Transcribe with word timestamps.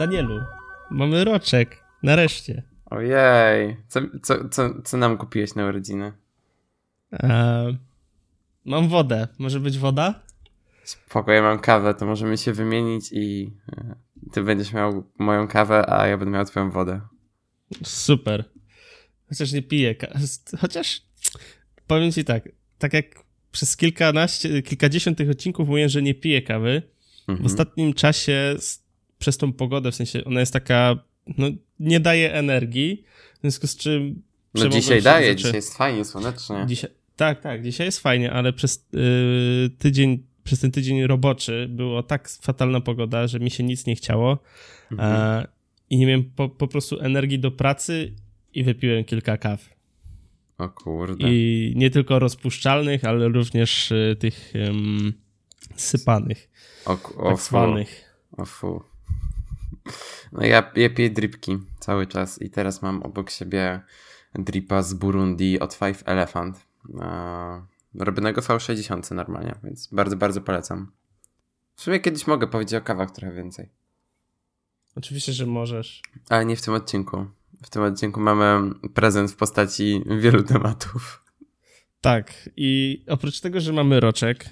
Danielu, 0.00 0.40
mamy 0.90 1.24
roczek. 1.24 1.84
Nareszcie. 2.02 2.62
Ojej. 2.86 3.76
Co, 3.88 4.00
co, 4.22 4.48
co, 4.48 4.82
co 4.82 4.96
nam 4.96 5.18
kupiłeś 5.18 5.54
na 5.54 5.66
urodziny? 5.66 6.12
Eee, 7.12 7.78
mam 8.64 8.88
wodę. 8.88 9.28
Może 9.38 9.60
być 9.60 9.78
woda? 9.78 10.22
Spoko, 10.84 11.32
ja 11.32 11.42
mam 11.42 11.58
kawę, 11.58 11.94
to 11.94 12.06
możemy 12.06 12.38
się 12.38 12.52
wymienić 12.52 13.12
i 13.12 13.52
e, 13.72 13.94
ty 14.32 14.42
będziesz 14.42 14.72
miał 14.72 15.04
moją 15.18 15.48
kawę, 15.48 15.90
a 15.90 16.06
ja 16.06 16.18
będę 16.18 16.32
miał 16.32 16.44
twoją 16.44 16.70
wodę. 16.70 17.00
Super. 17.84 18.44
Chociaż 19.28 19.52
nie 19.52 19.62
piję. 19.62 19.94
Chociaż 20.60 21.02
powiem 21.86 22.12
ci 22.12 22.24
tak, 22.24 22.48
tak 22.78 22.92
jak 22.92 23.06
przez 23.52 23.76
kilkanaście, 23.76 24.62
kilkadziesiąt 24.62 25.18
tych 25.18 25.30
odcinków 25.30 25.68
mówię, 25.68 25.88
że 25.88 26.02
nie 26.02 26.14
piję 26.14 26.42
kawy, 26.42 26.82
mhm. 27.28 27.42
w 27.42 27.52
ostatnim 27.52 27.94
czasie 27.94 28.56
przez 29.20 29.38
tą 29.38 29.52
pogodę, 29.52 29.92
w 29.92 29.94
sensie 29.94 30.24
ona 30.24 30.40
jest 30.40 30.52
taka, 30.52 30.96
no 31.38 31.46
nie 31.80 32.00
daje 32.00 32.34
energii, 32.34 33.04
w 33.38 33.40
związku 33.40 33.66
z 33.66 33.76
czym... 33.76 34.22
No 34.54 34.68
dzisiaj 34.68 35.02
daje, 35.02 35.36
dzisiaj 35.36 35.54
jest 35.54 35.76
fajnie, 35.76 36.04
słonecznie. 36.04 36.64
Dzisiaj, 36.66 36.90
tak, 37.16 37.40
tak, 37.40 37.62
dzisiaj 37.62 37.86
jest 37.86 38.00
fajnie, 38.00 38.32
ale 38.32 38.52
przez 38.52 38.86
yy, 38.92 39.70
tydzień, 39.78 40.22
przez 40.44 40.60
ten 40.60 40.70
tydzień 40.70 41.06
roboczy 41.06 41.66
było 41.70 42.02
tak 42.02 42.28
fatalna 42.28 42.80
pogoda, 42.80 43.26
że 43.26 43.40
mi 43.40 43.50
się 43.50 43.64
nic 43.64 43.86
nie 43.86 43.96
chciało 43.96 44.38
mhm. 44.92 45.12
e, 45.12 45.48
i 45.90 45.98
nie 45.98 46.06
miałem 46.06 46.24
po, 46.24 46.48
po 46.48 46.68
prostu 46.68 47.00
energii 47.00 47.38
do 47.38 47.50
pracy 47.50 48.14
i 48.54 48.64
wypiłem 48.64 49.04
kilka 49.04 49.36
kaw. 49.36 49.68
O 50.58 50.68
kurde. 50.68 51.28
I 51.28 51.72
nie 51.76 51.90
tylko 51.90 52.18
rozpuszczalnych, 52.18 53.04
ale 53.04 53.28
również 53.28 53.92
y, 53.92 54.16
tych 54.18 54.52
um, 54.66 55.12
sypanych. 55.76 56.50
O, 56.86 56.98
o 57.16 57.30
tak 57.30 57.40
zwanych. 57.40 58.04
O 58.36 58.44
fu. 58.44 58.89
No 60.32 60.44
ja, 60.46 60.72
ja 60.76 60.90
piję 60.90 61.10
dripki 61.10 61.58
cały 61.78 62.06
czas 62.06 62.42
i 62.42 62.50
teraz 62.50 62.82
mam 62.82 63.02
obok 63.02 63.30
siebie 63.30 63.80
dripa 64.34 64.82
z 64.82 64.94
Burundi 64.94 65.60
od 65.60 65.74
Five 65.74 66.02
Elephant. 66.04 66.66
Robionego 67.94 68.40
V60 68.40 69.14
normalnie, 69.14 69.54
więc 69.64 69.86
bardzo, 69.92 70.16
bardzo 70.16 70.40
polecam. 70.40 70.92
W 71.74 71.82
sumie 71.82 72.00
kiedyś 72.00 72.26
mogę 72.26 72.46
powiedzieć 72.46 72.74
o 72.74 72.80
kawach 72.80 73.10
trochę 73.10 73.34
więcej. 73.34 73.68
Oczywiście, 74.96 75.32
że 75.32 75.46
możesz. 75.46 76.02
Ale 76.28 76.44
nie 76.44 76.56
w 76.56 76.62
tym 76.62 76.74
odcinku. 76.74 77.26
W 77.62 77.70
tym 77.70 77.82
odcinku 77.82 78.20
mamy 78.20 78.74
prezent 78.94 79.30
w 79.30 79.36
postaci 79.36 80.04
wielu 80.20 80.42
tematów. 80.42 81.24
Tak, 82.00 82.50
i 82.56 83.02
oprócz 83.08 83.40
tego, 83.40 83.60
że 83.60 83.72
mamy 83.72 84.00
roczek, 84.00 84.44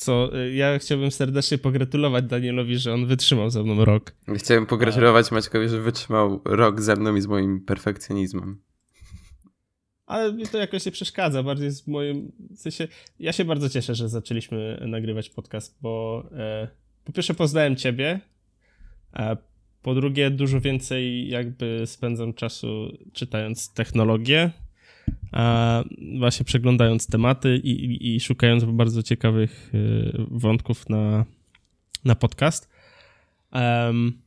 co 0.00 0.38
y, 0.38 0.54
ja 0.54 0.78
chciałbym 0.78 1.10
serdecznie 1.10 1.58
pogratulować 1.58 2.24
Danielowi, 2.24 2.78
że 2.78 2.94
on 2.94 3.06
wytrzymał 3.06 3.50
ze 3.50 3.62
mną 3.62 3.84
rok. 3.84 4.12
Chciałem 4.36 4.66
pogratulować 4.66 5.30
Maćkowi, 5.30 5.68
że 5.68 5.80
wytrzymał 5.80 6.40
rok 6.44 6.80
ze 6.80 6.96
mną 6.96 7.16
i 7.16 7.20
z 7.20 7.26
moim 7.26 7.60
perfekcjonizmem. 7.60 8.62
Ale 10.06 10.32
mi 10.32 10.46
to 10.46 10.58
jakoś 10.58 10.86
nie 10.86 10.92
przeszkadza, 10.92 11.42
bardziej 11.42 11.70
z 11.70 11.86
moim, 11.86 12.32
w 12.50 12.58
sensie, 12.58 12.88
ja 13.18 13.32
się 13.32 13.44
bardzo 13.44 13.68
cieszę, 13.68 13.94
że 13.94 14.08
zaczęliśmy 14.08 14.82
nagrywać 14.86 15.30
podcast, 15.30 15.78
bo 15.82 16.24
e, 16.32 16.68
po 17.04 17.12
pierwsze 17.12 17.34
poznałem 17.34 17.76
ciebie, 17.76 18.20
a 19.12 19.36
po 19.82 19.94
drugie 19.94 20.30
dużo 20.30 20.60
więcej 20.60 21.28
jakby 21.28 21.82
spędzam 21.86 22.34
czasu 22.34 22.98
czytając 23.12 23.72
technologię, 23.72 24.50
a 25.32 25.84
właśnie 26.18 26.44
przeglądając 26.44 27.06
tematy 27.06 27.56
i, 27.56 27.70
i, 27.70 28.16
i 28.16 28.20
szukając 28.20 28.64
bardzo 28.64 29.02
ciekawych 29.02 29.70
y, 29.74 30.12
wątków 30.30 30.88
na, 30.88 31.24
na 32.04 32.14
podcast. 32.14 32.68
Um, 33.52 34.22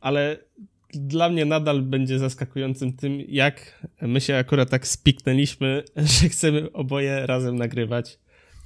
ale 0.00 0.36
dla 0.94 1.28
mnie 1.28 1.44
nadal 1.44 1.82
będzie 1.82 2.18
zaskakującym 2.18 2.92
tym, 2.92 3.20
jak 3.28 3.86
my 4.02 4.20
się 4.20 4.36
akurat 4.36 4.70
tak 4.70 4.86
spiknęliśmy, 4.86 5.84
że 6.20 6.28
chcemy 6.28 6.72
oboje 6.72 7.26
razem 7.26 7.56
nagrywać, 7.56 8.18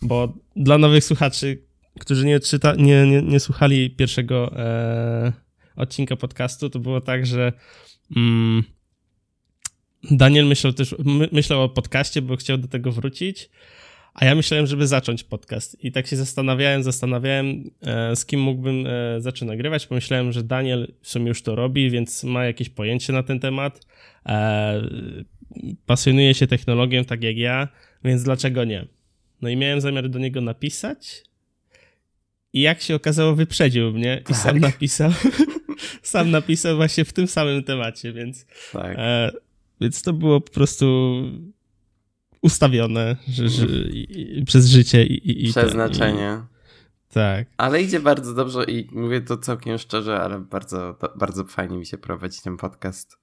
bo 0.02 0.38
dla 0.56 0.78
nowych 0.78 1.04
słuchaczy, 1.04 1.62
którzy 2.00 2.26
nie, 2.26 2.40
czyta, 2.40 2.74
nie, 2.74 3.06
nie, 3.06 3.22
nie 3.22 3.40
słuchali 3.40 3.90
pierwszego 3.90 4.58
e, 4.58 5.32
odcinka 5.76 6.16
podcastu, 6.16 6.70
to 6.70 6.78
było 6.78 7.00
tak, 7.00 7.26
że 7.26 7.52
mm, 8.16 8.62
Daniel 10.10 10.46
myślał 10.46 10.72
też, 10.72 10.94
myślał 11.32 11.62
o 11.62 11.68
podcaście, 11.68 12.22
bo 12.22 12.36
chciał 12.36 12.58
do 12.58 12.68
tego 12.68 12.92
wrócić, 12.92 13.50
a 14.14 14.24
ja 14.24 14.34
myślałem, 14.34 14.66
żeby 14.66 14.86
zacząć 14.86 15.24
podcast. 15.24 15.84
I 15.84 15.92
tak 15.92 16.06
się 16.06 16.16
zastanawiałem, 16.16 16.82
zastanawiałem, 16.82 17.70
e, 17.82 18.16
z 18.16 18.26
kim 18.26 18.40
mógłbym 18.40 18.86
e, 18.86 19.20
zacząć 19.20 19.48
nagrywać. 19.48 19.86
Pomyślałem, 19.86 20.32
że 20.32 20.42
Daniel 20.42 20.92
w 21.02 21.08
sumie 21.08 21.28
już 21.28 21.42
to 21.42 21.54
robi, 21.54 21.90
więc 21.90 22.24
ma 22.24 22.44
jakieś 22.44 22.68
pojęcie 22.68 23.12
na 23.12 23.22
ten 23.22 23.40
temat. 23.40 23.86
E, 24.26 24.82
pasjonuje 25.86 26.34
się 26.34 26.46
technologią, 26.46 27.04
tak 27.04 27.22
jak 27.22 27.36
ja, 27.36 27.68
więc 28.04 28.22
dlaczego 28.22 28.64
nie? 28.64 28.86
No 29.42 29.48
i 29.48 29.56
miałem 29.56 29.80
zamiar 29.80 30.08
do 30.08 30.18
niego 30.18 30.40
napisać. 30.40 31.22
I 32.52 32.60
jak 32.60 32.80
się 32.80 32.94
okazało, 32.94 33.34
wyprzedził 33.34 33.92
mnie 33.92 34.16
tak. 34.16 34.30
i 34.30 34.34
sam 34.34 34.58
napisał. 34.58 35.12
sam 36.02 36.30
napisał 36.30 36.76
właśnie 36.76 37.04
w 37.04 37.12
tym 37.12 37.26
samym 37.26 37.64
temacie, 37.64 38.12
więc. 38.12 38.46
Tak. 38.72 38.96
E, 38.98 39.30
więc 39.80 40.02
to 40.02 40.12
było 40.12 40.40
po 40.40 40.52
prostu 40.52 41.14
ustawione 42.42 43.16
że, 43.28 43.48
że, 43.48 43.66
i, 43.66 44.38
i, 44.38 44.44
przez 44.44 44.66
życie 44.66 45.06
i, 45.06 45.46
i 45.46 45.50
przeznaczenie. 45.50 46.42
Tak. 47.08 47.48
Ale 47.56 47.82
idzie 47.82 48.00
bardzo 48.00 48.34
dobrze 48.34 48.64
i 48.64 48.88
mówię 48.92 49.20
to 49.20 49.36
całkiem 49.36 49.78
szczerze, 49.78 50.20
ale 50.20 50.38
bardzo, 50.38 50.98
bardzo 51.16 51.44
fajnie 51.44 51.78
mi 51.78 51.86
się 51.86 51.98
prowadzi 51.98 52.40
ten 52.42 52.56
podcast. 52.56 53.18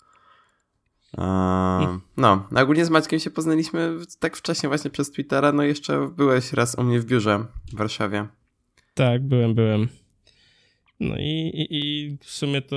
No, 2.18 2.48
ogólnie 2.56 2.86
z 2.86 2.90
Maćkiem 2.90 3.20
się 3.20 3.32
poznaliśmy 3.32 3.98
tak 4.20 4.38
wcześnie 4.38 4.70
właśnie 4.70 4.92
przez 4.92 5.12
Twittera, 5.12 5.52
no 5.52 5.64
jeszcze 5.64 6.12
byłeś 6.18 6.54
raz 6.54 6.76
u 6.76 6.84
mnie 6.84 7.00
w 7.00 7.06
biurze 7.06 7.46
w 7.74 7.78
Warszawie. 7.78 8.28
Tak, 8.94 9.24
byłem, 9.24 9.56
byłem. 9.56 9.88
No 11.00 11.16
i, 11.18 11.52
i, 11.54 11.68
i 11.72 12.18
w 12.22 12.30
sumie 12.30 12.62
to 12.62 12.76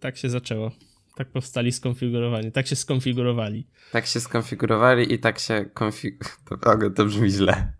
tak 0.00 0.16
się 0.16 0.30
zaczęło. 0.30 0.70
Tak 1.18 1.28
powstali 1.28 1.72
skonfigurowani, 1.72 2.52
tak 2.52 2.66
się 2.66 2.76
skonfigurowali. 2.76 3.66
Tak 3.92 4.06
się 4.06 4.20
skonfigurowali 4.20 5.12
i 5.12 5.18
tak 5.18 5.38
się 5.38 5.64
konfigurowali. 5.74 6.38
To, 6.84 6.90
to 6.90 7.04
brzmi 7.04 7.30
źle. 7.30 7.72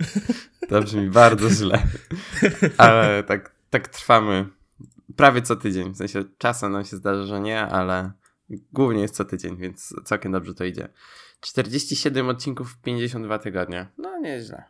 To 0.68 0.82
brzmi 0.82 1.10
bardzo 1.10 1.50
źle. 1.50 1.82
Ale 2.76 3.22
tak, 3.22 3.54
tak 3.70 3.88
trwamy 3.88 4.46
prawie 5.16 5.42
co 5.42 5.56
tydzień. 5.56 5.92
W 5.92 5.96
sensie 5.96 6.24
czasem 6.38 6.72
nam 6.72 6.84
się 6.84 6.96
zdarza, 6.96 7.26
że 7.26 7.40
nie, 7.40 7.60
ale 7.60 8.12
głównie 8.72 9.02
jest 9.02 9.14
co 9.14 9.24
tydzień, 9.24 9.56
więc 9.56 9.94
całkiem 10.04 10.32
dobrze 10.32 10.54
to 10.54 10.64
idzie. 10.64 10.88
47 11.40 12.28
odcinków 12.28 12.72
w 12.72 12.80
52 12.80 13.38
tygodnie. 13.38 13.86
No 13.98 14.18
nieźle. 14.18 14.64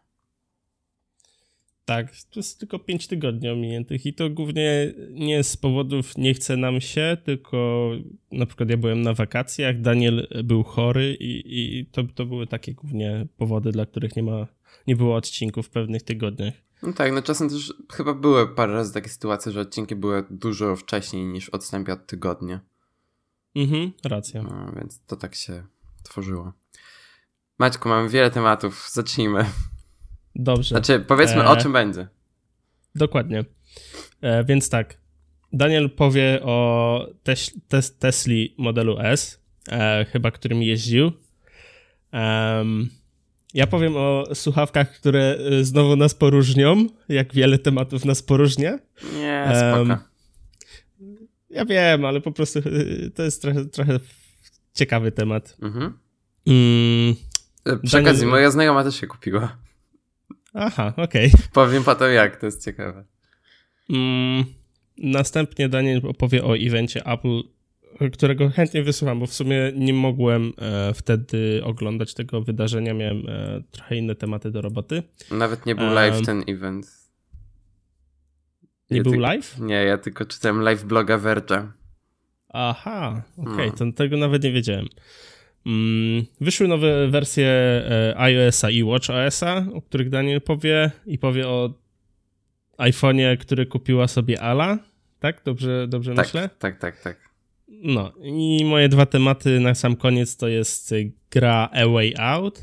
Tak, 1.87 2.07
to 2.31 2.41
jest 2.41 2.61
tylko 2.61 2.79
5 2.79 3.07
tygodni 3.07 3.49
ominiętych 3.49 4.07
i 4.07 4.15
to 4.15 4.31
głównie 4.31 4.95
nie 5.11 5.45
z 5.45 5.57
powodów 5.57 6.17
nie 6.17 6.35
chce 6.35 6.57
nam 6.57 6.81
się, 6.81 7.17
tylko 7.25 7.91
na 8.33 8.47
przykład 8.47 8.71
ja 8.71 8.77
byłem 8.77 9.03
na 9.03 9.15
wakacjach, 9.15 9.81
Daniel 9.81 10.29
był 10.45 10.63
chory 10.63 11.15
i, 11.15 11.61
i 11.61 11.87
to, 11.87 12.05
to 12.15 12.27
były 12.27 12.47
takie 12.47 12.75
głównie 12.75 13.27
powody, 13.37 13.73
dla 13.73 13.87
których 13.87 14.17
nie 14.17 14.23
ma, 14.23 14.47
nie 14.87 14.97
było 14.97 15.17
odcinków 15.17 15.67
w 15.67 15.71
pewnych 15.71 16.03
tygodniach. 16.03 16.55
No 16.83 16.93
tak, 16.93 17.13
no 17.13 17.23
czasem 17.23 17.49
też 17.49 17.75
chyba 17.93 18.15
były 18.15 18.55
parę 18.55 18.73
razy 18.73 18.95
takie 18.95 19.09
sytuacje, 19.09 19.53
że 19.53 19.61
odcinki 19.61 19.97
były 19.97 20.25
dużo 20.31 20.77
wcześniej 20.77 21.25
niż 21.25 21.49
odstępie 21.49 21.93
od 21.93 22.07
tygodnia. 22.07 22.61
Mhm, 23.57 23.93
racja. 24.05 24.43
No, 24.43 24.73
więc 24.77 25.01
to 25.07 25.17
tak 25.17 25.35
się 25.35 25.67
tworzyło. 26.03 26.53
Maćku, 27.59 27.89
mamy 27.89 28.09
wiele 28.09 28.31
tematów, 28.31 28.89
zacznijmy. 28.93 29.45
Dobrze. 30.39 30.69
Znaczy, 30.69 31.01
powiedzmy 31.01 31.43
e... 31.43 31.47
o 31.47 31.57
czym 31.57 31.73
będzie. 31.73 32.09
Dokładnie. 32.95 33.45
E, 34.21 34.45
więc 34.45 34.69
tak. 34.69 34.97
Daniel 35.53 35.91
powie 35.91 36.41
o 36.43 37.09
tes 37.23 37.53
tes 37.69 37.99
Tesli 37.99 38.55
modelu 38.59 38.99
S, 38.99 39.41
e, 39.69 40.05
chyba 40.05 40.31
którym 40.31 40.63
jeździł. 40.63 41.13
ja 43.55 43.67
powiem 43.67 43.97
o 43.97 44.25
słuchawkach, 44.35 44.93
które 44.93 45.39
e, 45.61 45.65
znowu 45.65 45.97
nas 45.97 46.15
poróżnią, 46.15 46.87
jak 47.09 47.35
wiele 47.35 47.59
tematów 47.59 48.05
nas 48.05 48.23
poróżnia. 48.23 48.79
Nie, 49.15 49.47
spoko. 49.55 49.99
ja 51.51 51.65
wiem, 51.65 52.05
ale 52.05 52.21
po 52.21 52.33
prostu 52.33 52.59
e, 52.59 52.63
to 53.11 53.23
jest 53.23 53.43
trochę, 53.43 53.65
trochę 53.65 54.01
ciekawy 54.75 55.13
temat. 55.13 55.57
Mhm. 55.63 55.99
Mm, 56.47 57.15
Przy 57.65 57.99
okazji, 57.99 58.03
Daniel... 58.03 58.29
moja 58.29 58.51
znajoma 58.51 58.85
też 58.85 59.01
się 59.01 59.07
kupiła. 59.07 59.66
Aha, 60.57 60.93
okej. 60.97 61.27
Okay. 61.27 61.47
Powiem 61.53 61.85
potem 61.85 62.13
jak, 62.13 62.37
to 62.37 62.47
jest 62.47 62.65
ciekawe. 62.65 63.05
Mm, 63.91 64.45
następnie 64.99 65.69
Daniel 65.69 66.01
opowie 66.09 66.45
o 66.45 66.57
evencie 66.57 67.07
Apple, 67.07 67.43
którego 68.13 68.51
chętnie 68.51 68.83
wysłucham, 68.83 69.21
bo 69.21 69.27
w 69.27 69.33
sumie 69.33 69.73
nie 69.75 69.93
mogłem 69.95 70.53
e, 70.59 70.95
wtedy 70.95 71.61
oglądać 71.65 72.15
tego 72.15 72.43
wydarzenia, 72.43 72.95
miałem 72.95 73.29
e, 73.29 73.63
trochę 73.71 73.97
inne 73.97 74.15
tematy 74.15 74.51
do 74.51 74.63
roboty. 74.63 75.03
Nawet 75.31 75.67
nie 75.67 75.75
był 75.75 75.91
live 75.91 76.27
ten 76.27 76.45
event. 76.47 76.87
Nie 78.91 78.97
Ja 78.97 79.03
był 79.03 79.13
ty- 79.13 79.19
live? 79.19 79.59
Nie, 79.59 79.75
ja 79.75 79.99
tylko 79.99 80.25
czytałem 80.25 80.61
live 80.61 80.85
bloga 80.85 81.19
Verge. 81.19 81.69
Aha, 82.49 83.23
okej, 83.37 83.71
No. 83.71 83.77
to 83.77 83.93
tego 83.93 84.17
nawet 84.17 84.43
nie 84.43 84.53
wiedziałem. 84.53 84.87
Mm, 85.67 86.25
wyszły 86.41 86.69
nowe 86.69 87.09
wersje 87.09 87.47
e, 87.47 88.15
iOS-a 88.17 88.71
i 88.71 88.85
WatchOS-a, 88.85 89.67
o 89.75 89.83
których 89.83 90.11
Daniel 90.11 90.41
powie 90.41 90.91
i 91.07 91.19
powie 91.19 91.49
o 91.49 91.75
iPhone'ie, 92.79 93.37
który 93.37 93.67
kupiła 93.67 94.09
sobie 94.09 94.41
Ala. 94.41 94.79
Tak? 95.21 95.43
Dobrze, 95.45 95.87
dobrze 95.89 96.15
Tak, 96.15 96.27
myślę? 96.27 96.51
tak, 96.59 96.79
tak, 96.79 97.01
tak. 97.03 97.31
No 97.69 98.13
i 98.23 98.65
moje 98.65 98.89
dwa 98.89 99.07
tematy 99.07 99.61
na 99.61 99.75
sam 99.75 99.97
koniec 99.97 100.37
to 100.37 100.49
jest 100.49 100.95
gra 101.31 101.69
A 101.73 101.87
Way 101.89 102.15
Out 102.19 102.63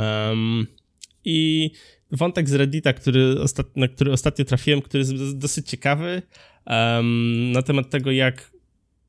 um, 0.00 0.66
i 1.24 1.70
wątek 2.10 2.48
z 2.48 2.54
Reddita, 2.54 2.92
który 2.92 3.40
ostat... 3.40 3.76
na 3.76 3.88
który 3.88 4.12
ostatnio 4.12 4.44
trafiłem, 4.44 4.82
który 4.82 4.98
jest 4.98 5.16
dos- 5.16 5.38
dosyć 5.38 5.68
ciekawy 5.68 6.22
um, 6.66 7.52
na 7.52 7.62
temat 7.62 7.90
tego, 7.90 8.10
jak 8.10 8.50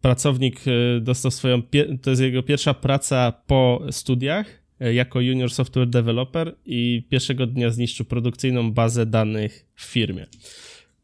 pracownik 0.06 0.68
y, 0.68 1.02
dostał 1.02 1.32
swoją, 1.32 1.62
to 2.02 2.10
jest 2.10 2.22
jego 2.22 2.44
pierwsza 2.44 2.74
praca 2.74 3.32
po 3.32 3.82
studiach 3.92 4.48
y, 4.82 4.94
jako 4.94 5.22
junior 5.22 5.52
software 5.52 5.90
developer 5.90 6.56
i 6.66 7.08
pierwszego 7.10 7.48
dnia 7.48 7.70
zniszczył 7.70 8.06
produkcyjną 8.06 8.72
bazę 8.72 9.06
danych 9.06 9.66
w 9.76 9.84
firmie. 9.84 10.26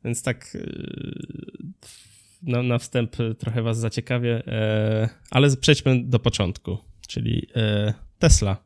Więc 0.03 0.24
tak 0.24 0.56
y, 0.56 1.81
na, 2.42 2.63
na 2.63 2.77
wstęp 2.77 3.15
trochę 3.39 3.62
was 3.62 3.77
zaciekawię, 3.77 4.44
e, 4.48 5.09
ale 5.31 5.57
przejdźmy 5.57 6.03
do 6.03 6.19
początku, 6.19 6.77
czyli 7.07 7.48
e, 7.56 7.94
Tesla 8.19 8.57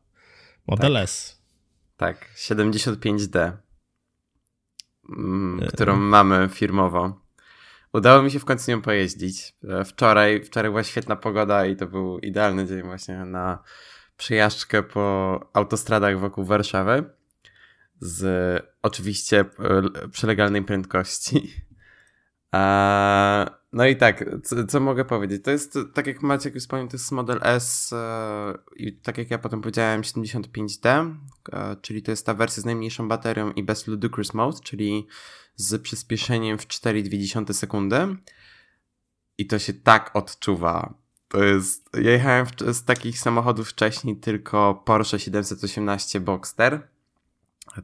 Model 0.66 0.92
Tak. 0.92 1.02
S. 1.02 1.42
Tak, 1.96 2.34
75D, 2.36 3.52
mm, 5.18 5.62
E, 5.62 5.66
którą 5.66 5.96
mamy 5.96 6.48
firmowo. 6.52 7.25
Udało 7.96 8.22
mi 8.22 8.30
się 8.30 8.38
w 8.38 8.44
końcu 8.44 8.70
nią 8.70 8.82
pojeździć. 8.82 9.54
E, 9.68 9.84
Wczoraj, 9.84 10.44
wczoraj 10.44 10.70
była 10.70 10.84
świetna 10.84 11.16
pogoda 11.16 11.66
i 11.66 11.76
to 11.76 11.86
był 11.86 12.18
idealny 12.18 12.66
dzień 12.66 12.82
właśnie 12.82 13.24
na 13.24 13.62
przejażdżkę 14.16 14.82
po 14.82 15.40
autostradach 15.52 16.18
wokół 16.18 16.44
Warszawy 16.44 17.04
z 18.00 18.62
oczywiście 18.82 19.40
e, 19.40 20.08
przylegalnej 20.08 20.64
prędkości. 20.64 21.54
A, 22.52 23.50
no 23.76 23.86
i 23.86 23.96
tak, 23.96 24.24
co, 24.44 24.64
co 24.64 24.80
mogę 24.80 25.04
powiedzieć? 25.04 25.44
To 25.44 25.50
jest, 25.50 25.78
tak 25.94 26.06
jak 26.06 26.22
Maciek 26.22 26.54
już 26.54 26.62
wspomniał, 26.62 26.88
to 26.88 26.96
jest 26.96 27.12
model 27.12 27.40
S 27.42 27.92
e, 27.92 28.54
i 28.76 28.92
tak 28.92 29.18
jak 29.18 29.30
ja 29.30 29.38
potem 29.38 29.60
powiedziałem 29.60 30.02
75D, 30.02 31.14
e, 31.52 31.76
czyli 31.82 32.02
to 32.02 32.10
jest 32.10 32.26
ta 32.26 32.34
wersja 32.34 32.62
z 32.62 32.66
najmniejszą 32.66 33.08
baterią 33.08 33.52
i 33.52 33.62
bez 33.62 33.86
ludicrous 33.86 34.34
mode, 34.34 34.58
czyli 34.64 35.06
z 35.56 35.82
przyspieszeniem 35.82 36.58
w 36.58 36.66
4,2 36.66 37.52
sekundy. 37.52 38.16
I 39.38 39.46
to 39.46 39.58
się 39.58 39.72
tak 39.72 40.10
odczuwa. 40.14 40.94
To 41.28 41.44
jest. 41.44 41.88
Ja 41.94 42.10
jechałem 42.10 42.46
w, 42.46 42.50
z 42.74 42.84
takich 42.84 43.18
samochodów 43.18 43.68
wcześniej 43.68 44.16
tylko 44.16 44.74
Porsche 44.74 45.18
718 45.18 46.20
Boxster, 46.20 46.88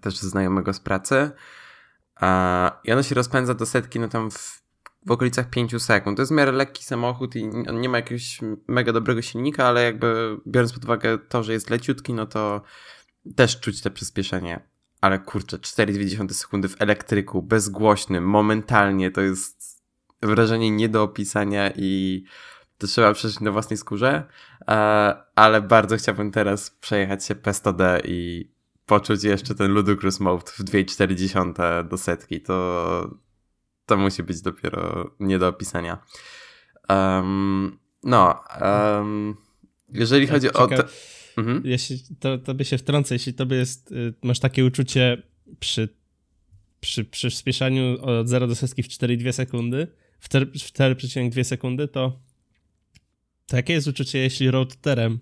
też 0.00 0.18
znajomego 0.18 0.72
z 0.72 0.80
pracy. 0.80 1.30
A, 2.16 2.80
I 2.84 2.92
ono 2.92 3.02
się 3.02 3.14
rozpędza 3.14 3.54
do 3.54 3.66
setki 3.66 4.00
no 4.00 4.08
tam 4.08 4.30
w, 4.30 4.61
w 5.06 5.10
okolicach 5.10 5.50
5 5.50 5.82
sekund. 5.82 6.16
To 6.16 6.22
jest 6.22 6.32
w 6.32 6.34
miarę 6.34 6.52
lekki 6.52 6.84
samochód 6.84 7.36
i 7.36 7.50
on 7.68 7.80
nie 7.80 7.88
ma 7.88 7.98
jakiegoś 7.98 8.40
mega 8.68 8.92
dobrego 8.92 9.22
silnika, 9.22 9.66
ale 9.66 9.84
jakby 9.84 10.36
biorąc 10.46 10.72
pod 10.72 10.84
uwagę 10.84 11.18
to, 11.18 11.42
że 11.42 11.52
jest 11.52 11.70
leciutki, 11.70 12.14
no 12.14 12.26
to 12.26 12.62
też 13.36 13.60
czuć 13.60 13.80
te 13.80 13.90
przyspieszenie. 13.90 14.60
Ale 15.00 15.18
kurczę, 15.18 15.58
4,2 15.58 16.32
sekundy 16.32 16.68
w 16.68 16.82
elektryku, 16.82 17.42
bezgłośnym, 17.42 18.24
momentalnie, 18.24 19.10
to 19.10 19.20
jest 19.20 19.82
wrażenie 20.22 20.70
nie 20.70 20.88
do 20.88 21.02
opisania 21.02 21.70
i 21.76 22.24
to 22.78 22.86
trzeba 22.86 23.12
przeżyć 23.12 23.40
na 23.40 23.50
własnej 23.50 23.76
skórze, 23.76 24.24
e, 24.68 24.74
ale 25.34 25.60
bardzo 25.60 25.96
chciałbym 25.96 26.30
teraz 26.30 26.70
przejechać 26.70 27.24
się 27.24 27.34
P100D 27.34 28.00
i 28.04 28.50
poczuć 28.86 29.24
jeszcze 29.24 29.54
ten 29.54 29.72
Ludicrous 29.72 30.20
Mode 30.20 30.52
w 30.52 30.60
2,4 30.60 31.88
do 31.88 31.98
setki. 31.98 32.40
To, 32.40 33.10
to 33.86 33.96
musi 33.96 34.22
być 34.22 34.40
dopiero 34.40 35.10
nie 35.20 35.38
do 35.38 35.48
opisania. 35.48 35.98
Um, 36.88 37.78
no, 38.02 38.44
um, 38.60 39.36
jeżeli 39.88 40.26
Tak, 40.26 40.34
chodzi 40.34 40.48
o... 40.52 40.52
ciekawe. 40.52 40.76
Te... 40.76 40.88
Mhm. 41.36 41.62
Jeśli 41.64 42.02
to, 42.20 42.38
tobie 42.38 42.64
się 42.64 42.78
wtrącę, 42.78 43.14
jeśli 43.14 43.34
tobie 43.34 43.56
jest, 43.56 43.92
y, 43.92 44.14
masz 44.22 44.38
takie 44.38 44.64
uczucie 44.64 45.22
przy, 45.60 45.88
przy, 46.80 47.04
przy 47.04 47.30
przyspieszaniu 47.30 48.02
od 48.02 48.28
0 48.28 48.46
do 48.46 48.54
setki 48.54 48.82
w 48.82 48.88
4,2 48.88 49.32
sekundy, 49.32 49.86
w 50.20 50.28
4 50.28 50.46
w 50.46 50.48
4,2 50.48 51.44
sekundy, 51.44 51.88
to, 51.88 52.20
to 53.46 53.56
jakie 53.56 53.72
jest 53.72 53.88
uczucie, 53.88 54.18
jeśli 54.18 54.50
roadsterem? 54.50 55.18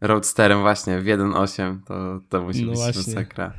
Roadsterem 0.00 0.60
właśnie 0.60 1.00
w 1.00 1.04
1.8 1.04 1.78
to, 1.86 2.20
to 2.28 2.42
musi 2.42 2.64
No 2.64 2.72
być 2.72 2.96
masakra. 2.96 3.54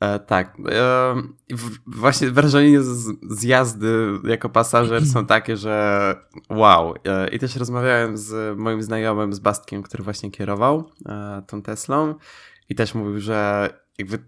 E, 0.00 0.18
tak. 0.18 0.56
E, 0.70 1.14
w, 1.50 1.70
właśnie 1.86 2.30
wrażenia 2.30 2.82
z, 2.82 3.12
z 3.30 3.42
jazdy 3.42 4.18
jako 4.24 4.48
pasażer 4.48 5.06
są 5.06 5.26
takie, 5.36 5.56
że 5.56 6.14
wow. 6.50 6.94
E, 7.04 7.28
I 7.28 7.38
też 7.38 7.56
rozmawiałem 7.56 8.16
z 8.16 8.58
moim 8.58 8.82
znajomym, 8.82 9.32
z 9.32 9.38
Bastkiem, 9.38 9.82
który 9.82 10.04
właśnie 10.04 10.30
kierował 10.30 10.90
e, 11.08 11.42
tą 11.46 11.62
Teslą 11.62 12.14
i 12.68 12.74
też 12.74 12.94
mówił, 12.94 13.20
że 13.20 13.68
jakby 13.98 14.18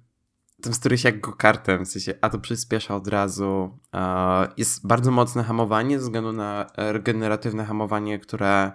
ten 0.62 0.74
strój 0.74 0.98
się 0.98 1.08
jak 1.08 1.20
go-kartem, 1.20 1.84
w 1.84 1.88
sensie, 1.88 2.14
a 2.20 2.30
to 2.30 2.38
przyspiesza 2.38 2.96
od 2.96 3.08
razu. 3.08 3.78
E, 3.94 4.48
jest 4.56 4.86
bardzo 4.86 5.10
mocne 5.10 5.44
hamowanie 5.44 5.98
ze 5.98 6.04
względu 6.04 6.32
na 6.32 6.66
regeneratywne 6.76 7.64
hamowanie, 7.64 8.18
które 8.18 8.72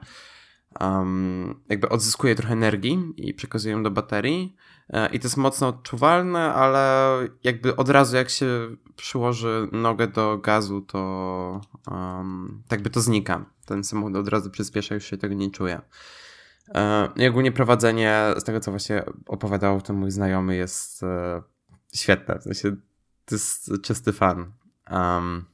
um, 0.81 1.61
jakby 1.69 1.89
odzyskuje 1.89 2.35
trochę 2.35 2.53
energii 2.53 3.13
i 3.17 3.33
przekazuje 3.33 3.75
ją 3.75 3.83
do 3.83 3.91
baterii. 3.91 4.55
E, 4.89 5.09
I 5.09 5.19
to 5.19 5.25
jest 5.25 5.37
mocno 5.37 5.67
odczuwalne, 5.67 6.53
ale 6.53 7.17
jakby 7.43 7.75
od 7.75 7.89
razu 7.89 8.15
jak 8.15 8.29
się 8.29 8.47
przyłoży 8.95 9.67
nogę 9.71 10.07
do 10.07 10.37
gazu, 10.37 10.81
to 10.81 11.61
um, 11.91 12.63
tak 12.67 12.81
by 12.81 12.89
to 12.89 13.01
znika. 13.01 13.45
Ten 13.65 13.83
samochód 13.83 14.15
od 14.15 14.27
razu 14.27 14.49
przyspiesza, 14.49 14.95
już 14.95 15.05
się 15.05 15.17
tego 15.17 15.35
nie 15.35 15.51
czuje. 15.51 15.81
E, 16.75 17.09
I 17.15 17.27
ogólnie 17.27 17.51
prowadzenie, 17.51 18.23
z 18.37 18.43
tego 18.43 18.59
co 18.59 18.71
właśnie 18.71 19.03
opowiadał 19.25 19.81
ten 19.81 19.95
mój 19.95 20.11
znajomy, 20.11 20.55
jest 20.55 21.03
e, 21.03 21.41
świetne. 21.93 22.39
W 22.39 22.43
sensie, 22.43 22.75
to 23.25 23.35
jest 23.35 23.71
czysty 23.83 24.13
fan. 24.13 24.51
Um, 24.91 25.45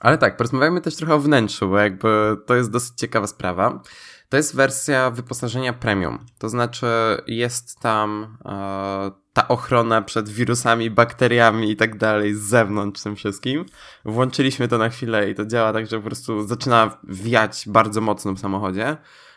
ale 0.00 0.18
tak, 0.18 0.36
porozmawiajmy 0.36 0.80
też 0.80 0.96
trochę 0.96 1.14
o 1.14 1.20
wnętrzu, 1.20 1.68
bo 1.68 1.78
jakby 1.78 2.36
to 2.46 2.54
jest 2.54 2.70
dosyć 2.70 2.94
ciekawa 2.96 3.26
sprawa. 3.26 3.82
To 4.28 4.36
jest 4.36 4.56
wersja 4.56 5.10
wyposażenia 5.10 5.72
premium. 5.72 6.26
To 6.38 6.48
znaczy 6.48 6.86
jest 7.26 7.80
tam 7.80 8.36
e, 8.44 9.10
ta 9.32 9.48
ochrona 9.48 10.02
przed 10.02 10.28
wirusami, 10.28 10.90
bakteriami 10.90 11.70
i 11.70 11.76
tak 11.76 11.98
dalej 11.98 12.34
z 12.34 12.40
zewnątrz 12.40 13.02
tym 13.02 13.16
wszystkim. 13.16 13.64
Włączyliśmy 14.04 14.68
to 14.68 14.78
na 14.78 14.88
chwilę 14.88 15.30
i 15.30 15.34
to 15.34 15.46
działa 15.46 15.72
tak, 15.72 15.86
że 15.86 15.96
po 15.96 16.02
prostu 16.02 16.46
zaczyna 16.46 16.98
wiać 17.04 17.64
bardzo 17.66 18.00
mocno 18.00 18.32
w 18.32 18.38
samochodzie. 18.38 18.96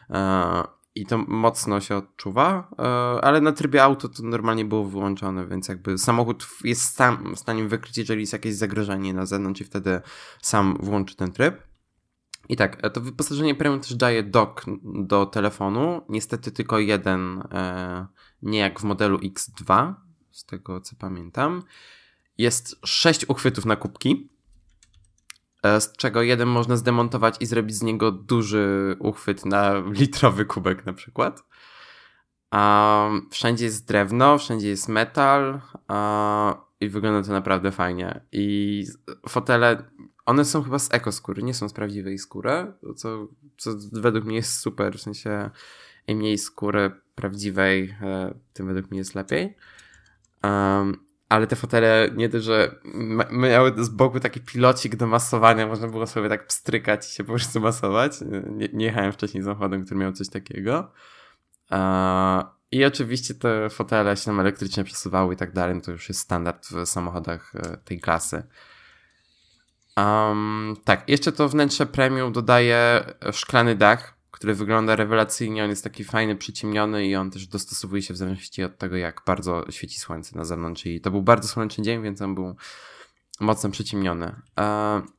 E, 0.09 0.63
I 0.95 1.05
to 1.05 1.17
mocno 1.17 1.81
się 1.81 1.95
odczuwa, 1.95 2.71
e, 2.79 2.83
ale 3.21 3.41
na 3.41 3.51
trybie 3.51 3.83
auto 3.83 4.09
to 4.09 4.23
normalnie 4.23 4.65
było 4.65 4.85
wyłączone, 4.85 5.47
więc 5.47 5.67
jakby 5.67 5.97
samochód 5.97 6.47
jest 6.63 6.95
sam 6.95 7.35
w 7.35 7.39
stanie 7.39 7.63
wykryć, 7.63 7.97
jeżeli 7.97 8.21
jest 8.21 8.33
jakieś 8.33 8.55
zagrożenie 8.55 9.13
na 9.13 9.25
zewnątrz 9.25 9.61
i 9.61 9.65
wtedy 9.65 10.01
sam 10.41 10.77
włączy 10.81 11.15
ten 11.15 11.31
tryb. 11.31 11.68
I 12.49 12.55
tak, 12.55 12.91
to 12.93 13.01
wyposażenie 13.01 13.55
premium 13.55 13.79
też 13.81 13.95
daje 13.95 14.23
dock 14.23 14.65
do 14.83 15.25
telefonu. 15.25 16.01
Niestety 16.09 16.51
tylko 16.51 16.79
jeden, 16.79 17.43
e, 17.51 18.07
nie 18.41 18.59
jak 18.59 18.79
w 18.79 18.83
modelu 18.83 19.17
X2, 19.17 19.93
z 20.31 20.45
tego 20.45 20.81
co 20.81 20.95
pamiętam. 20.95 21.63
Jest 22.37 22.79
sześć 22.85 23.29
uchwytów 23.29 23.65
na 23.65 23.75
kubki, 23.75 24.29
e, 25.63 25.81
z 25.81 25.91
czego 25.91 26.21
jeden 26.21 26.47
można 26.47 26.77
zdemontować 26.77 27.35
i 27.39 27.45
zrobić 27.45 27.75
z 27.75 27.81
niego 27.81 28.11
duży 28.11 28.95
uchwyt 28.99 29.45
na 29.45 29.73
litrowy 29.99 30.45
kubek 30.45 30.85
na 30.85 30.93
przykład. 30.93 31.43
A 32.51 33.09
wszędzie 33.31 33.65
jest 33.65 33.87
drewno, 33.87 34.37
wszędzie 34.37 34.67
jest 34.69 34.89
metal 34.89 35.61
i 36.79 36.89
wygląda 36.89 37.27
to 37.27 37.33
naprawdę 37.33 37.71
fajnie. 37.71 38.21
I 38.31 38.85
fotele, 39.29 39.83
one 40.29 40.45
są 40.45 40.63
chyba 40.63 40.79
z 40.79 40.93
ekoskóry, 40.93 41.43
nie 41.43 41.53
są 41.53 41.69
z 41.69 41.73
prawdziwej 41.73 42.17
skóry, 42.17 42.73
co, 42.95 43.27
co 43.57 43.71
według 43.91 44.25
mnie 44.25 44.35
jest 44.35 44.59
super, 44.59 44.97
w 44.97 45.01
sensie 45.01 45.49
im 46.07 46.17
mniej 46.17 46.37
skóry 46.37 46.91
prawdziwej, 47.15 47.95
e, 48.01 48.33
tym 48.53 48.67
według 48.67 48.91
mnie 48.91 48.97
jest 48.97 49.15
lepiej. 49.15 49.55
Um, 50.43 51.05
ale 51.29 51.47
te 51.47 51.55
fotele 51.55 52.09
nie 52.15 52.29
to, 52.29 52.39
że 52.39 52.75
miały 53.31 53.73
z 53.83 53.89
boku 53.89 54.19
taki 54.19 54.39
pilocik 54.39 54.95
do 54.95 55.07
masowania, 55.07 55.67
można 55.67 55.87
było 55.87 56.07
sobie 56.07 56.29
tak 56.29 56.47
pstrykać 56.47 57.11
i 57.11 57.15
się 57.15 57.23
po 57.23 57.33
prostu 57.33 57.59
masować. 57.59 58.13
Nie, 58.49 58.69
nie 58.73 58.85
jechałem 58.85 59.11
wcześniej 59.11 59.43
samochodem, 59.43 59.85
który 59.85 59.99
miał 59.99 60.11
coś 60.11 60.29
takiego. 60.29 60.91
E, 61.71 62.43
I 62.71 62.85
oczywiście 62.85 63.33
te 63.33 63.69
fotele 63.69 64.17
się 64.17 64.31
nam 64.31 64.39
elektrycznie 64.39 64.83
przesuwały 64.83 65.33
i 65.33 65.37
tak 65.37 65.53
dalej, 65.53 65.75
no 65.75 65.81
to 65.81 65.91
już 65.91 66.09
jest 66.09 66.21
standard 66.21 66.67
w 66.67 66.85
samochodach 66.85 67.55
e, 67.55 67.77
tej 67.77 67.99
klasy. 67.99 68.43
Um, 69.97 70.75
tak, 70.83 71.09
jeszcze 71.09 71.31
to 71.31 71.49
wnętrze 71.49 71.85
premium 71.85 72.31
dodaje 72.31 73.03
szklany 73.31 73.75
dach, 73.75 74.13
który 74.31 74.53
wygląda 74.53 74.95
rewelacyjnie. 74.95 75.63
On 75.63 75.69
jest 75.69 75.83
taki 75.83 76.03
fajny, 76.03 76.35
przyciemniony 76.35 77.07
i 77.07 77.15
on 77.15 77.31
też 77.31 77.47
dostosowuje 77.47 78.01
się 78.01 78.13
w 78.13 78.17
zależności 78.17 78.63
od 78.63 78.77
tego, 78.77 78.97
jak 78.97 79.21
bardzo 79.25 79.65
świeci 79.69 79.99
słońce 79.99 80.37
na 80.37 80.45
zewnątrz. 80.45 80.85
I 80.85 81.01
to 81.01 81.11
był 81.11 81.21
bardzo 81.21 81.47
słoneczny 81.47 81.83
dzień, 81.83 82.01
więc 82.01 82.21
on 82.21 82.35
był 82.35 82.55
mocno 83.39 83.69
przyciemniony. 83.69 84.35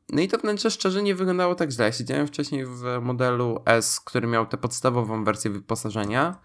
No 0.08 0.22
i 0.22 0.28
to 0.28 0.38
wnętrze 0.38 0.70
szczerze 0.70 1.02
nie 1.02 1.14
wyglądało 1.14 1.54
tak 1.54 1.70
źle. 1.70 1.84
Ja 1.84 1.92
siedziałem 1.92 2.26
wcześniej 2.26 2.66
w 2.66 2.82
modelu 3.02 3.62
S, 3.66 4.00
który 4.00 4.26
miał 4.26 4.46
tę 4.46 4.58
podstawową 4.58 5.24
wersję 5.24 5.50
wyposażenia 5.50 6.38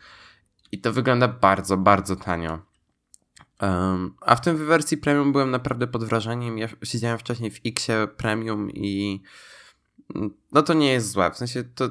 i 0.72 0.82
to 0.82 0.94
wygląda 0.94 1.27
bardzo, 1.27 1.77
bardzo 1.77 2.15
tanio. 2.15 2.60
Um, 3.62 4.15
a 4.21 4.35
w 4.35 4.41
tym 4.41 4.65
wersji 4.65 4.97
premium 4.97 5.31
byłem 5.31 5.51
naprawdę 5.51 5.88
pod 5.88 6.03
wrażeniem. 6.03 6.57
Ja 6.57 6.67
siedziałem 6.83 7.17
wcześniej 7.17 7.51
w 7.51 7.59
Xie 7.65 8.07
premium 8.17 8.71
i 8.71 9.21
no 10.51 10.62
to 10.62 10.74
nie 10.74 10.91
jest 10.91 11.12
złe. 11.12 11.31
W 11.31 11.38
sensie 11.38 11.63
to 11.63 11.89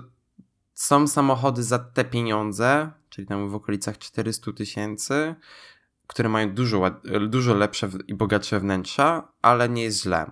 są 0.74 1.06
samochody 1.08 1.62
za 1.62 1.78
te 1.78 2.04
pieniądze, 2.04 2.90
czyli 3.08 3.26
tam 3.26 3.48
w 3.48 3.54
okolicach 3.54 3.98
400 3.98 4.52
tysięcy, 4.52 5.34
które 6.06 6.28
mają 6.28 6.54
dużo, 6.54 6.90
dużo 7.28 7.54
lepsze 7.54 7.90
i 8.06 8.14
bogatsze 8.14 8.60
wnętrza, 8.60 9.28
ale 9.42 9.68
nie 9.68 9.82
jest 9.82 10.02
źle. 10.02 10.30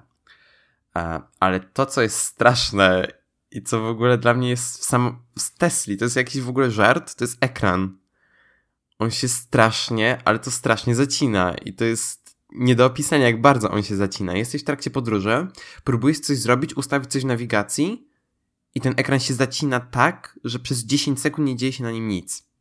E, 0.96 1.22
ale 1.40 1.60
to, 1.60 1.86
co 1.86 2.02
jest 2.02 2.18
straszne 2.18 3.06
i 3.50 3.62
co 3.62 3.80
w 3.80 3.86
ogóle 3.86 4.18
dla 4.18 4.34
mnie 4.34 4.50
jest 4.50 4.80
w 4.80 4.84
sam 4.84 5.22
w 5.38 5.58
Tesli, 5.58 5.96
to 5.96 6.04
jest 6.04 6.16
jakiś 6.16 6.42
w 6.42 6.48
ogóle 6.48 6.70
żart, 6.70 7.14
to 7.14 7.24
jest 7.24 7.44
ekran. 7.44 7.98
On 9.02 9.10
się 9.10 9.28
strasznie, 9.28 10.18
ale 10.24 10.38
to 10.38 10.50
strasznie 10.50 10.94
zacina 10.94 11.54
i 11.54 11.72
to 11.72 11.84
jest 11.84 12.36
nie 12.52 12.74
do 12.74 12.86
opisania, 12.86 13.26
jak 13.26 13.40
bardzo 13.40 13.70
on 13.70 13.82
się 13.82 13.96
zacina. 13.96 14.36
Jesteś 14.36 14.62
w 14.62 14.64
trakcie 14.64 14.90
podróży, 14.90 15.46
próbujesz 15.84 16.20
coś 16.20 16.38
zrobić, 16.38 16.76
ustawić 16.76 17.10
coś 17.10 17.22
w 17.22 17.26
nawigacji 17.26 18.08
i 18.74 18.80
ten 18.80 18.94
ekran 18.96 19.20
się 19.20 19.34
zacina 19.34 19.80
tak, 19.80 20.38
że 20.44 20.58
przez 20.58 20.84
10 20.84 21.20
sekund 21.20 21.48
nie 21.48 21.56
dzieje 21.56 21.72
się 21.72 21.82
na 21.82 21.90
nim 21.90 22.08
nic. 22.08 22.51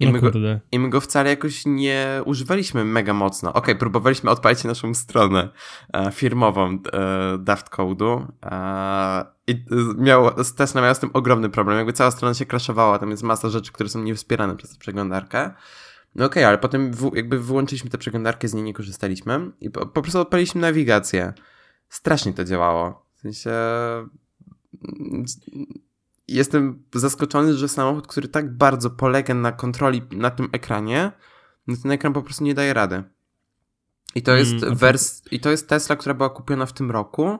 I, 0.00 0.06
no 0.06 0.12
my 0.12 0.20
go, 0.20 0.30
I 0.72 0.78
my 0.78 0.88
go 0.88 1.00
wcale 1.00 1.30
jakoś 1.30 1.62
nie 1.66 2.22
używaliśmy 2.24 2.84
mega 2.84 3.12
mocno. 3.12 3.50
Okej, 3.50 3.62
okay, 3.62 3.74
próbowaliśmy 3.74 4.30
odpalić 4.30 4.64
naszą 4.64 4.94
stronę 4.94 5.48
e, 5.92 6.10
firmową 6.12 6.78
e, 6.92 7.38
Daft 7.38 7.70
Code'u 7.70 8.26
e, 8.44 9.24
i 9.46 9.64
miał, 9.98 10.30
Tesla 10.56 10.80
miała 10.80 10.94
z 10.94 11.00
tym 11.00 11.10
ogromny 11.12 11.50
problem. 11.50 11.76
Jakby 11.76 11.92
cała 11.92 12.10
strona 12.10 12.34
się 12.34 12.46
crashowała, 12.46 12.98
tam 12.98 13.10
jest 13.10 13.22
masa 13.22 13.48
rzeczy, 13.48 13.72
które 13.72 13.88
są 13.88 14.02
niewspierane 14.02 14.56
przez 14.56 14.70
tę 14.70 14.76
przeglądarkę. 14.78 15.50
No 16.14 16.26
okej, 16.26 16.42
okay, 16.42 16.46
ale 16.46 16.58
potem 16.58 16.92
w, 16.92 17.10
jakby 17.14 17.38
wyłączyliśmy 17.38 17.90
tę 17.90 17.98
przeglądarkę, 17.98 18.48
z 18.48 18.54
niej 18.54 18.64
nie 18.64 18.74
korzystaliśmy 18.74 19.50
i 19.60 19.70
po, 19.70 19.86
po 19.86 20.02
prostu 20.02 20.20
odpaliliśmy 20.20 20.60
nawigację. 20.60 21.32
Strasznie 21.88 22.32
to 22.32 22.44
działało. 22.44 23.06
W 23.16 23.20
sensie 23.20 23.50
jestem 26.34 26.82
zaskoczony, 26.94 27.54
że 27.54 27.68
samochód, 27.68 28.06
który 28.06 28.28
tak 28.28 28.56
bardzo 28.56 28.90
polega 28.90 29.34
na 29.34 29.52
kontroli 29.52 30.02
na 30.12 30.30
tym 30.30 30.48
ekranie, 30.52 31.12
no 31.66 31.76
ten 31.82 31.92
ekran 31.92 32.12
po 32.12 32.22
prostu 32.22 32.44
nie 32.44 32.54
daje 32.54 32.74
rady. 32.74 33.04
I 34.14 34.22
to 34.22 34.36
jest 34.36 34.52
mm, 34.52 34.76
wers 34.76 35.22
i 35.30 35.40
to 35.40 35.50
jest 35.50 35.68
Tesla, 35.68 35.96
która 35.96 36.14
była 36.14 36.30
kupiona 36.30 36.66
w 36.66 36.72
tym 36.72 36.90
roku, 36.90 37.38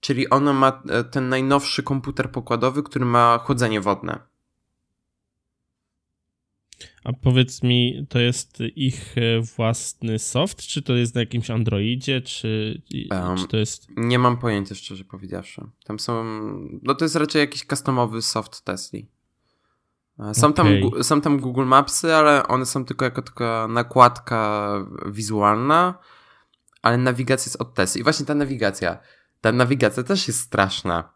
czyli 0.00 0.30
ona 0.30 0.52
ma 0.52 0.82
e, 0.88 1.04
ten 1.04 1.28
najnowszy 1.28 1.82
komputer 1.82 2.30
pokładowy, 2.30 2.82
który 2.82 3.04
ma 3.04 3.38
chłodzenie 3.38 3.80
wodne. 3.80 4.18
A 7.04 7.12
powiedz 7.12 7.62
mi, 7.62 8.06
to 8.08 8.18
jest 8.18 8.58
ich 8.76 9.18
e, 9.18 9.40
własny 9.40 10.18
soft, 10.18 10.62
czy 10.62 10.82
to 10.82 10.92
jest 10.92 11.14
na 11.14 11.20
jakimś 11.20 11.50
Androidzie, 11.50 12.20
czy, 12.20 12.82
um, 13.10 13.36
czy 13.36 13.48
to 13.48 13.56
jest... 13.56 13.86
Nie 13.96 14.18
mam 14.18 14.36
pojęcia, 14.36 14.74
szczerze 14.74 15.04
powiedziawszy. 15.04 15.62
Tam 15.84 15.98
są... 15.98 16.24
No 16.82 16.94
to 16.94 17.04
jest 17.04 17.16
raczej 17.16 17.40
jakiś 17.40 17.64
customowy 17.66 18.22
soft 18.22 18.64
Tesli. 18.64 19.08
E, 20.18 20.34
są, 20.34 20.46
okay. 20.46 20.80
tam, 20.80 21.04
są 21.04 21.20
tam 21.20 21.40
Google 21.40 21.64
Mapsy, 21.64 22.14
ale 22.14 22.46
one 22.46 22.66
są 22.66 22.84
tylko 22.84 23.04
jako 23.04 23.22
taka 23.22 23.66
nakładka 23.68 24.72
wizualna, 25.06 25.98
ale 26.82 26.98
nawigacja 26.98 27.50
jest 27.50 27.60
od 27.60 27.74
Tesla. 27.74 28.00
I 28.00 28.02
właśnie 28.02 28.26
ta 28.26 28.34
nawigacja, 28.34 28.98
ta 29.40 29.52
nawigacja 29.52 30.02
też 30.02 30.28
jest 30.28 30.40
straszna. 30.40 31.12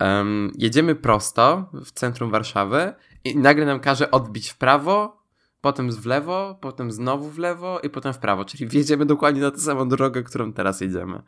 Um, 0.00 0.52
jedziemy 0.58 0.94
prosto 0.94 1.70
w 1.72 1.92
centrum 1.92 2.30
Warszawy 2.30 2.94
i 3.30 3.36
nagle 3.36 3.66
nam 3.66 3.80
każe 3.80 4.10
odbić 4.10 4.48
w 4.48 4.56
prawo, 4.58 5.22
potem 5.60 5.92
w 5.92 6.06
lewo, 6.06 6.58
potem 6.60 6.92
znowu 6.92 7.30
w 7.30 7.38
lewo 7.38 7.80
i 7.80 7.90
potem 7.90 8.12
w 8.12 8.18
prawo. 8.18 8.44
Czyli 8.44 8.66
wjedziemy 8.66 9.06
dokładnie 9.06 9.40
na 9.40 9.50
tę 9.50 9.58
samą 9.58 9.88
drogę, 9.88 10.22
którą 10.22 10.52
teraz 10.52 10.80
jedziemy. 10.80 11.22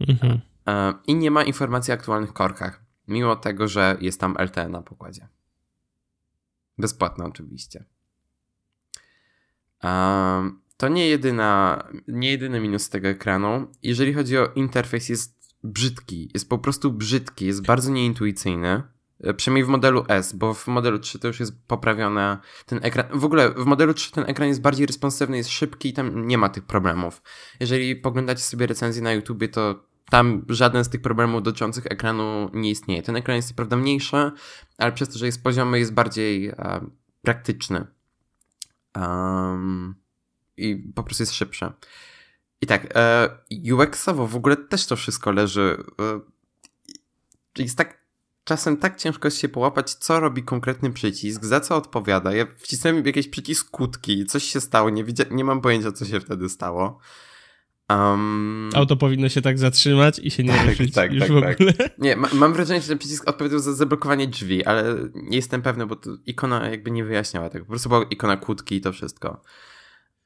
Mhm. 0.00 0.40
E, 0.66 0.94
I 1.06 1.14
nie 1.14 1.30
ma 1.30 1.42
informacji 1.42 1.92
o 1.92 1.94
aktualnych 1.94 2.32
korkach, 2.32 2.84
mimo 3.08 3.36
tego, 3.36 3.68
że 3.68 3.96
jest 4.00 4.20
tam 4.20 4.36
LTE 4.38 4.68
na 4.68 4.82
pokładzie. 4.82 5.28
Bezpłatne 6.78 7.24
oczywiście. 7.24 7.84
E, 9.84 10.50
to 10.76 10.88
nie, 10.88 11.08
jedyna, 11.08 11.82
nie 12.08 12.30
jedyny 12.30 12.60
minus 12.60 12.88
tego 12.88 13.08
ekranu. 13.08 13.66
Jeżeli 13.82 14.14
chodzi 14.14 14.38
o 14.38 14.46
interfejs, 14.54 15.08
jest 15.08 15.40
brzydki. 15.64 16.30
Jest 16.34 16.48
po 16.48 16.58
prostu 16.58 16.92
brzydki, 16.92 17.46
jest 17.46 17.66
bardzo 17.66 17.90
nieintuicyjny. 17.90 18.82
E, 19.22 19.34
przynajmniej 19.34 19.64
w 19.64 19.68
modelu 19.68 20.04
S, 20.08 20.32
bo 20.32 20.54
w 20.54 20.66
modelu 20.66 20.98
3 20.98 21.18
to 21.18 21.28
już 21.28 21.40
jest 21.40 21.52
poprawione 21.66 22.38
ten 22.66 22.80
ekran. 22.82 23.06
W 23.18 23.24
ogóle 23.24 23.50
w 23.50 23.66
modelu 23.66 23.94
3 23.94 24.12
ten 24.12 24.24
ekran 24.28 24.48
jest 24.48 24.60
bardziej 24.60 24.86
responsywny, 24.86 25.36
jest 25.36 25.50
szybki 25.50 25.88
i 25.88 25.92
tam 25.92 26.26
nie 26.26 26.38
ma 26.38 26.48
tych 26.48 26.64
problemów. 26.64 27.22
Jeżeli 27.60 27.96
poglądacie 27.96 28.42
sobie 28.42 28.66
recenzję 28.66 29.02
na 29.02 29.12
YouTubie, 29.12 29.48
to 29.48 29.84
tam 30.10 30.44
żaden 30.48 30.84
z 30.84 30.88
tych 30.88 31.02
problemów 31.02 31.42
dotyczących 31.42 31.86
ekranu 31.86 32.50
nie 32.52 32.70
istnieje. 32.70 33.02
Ten 33.02 33.16
ekran 33.16 33.36
jest 33.36 33.56
prawda 33.56 33.76
mniejszy, 33.76 34.30
ale 34.78 34.92
przez 34.92 35.08
to, 35.08 35.18
że 35.18 35.26
jest 35.26 35.42
poziomy, 35.42 35.78
jest 35.78 35.94
bardziej 35.94 36.48
e, 36.48 36.80
praktyczny. 37.22 37.86
Um, 38.96 39.94
I 40.56 40.76
po 40.94 41.02
prostu 41.02 41.22
jest 41.22 41.34
szybszy. 41.34 41.72
I 42.60 42.66
tak, 42.66 42.86
e, 42.94 43.28
UX-owo 43.72 44.26
w 44.26 44.36
ogóle 44.36 44.56
też 44.56 44.86
to 44.86 44.96
wszystko 44.96 45.32
leży. 45.32 45.84
E, 46.00 46.20
jest 47.62 47.78
tak 47.78 47.99
czasem 48.44 48.76
tak 48.76 48.96
ciężko 48.96 49.26
jest 49.28 49.38
się 49.38 49.48
połapać, 49.48 49.94
co 49.94 50.20
robi 50.20 50.42
konkretny 50.42 50.90
przycisk, 50.90 51.44
za 51.44 51.60
co 51.60 51.76
odpowiada. 51.76 52.34
Ja 52.34 52.46
wcisnąłem 52.56 53.06
jakiś 53.06 53.28
przycisk 53.28 53.70
kłódki, 53.70 54.26
coś 54.26 54.44
się 54.44 54.60
stało, 54.60 54.90
nie, 54.90 55.04
widzia- 55.04 55.30
nie 55.30 55.44
mam 55.44 55.60
pojęcia, 55.60 55.92
co 55.92 56.04
się 56.04 56.20
wtedy 56.20 56.48
stało. 56.48 56.98
Um... 57.90 58.70
Auto 58.74 58.96
powinno 58.96 59.28
się 59.28 59.42
tak 59.42 59.58
zatrzymać 59.58 60.18
i 60.18 60.30
się 60.30 60.44
nie 60.44 60.52
tak, 60.52 60.68
ruszyć 60.68 60.94
tak, 60.94 61.12
już 61.12 61.20
tak, 61.20 61.28
w 61.28 61.36
ogóle. 61.36 61.54
Tak. 61.54 61.98
Nie, 61.98 62.16
ma, 62.16 62.28
mam 62.32 62.52
wrażenie, 62.52 62.80
że 62.80 62.88
ten 62.88 62.98
przycisk 62.98 63.28
odpowiadał 63.28 63.58
za 63.58 63.72
zablokowanie 63.72 64.28
drzwi, 64.28 64.64
ale 64.64 64.96
nie 65.14 65.36
jestem 65.36 65.62
pewny, 65.62 65.86
bo 65.86 65.96
to 65.96 66.10
ikona 66.26 66.68
jakby 66.68 66.90
nie 66.90 67.04
wyjaśniała 67.04 67.48
tego. 67.50 67.64
Po 67.64 67.70
prostu 67.70 67.88
była 67.88 68.04
ikona 68.10 68.36
kłódki 68.36 68.76
i 68.76 68.80
to 68.80 68.92
wszystko. 68.92 69.42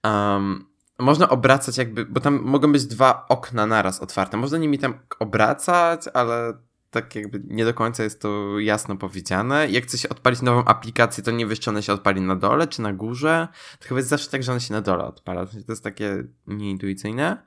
Um, 0.05 0.67
można 0.99 1.29
obracać 1.29 1.79
jakby, 1.79 2.07
bo 2.07 2.21
tam 2.21 2.43
mogą 2.43 2.73
być 2.73 2.87
dwa 2.87 3.27
okna 3.29 3.67
naraz 3.67 4.01
otwarte. 4.01 4.37
Można 4.37 4.59
nimi 4.59 4.79
tam 4.79 4.99
obracać, 5.19 6.01
ale 6.15 6.55
tak 6.95 7.15
jakby 7.15 7.43
nie 7.47 7.65
do 7.65 7.75
końca 7.75 8.05
jest 8.05 8.21
to 8.21 8.61
jasno 8.61 8.97
powiedziane. 8.97 9.69
Jak 9.69 9.85
chce 9.85 9.99
się 9.99 10.09
odpalić 10.09 10.43
nową 10.43 10.65
aplikację, 10.65 11.25
to 11.25 11.31
nie 11.31 11.47
wiesz, 11.47 11.61
czy 11.61 11.71
ona 11.71 11.83
się 11.83 11.93
odpali 11.93 12.21
na 12.21 12.37
dole, 12.37 12.69
czy 12.69 12.83
na 12.83 12.93
górze. 12.93 13.49
To 13.79 13.89
chyba 13.89 13.99
jest 13.99 14.09
zawsze 14.09 14.31
tak, 14.31 14.43
że 14.43 14.53
ona 14.53 14.61
się 14.61 14.75
na 14.75 14.81
dole 14.81 15.05
odpala. 15.05 15.47
To 15.47 15.59
jest 15.69 15.85
takie 15.85 16.25
nieintuicyjne. 16.47 17.45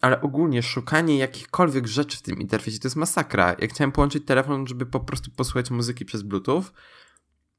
Ale 0.00 0.20
ogólnie 0.20 0.62
szukanie 0.62 1.18
jakichkolwiek 1.18 1.86
rzeczy 1.86 2.18
w 2.18 2.22
tym 2.22 2.40
interfejsie 2.40 2.78
to 2.78 2.88
jest 2.88 2.96
masakra. 2.96 3.56
Jak 3.58 3.70
chciałem 3.70 3.92
połączyć 3.92 4.26
telefon, 4.26 4.66
żeby 4.66 4.86
po 4.86 5.00
prostu 5.00 5.30
posłuchać 5.30 5.70
muzyki 5.70 6.04
przez 6.04 6.22
Bluetooth, 6.22 6.64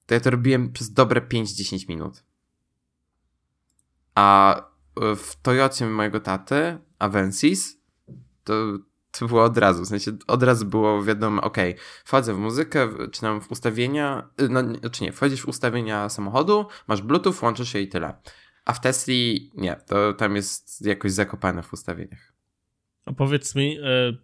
to 0.05 0.13
ja 0.13 0.19
to 0.19 0.29
robiłem 0.29 0.71
przez 0.71 0.93
dobre 0.93 1.21
5-10 1.21 1.89
minut. 1.89 2.23
A 4.15 4.61
w 4.95 5.35
Toyocie 5.41 5.85
mojego 5.85 6.19
taty, 6.19 6.77
Avensis, 6.99 7.77
to 8.43 8.53
to 9.19 9.27
było 9.27 9.43
od 9.43 9.57
razu, 9.57 9.83
w 9.83 9.87
sensie 9.87 10.11
od 10.27 10.43
razu 10.43 10.65
było 10.65 11.03
wiadomo, 11.03 11.41
ok, 11.41 11.57
wchodzę 12.05 12.33
w 12.33 12.37
muzykę, 12.37 12.89
czy 13.11 13.21
tam 13.21 13.41
w 13.41 13.51
ustawienia, 13.51 14.29
y, 14.41 14.49
no, 14.49 14.89
czy 14.91 15.03
nie, 15.03 15.11
wchodzisz 15.11 15.41
w 15.41 15.47
ustawienia 15.47 16.09
samochodu, 16.09 16.65
masz 16.87 17.01
bluetooth, 17.01 17.35
łączysz 17.41 17.69
się 17.69 17.79
i 17.79 17.87
tyle. 17.87 18.13
A 18.65 18.73
w 18.73 18.81
Tesli 18.81 19.51
nie, 19.55 19.75
to 19.87 20.13
tam 20.13 20.35
jest 20.35 20.85
jakoś 20.85 21.11
zakopane 21.11 21.63
w 21.63 21.73
ustawieniach. 21.73 22.33
A 23.05 23.13
powiedz 23.13 23.55
mi, 23.55 23.77
e, 23.83 24.17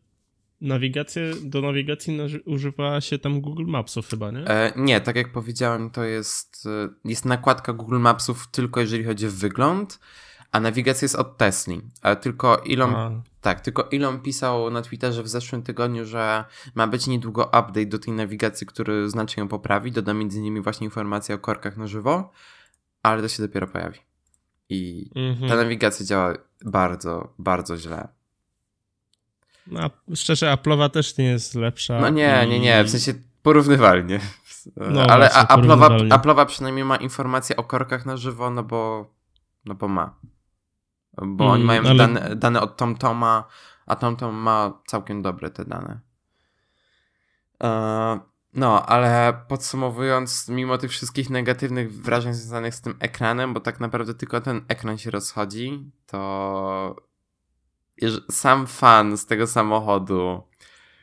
nawigację, 0.62 1.34
do 1.44 1.62
nawigacji 1.62 2.18
używa 2.46 3.02
się 3.02 3.20
tam 3.20 3.42
Google 3.42 3.66
Mapsów 3.66 4.10
chyba, 4.10 4.32
nie? 4.32 4.46
E, 4.48 4.74
nie, 4.76 5.02
tak 5.02 5.16
jak 5.16 5.32
powiedziałem, 5.32 5.90
to 5.90 6.04
jest, 6.04 6.66
e, 6.66 6.90
jest 7.06 7.26
nakładka 7.26 7.74
Google 7.74 8.00
Mapsów 8.00 8.48
tylko 8.52 8.80
jeżeli 8.80 9.04
chodzi 9.04 9.28
o 9.28 9.32
wygląd, 9.32 10.00
a 10.52 10.60
nawigacja 10.60 11.06
jest 11.06 11.16
od 11.16 11.38
Tesli. 11.38 11.82
Tylko 12.22 12.66
Elon, 12.66 12.96
a. 12.96 13.12
tak, 13.42 13.62
tylko 13.62 13.92
Elon 13.92 14.20
pisał 14.20 14.70
na 14.70 14.82
Twitterze 14.82 15.24
w 15.24 15.28
zeszłym 15.28 15.64
tygodniu, 15.64 16.06
że 16.06 16.46
ma 16.76 16.88
być 16.88 17.08
niedługo 17.08 17.44
update 17.46 17.86
do 17.86 18.00
tej 18.00 18.14
nawigacji, 18.14 18.68
który 18.68 19.10
znacznie 19.10 19.42
ją 19.42 19.48
poprawi. 19.48 19.92
Doda 19.92 20.14
między 20.14 20.40
innymi 20.40 20.62
właśnie 20.62 20.86
informacje 20.86 21.36
o 21.36 21.38
korkach 21.38 21.78
na 21.78 21.88
żywo, 21.88 22.32
ale 23.04 23.22
to 23.22 23.28
się 23.28 23.44
dopiero 23.44 23.68
pojawi. 23.68 24.00
I 24.70 25.10
mhm. 25.16 25.50
ta 25.50 25.56
nawigacja 25.56 26.06
działa 26.06 26.34
bardzo, 26.66 27.34
bardzo 27.40 27.78
źle. 27.78 28.08
No, 29.68 29.90
szczerze, 30.16 30.54
Apple'owa 30.54 30.90
też 30.90 31.18
nie 31.18 31.26
jest 31.26 31.56
lepsza. 31.56 32.00
No 32.00 32.10
nie, 32.10 32.48
nie, 32.50 32.60
nie, 32.60 32.84
w 32.84 32.90
sensie 32.90 33.14
porównywalnie. 33.44 34.20
No 34.76 35.02
Ale 35.02 35.30
Apple'owa. 35.30 36.10
Apple'owa 36.10 36.46
przynajmniej 36.46 36.86
ma 36.86 36.96
informacje 36.96 37.56
o 37.56 37.64
korkach 37.64 38.06
na 38.06 38.18
żywo, 38.18 38.50
no 38.50 38.64
bo, 38.64 39.06
no 39.66 39.76
bo 39.76 39.88
ma. 39.88 40.16
Bo 41.18 41.44
Mm, 41.44 41.52
oni 41.54 41.64
mają 41.64 41.82
ale- 41.82 41.96
dane, 41.96 42.36
dane 42.36 42.62
od 42.62 42.78
TomToma, 42.78 43.44
a 43.86 43.96
TomTom 43.96 44.36
ma 44.36 44.74
całkiem 44.88 45.22
dobre 45.22 45.50
te 45.50 45.66
dane. 45.66 46.00
E, 47.64 48.20
No, 48.54 48.86
ale 48.86 49.34
podsumowując, 49.48 50.50
mimo 50.50 50.78
tych 50.78 50.92
wszystkich 50.92 51.30
negatywnych 51.30 52.02
wrażeń 52.02 52.34
związanych 52.34 52.76
z 52.76 52.82
tym 52.82 52.96
ekranem, 53.00 53.54
bo 53.54 53.60
tak 53.60 53.80
naprawdę 53.80 54.14
tylko 54.14 54.42
ten 54.42 54.66
ekran 54.68 54.98
się 54.98 55.12
rozchodzi, 55.12 55.92
to 56.06 56.96
sam 58.32 58.68
fan 58.68 59.18
z 59.18 59.26
tego 59.26 59.48
samochodu, 59.48 60.44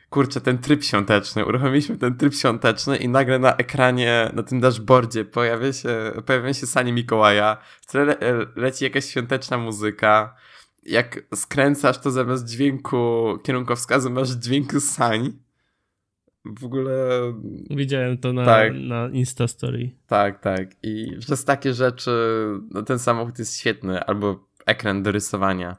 kurczę, 0.09 0.41
ten 0.41 0.57
tryb 0.57 0.83
świąteczny, 0.83 1.45
uruchomiliśmy 1.45 1.97
ten 1.97 2.17
tryb 2.17 2.33
świąteczny 2.33 2.97
i 2.97 3.09
nagle 3.09 3.39
na 3.39 3.55
ekranie, 3.55 4.31
na 4.33 4.43
tym 4.43 4.59
dashboardzie 4.59 5.25
pojawia 5.25 5.73
się, 5.73 5.89
pojawiają 6.25 6.53
się 6.53 6.67
sanie 6.67 6.93
Mikołaja, 6.93 7.57
w 7.81 7.85
tle 7.85 8.05
le- 8.05 8.17
leci 8.55 8.83
jakaś 8.83 9.05
świąteczna 9.05 9.57
muzyka, 9.57 10.35
jak 10.83 11.19
skręcasz, 11.35 11.97
to 11.97 12.11
zamiast 12.11 12.47
dźwięku 12.47 13.37
kierunkowskazu 13.43 14.09
masz 14.09 14.29
dźwięk 14.29 14.71
sań. 14.73 15.33
W 16.45 16.65
ogóle 16.65 16.93
Widziałem 17.69 18.17
to 18.17 18.33
na, 18.33 18.45
Tak. 18.45 18.73
na 18.75 19.09
Instastory. 19.09 19.91
tak, 20.07 20.39
tak. 20.41 20.69
I 20.83 21.17
przez 21.19 21.45
takie 21.45 21.73
rzeczy 21.73 22.11
no, 22.71 22.81
ten 22.83 22.99
samochód 22.99 23.39
jest 23.39 23.57
świetny, 23.59 24.03
albo 24.03 24.47
ekran 24.65 25.03
do 25.03 25.11
rysowania. 25.11 25.77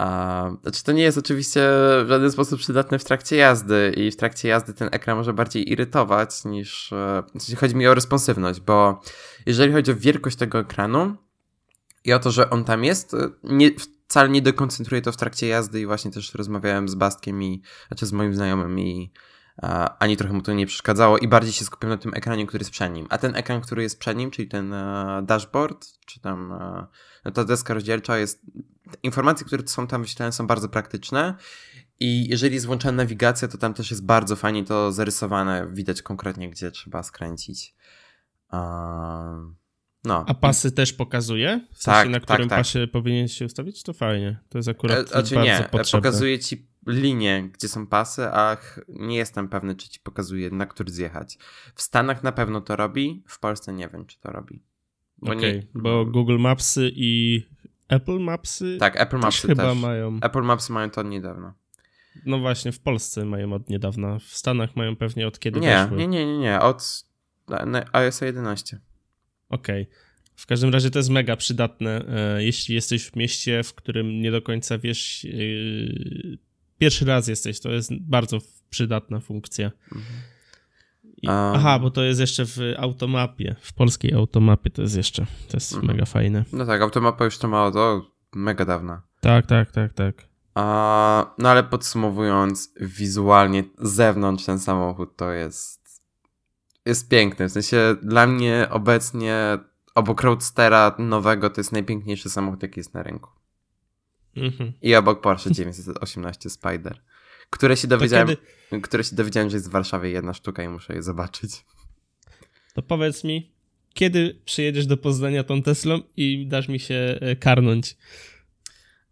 A, 0.00 0.50
znaczy 0.62 0.84
to 0.84 0.92
nie 0.92 1.02
jest 1.02 1.18
oczywiście 1.18 1.60
w 2.04 2.08
żaden 2.08 2.32
sposób 2.32 2.60
przydatne 2.60 2.98
w 2.98 3.04
trakcie 3.04 3.36
jazdy 3.36 3.94
i 3.96 4.10
w 4.10 4.16
trakcie 4.16 4.48
jazdy 4.48 4.74
ten 4.74 4.88
ekran 4.92 5.16
może 5.16 5.32
bardziej 5.32 5.72
irytować 5.72 6.44
niż... 6.44 6.92
e, 6.92 7.22
sensie 7.32 7.56
chodzi 7.56 7.76
mi 7.76 7.86
o 7.86 7.94
responsywność, 7.94 8.60
bo 8.60 9.00
jeżeli 9.46 9.72
chodzi 9.72 9.92
o 9.92 9.96
wielkość 9.96 10.36
tego 10.36 10.58
ekranu 10.58 11.16
i 12.04 12.12
o 12.12 12.18
to, 12.18 12.30
że 12.30 12.50
on 12.50 12.64
tam 12.64 12.84
jest, 12.84 13.14
e, 13.14 13.28
nie, 13.44 13.70
wcale 14.08 14.28
nie 14.28 14.42
dekoncentruje 14.42 15.02
to 15.02 15.12
w 15.12 15.16
trakcie 15.16 15.46
jazdy 15.46 15.80
i 15.80 15.86
właśnie 15.86 16.10
też 16.10 16.34
rozmawiałem 16.34 16.88
z 16.88 16.94
Bastkiem 16.94 17.42
i, 17.42 17.62
znaczy 17.88 18.06
z 18.06 18.12
moim 18.12 18.34
znajomym 18.34 18.78
i 18.78 19.12
ani 19.98 20.16
trochę 20.16 20.34
mu 20.34 20.42
to 20.42 20.52
nie 20.52 20.66
przeszkadzało 20.66 21.18
i 21.18 21.28
bardziej 21.28 21.52
się 21.52 21.64
skupiam 21.64 21.90
na 21.90 21.96
tym 21.96 22.14
ekranie, 22.14 22.46
który 22.46 22.60
jest 22.62 22.70
przed 22.70 22.92
nim. 22.92 23.06
A 23.10 23.18
ten 23.18 23.36
ekran, 23.36 23.60
który 23.60 23.82
jest 23.82 23.98
przed 23.98 24.16
nim, 24.16 24.30
czyli 24.30 24.48
ten 24.48 24.72
e, 24.72 25.22
dashboard, 25.26 25.86
czy 26.06 26.20
tam 26.20 26.52
no 27.24 27.30
ta 27.30 27.44
deska 27.44 27.74
rozdzielcza 27.74 28.18
jest... 28.18 28.42
Informacje, 29.02 29.46
które 29.46 29.68
są 29.68 29.86
tam 29.86 30.02
wyświetlane 30.02 30.32
są 30.32 30.46
bardzo 30.46 30.68
praktyczne 30.68 31.34
i 32.00 32.28
jeżeli 32.28 32.54
jest 32.54 32.66
włączona 32.66 32.92
nawigacja, 32.96 33.48
to 33.48 33.58
tam 33.58 33.74
też 33.74 33.90
jest 33.90 34.04
bardzo 34.04 34.36
fajnie 34.36 34.64
to 34.64 34.92
zarysowane. 34.92 35.68
Widać 35.72 36.02
konkretnie, 36.02 36.50
gdzie 36.50 36.70
trzeba 36.70 37.02
skręcić. 37.02 37.74
A, 38.48 39.34
no. 40.04 40.24
A 40.28 40.34
pasy 40.34 40.72
też 40.72 40.92
pokazuje? 40.92 41.66
W 41.72 41.82
sensie, 41.82 42.00
Tak, 42.00 42.08
na 42.08 42.20
tak, 42.20 42.22
którym 42.24 42.48
tak. 42.48 42.58
pasie 42.58 42.86
powinien 42.86 43.28
się 43.28 43.44
ustawić? 43.44 43.82
To 43.82 43.92
fajnie. 43.92 44.40
To 44.48 44.58
jest 44.58 44.68
akurat 44.68 44.98
E, 44.98 45.06
Znaczy 45.06 45.34
bardzo 45.34 45.40
nie, 45.62 45.68
potrzebne. 45.70 46.02
pokazuje 46.08 46.38
ci 46.38 46.70
linię, 46.86 47.50
gdzie 47.52 47.68
są 47.68 47.86
pasy, 47.86 48.24
a 48.24 48.56
nie 48.88 49.16
jestem 49.16 49.48
pewny, 49.48 49.74
czy 49.74 49.88
ci 49.88 50.00
pokazuje, 50.00 50.50
na 50.50 50.66
który 50.66 50.92
zjechać. 50.92 51.38
W 51.74 51.82
Stanach 51.82 52.22
na 52.22 52.32
pewno 52.32 52.60
to 52.60 52.76
robi, 52.76 53.24
w 53.26 53.38
Polsce 53.40 53.72
nie 53.72 53.88
wiem, 53.88 54.06
czy 54.06 54.20
to 54.20 54.30
robi. 54.32 54.62
Okej, 55.22 55.54
nie- 55.54 55.62
bo 55.82 56.04
Google 56.06 56.38
Mapsy 56.38 56.90
i 56.94 57.42
Apple 57.88 58.18
Mapsy 58.20 58.76
Tak, 58.80 59.00
Apple 59.00 59.16
też 59.16 59.22
Mapsy 59.22 59.48
chyba 59.48 59.62
też. 59.70 59.78
mają. 59.78 60.18
Apple 60.22 60.42
Mapsy 60.42 60.72
mają 60.72 60.90
to 60.90 61.00
od 61.00 61.06
niedawna. 61.06 61.54
No 62.26 62.38
właśnie, 62.38 62.72
w 62.72 62.80
Polsce 62.80 63.24
mają 63.24 63.52
od 63.52 63.68
niedawna. 63.70 64.18
W 64.18 64.22
Stanach 64.36 64.76
mają 64.76 64.96
pewnie 64.96 65.26
od 65.26 65.38
kiedy 65.38 65.60
Nie, 65.60 65.68
weszły. 65.68 65.96
nie, 65.96 66.06
nie, 66.06 66.26
nie, 66.26 66.38
nie, 66.38 66.60
od 66.60 67.04
iOS 67.92 68.20
11. 68.20 68.78
Okej. 69.48 69.86
W 70.36 70.46
każdym 70.46 70.70
razie 70.72 70.90
to 70.90 70.98
jest 70.98 71.10
mega 71.10 71.36
przydatne, 71.36 72.04
e, 72.36 72.44
jeśli 72.44 72.74
jesteś 72.74 73.04
w 73.06 73.16
mieście, 73.16 73.62
w 73.62 73.74
którym 73.74 74.20
nie 74.20 74.30
do 74.30 74.42
końca 74.42 74.78
wiesz, 74.78 75.24
e, 75.24 75.28
pierwszy 76.78 77.04
raz 77.04 77.28
jesteś, 77.28 77.60
to 77.60 77.70
jest 77.70 77.90
bardzo 78.00 78.38
przydatna 78.70 79.20
funkcja. 79.20 79.70
I, 81.22 81.28
aha, 81.28 81.78
bo 81.78 81.90
to 81.90 82.02
jest 82.02 82.20
jeszcze 82.20 82.46
w 82.46 82.58
automapie, 82.78 83.56
w 83.60 83.72
polskiej 83.72 84.14
automapie 84.14 84.70
to 84.70 84.82
jest 84.82 84.96
jeszcze, 84.96 85.26
to 85.48 85.56
jest 85.56 85.72
Mhm. 85.72 85.92
mega 85.92 86.04
fajne. 86.06 86.44
No 86.52 86.66
tak, 86.66 86.82
Automapa 86.82 87.24
już 87.24 87.38
to 87.38 87.48
ma 87.48 87.64
od 87.64 87.76
o, 87.76 88.02
mega 88.34 88.64
dawna. 88.64 89.02
Tak, 89.20 89.46
tak, 89.46 89.70
tak, 89.72 89.92
tak. 89.92 90.14
A, 90.54 91.34
no 91.38 91.48
ale 91.48 91.62
podsumowując, 91.64 92.72
wizualnie 92.80 93.64
z 93.78 93.90
zewnątrz 93.92 94.44
ten 94.44 94.58
samochód 94.58 95.16
to 95.16 95.30
jest 95.32 95.80
jest 96.86 97.08
piękny. 97.08 97.48
W 97.48 97.52
sensie 97.52 97.96
dla 98.02 98.26
mnie 98.26 98.66
obecnie 98.70 99.58
obok 99.94 100.22
Roadstera 100.22 100.94
nowego 100.98 101.50
to 101.50 101.60
jest 101.60 101.72
najpiękniejszy 101.72 102.30
samochód, 102.30 102.62
jaki 102.62 102.80
jest 102.80 102.94
na 102.94 103.02
rynku. 103.02 103.30
Mhm. 104.36 104.72
I 104.82 104.94
obok 104.96 105.20
Porsche 105.20 105.50
918 105.52 106.50
Spider, 106.50 107.00
które 107.50 107.76
się 107.76 107.88
dowiedziałem, 107.88 108.28
kiedy, 108.28 108.82
które 108.82 109.04
się 109.04 109.16
dowiedziałem, 109.16 109.50
że 109.50 109.56
jest 109.56 109.68
w 109.68 109.72
Warszawie 109.72 110.10
jedna 110.10 110.34
sztuka 110.34 110.62
i 110.62 110.68
muszę 110.68 110.94
je 110.94 111.02
zobaczyć. 111.02 111.64
to 112.74 112.82
powiedz 112.82 113.24
mi, 113.24 113.52
kiedy 113.94 114.40
przyjedziesz 114.44 114.86
do 114.86 114.96
Poznania 114.96 115.44
tą 115.44 115.62
Teslą 115.62 116.00
i 116.16 116.46
dasz 116.46 116.68
mi 116.68 116.80
się 116.80 117.18
e, 117.20 117.36
karnąć? 117.36 117.96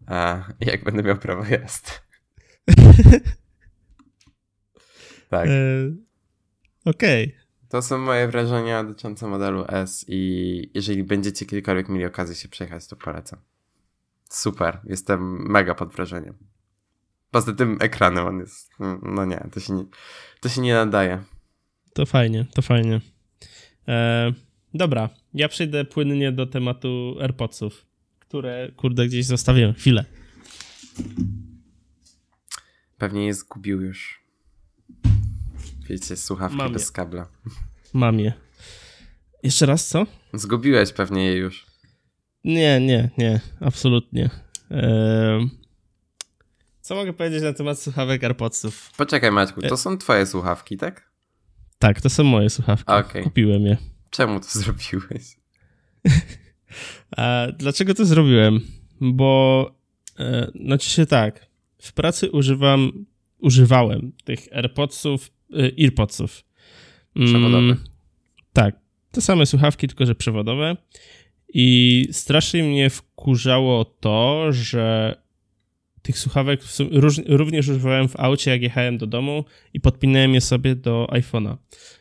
A, 0.07 0.49
jak 0.61 0.85
będę 0.85 1.03
miał 1.03 1.19
prawo 1.19 1.45
jazdy. 1.45 1.91
tak. 5.31 5.49
E, 5.49 5.93
Okej. 6.85 7.37
To 7.69 7.83
są 7.83 7.99
moje 7.99 8.29
wrażenia 8.29 8.85
dotyczące 8.85 9.27
modelu 9.27 9.65
S 9.69 10.05
i 10.09 10.71
jeżeli 10.75 11.05
będziecie 11.05 11.47
kiedykolwiek 11.47 11.89
mieli 11.89 12.05
okazję 12.05 12.35
się 12.35 12.49
przejechać, 12.49 12.87
to 12.87 12.97
polecam. 12.97 13.39
Super, 14.31 14.81
jestem 14.85 15.51
mega 15.51 15.75
pod 15.75 15.93
wrażeniem. 15.93 16.35
Poza 17.31 17.53
tym 17.53 17.79
ekranem 17.81 18.27
on 18.27 18.39
jest, 18.39 18.71
no 19.03 19.25
nie, 19.25 19.47
to 19.53 19.61
się 19.61 19.73
nie, 19.73 19.85
to 20.41 20.49
się 20.49 20.61
nie 20.61 20.75
nadaje. 20.75 21.23
To 21.93 22.07
fajnie, 22.07 22.47
to 22.55 22.63
fajnie. 22.63 23.01
E, 23.89 24.33
dobra, 24.75 25.09
ja 25.35 25.49
przejdę 25.49 25.85
płynnie 25.85 26.33
do 26.33 26.47
tematu 26.47 27.17
AirPodsów, 27.21 27.87
które, 28.19 28.73
kurde, 28.77 29.07
gdzieś 29.07 29.27
zostawiłem. 29.27 29.75
Chwilę. 29.75 30.05
Pewnie 32.99 33.27
je 33.27 33.35
zgubił 33.35 33.81
już. 33.83 34.21
Wiecie, 35.89 36.17
słuchawki 36.17 36.57
Mam 36.57 36.73
bez 36.73 36.87
je. 36.87 36.93
kabla. 36.93 37.29
Mam 37.93 38.21
je. 38.21 38.33
Jeszcze 39.43 39.67
raz, 39.67 39.87
co? 39.89 40.07
Zgubiłeś 40.35 40.93
pewnie 40.93 41.25
je 41.27 41.37
już. 41.37 41.67
Nie, 42.45 42.81
nie, 42.81 43.11
nie, 43.19 43.41
absolutnie. 43.61 44.31
E, 44.71 45.39
co 46.89 46.95
mogę 46.95 47.13
powiedzieć 47.13 47.43
na 47.43 47.53
temat 47.53 47.79
słuchawek 47.79 48.25
AirPodsów? 48.25 48.91
Poczekaj 48.97 49.33
Maćku, 49.33 49.61
E- 49.65 49.69
to 49.69 49.77
są 49.77 49.99
twoje 49.99 50.27
słuchawki, 50.27 50.77
tak? 50.77 51.11
Tak, 51.79 52.01
to 52.01 52.11
są 52.11 52.25
moje 52.25 52.51
słuchawki. 52.51 52.93
Okej. 52.93 53.25
Kupiłem 53.25 53.63
je. 53.63 53.77
Czemu 54.11 54.41
to 54.41 54.47
zrobiłeś? 54.61 55.37
A 57.17 57.47
dlaczego 57.59 57.95
to 57.95 58.05
zrobiłem? 58.05 58.61
Bo, 59.01 59.71
e, 60.19 60.51
znaczy 60.65 60.91
się 60.91 61.07
tak, 61.07 61.47
w 61.83 61.93
pracy 61.93 62.31
używam, 62.31 63.05
używałem 63.39 64.13
tych 64.25 64.53
AirPodsów, 64.53 65.31
e, 65.53 65.85
EarPodsów. 65.85 66.45
Mm, 67.17 67.29
Przewodowych. 67.29 67.79
tak, 68.53 68.77
te 69.11 69.21
same 69.21 69.47
słuchawki, 69.47 69.89
tylko 69.89 70.07
że 70.07 70.15
przewodowe. 70.15 70.77
I 71.55 72.09
strasznie 72.13 72.63
mnie 72.63 72.91
wkurzało 72.91 73.85
to, 73.85 74.47
że 74.51 75.17
tych 76.03 76.19
słuchawek 76.19 76.61
również 77.27 77.69
używałem 77.69 78.09
w 78.09 78.21
aucie, 78.21 78.51
jak 78.51 78.63
jechałem 78.63 78.99
do 78.99 79.07
domu 79.07 79.45
i 79.75 79.81
podpinałem 79.81 80.35
je 80.35 80.41
sobie 80.41 80.75
do 80.75 81.09
iPhone'a. 81.11 81.57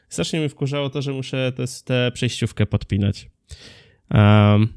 Strasznie 0.09 0.39
mnie 0.39 0.49
wkurzało 0.49 0.89
to, 0.89 1.01
że 1.01 1.13
muszę 1.13 1.51
tę 1.55 1.65
te 1.85 2.11
przejściówkę 2.13 2.65
podpinać. 2.65 3.29
Um, 4.11 4.67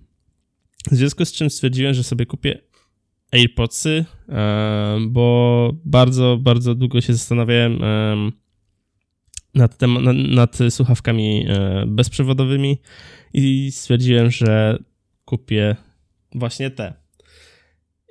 w 0.91 0.95
związku 0.95 1.25
z 1.25 1.33
czym 1.33 1.51
stwierdziłem, 1.51 1.95
że 1.95 2.05
sobie 2.05 2.27
kupię 2.27 2.61
AirPodsy, 3.33 4.05
um, 4.29 5.13
bo 5.13 5.71
bardzo, 5.85 6.39
bardzo 6.41 6.75
długo 6.75 7.01
się 7.01 7.13
zastanawiałem 7.13 7.83
um, 7.83 8.33
nad, 9.55 9.79
tem- 9.79 10.03
nad, 10.03 10.17
nad 10.17 10.59
słuchawkami 10.71 11.47
e, 11.49 11.85
bezprzewodowymi 11.87 12.79
i 13.33 13.73
stwierdziłem, 13.73 14.31
że 14.31 14.79
kupię 15.25 15.77
właśnie 16.35 16.71
te. 16.71 16.95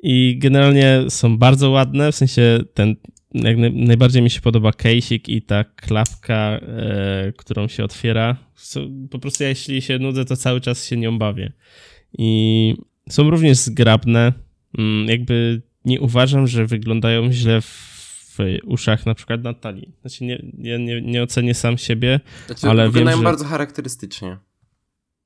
I 0.04 0.38
generalnie 0.40 1.04
są 1.10 1.38
bardzo 1.38 1.70
ładne, 1.70 2.12
w 2.12 2.16
sensie 2.16 2.60
ten, 2.74 2.96
jak 3.34 3.58
naj, 3.58 3.74
najbardziej 3.74 4.22
mi 4.22 4.30
się 4.30 4.42
podoba 4.42 4.70
case'ik 4.70 5.20
i 5.28 5.42
ta 5.42 5.64
klapka, 5.64 6.36
e, 6.62 7.34
którą 7.38 7.68
się 7.68 7.84
otwiera. 7.84 8.36
Po 9.12 9.20
prostu 9.20 9.44
ja 9.44 9.50
jeśli 9.50 9.82
się 9.82 10.00
nudzę, 10.00 10.26
to 10.26 10.36
cały 10.36 10.62
czas 10.62 10.86
się 10.86 10.98
nią 10.98 11.18
bawię. 11.18 11.52
I 12.18 12.76
są 13.10 13.30
również 13.30 13.58
zgrabne. 13.58 14.34
Mm, 14.78 15.08
jakby 15.08 15.62
nie 15.86 16.02
uważam, 16.02 16.48
że 16.48 16.66
wyglądają 16.66 17.32
źle 17.32 17.62
w 17.62 18.38
uszach 18.64 19.06
na 19.06 19.16
przykład 19.16 19.44
Natalii. 19.44 19.94
Znaczy 20.02 20.24
nie, 20.24 20.46
ja 20.58 20.78
nie, 20.78 21.02
nie 21.02 21.24
ocenię 21.24 21.54
sam 21.54 21.78
siebie, 21.78 22.20
Znaczy, 22.48 22.70
ale 22.70 22.86
wyglądają 22.86 23.18
wiem, 23.18 23.24
że... 23.24 23.30
bardzo 23.30 23.46
charakterystycznie. 23.46 24.38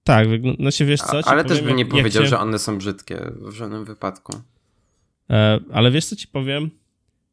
Tak, 0.03 0.27
wygl- 0.27 0.55
znaczy 0.57 0.85
wiesz 0.85 1.01
co? 1.01 1.19
A, 1.19 1.23
ale 1.23 1.45
też 1.45 1.61
bym 1.61 1.75
nie 1.75 1.85
powiedział, 1.85 2.23
się- 2.23 2.29
że 2.29 2.39
one 2.39 2.59
są 2.59 2.77
brzydkie 2.77 3.31
w 3.41 3.51
żadnym 3.53 3.85
wypadku. 3.85 4.33
E, 5.29 5.59
ale 5.71 5.91
wiesz 5.91 6.05
co 6.05 6.15
ci 6.15 6.27
powiem? 6.27 6.69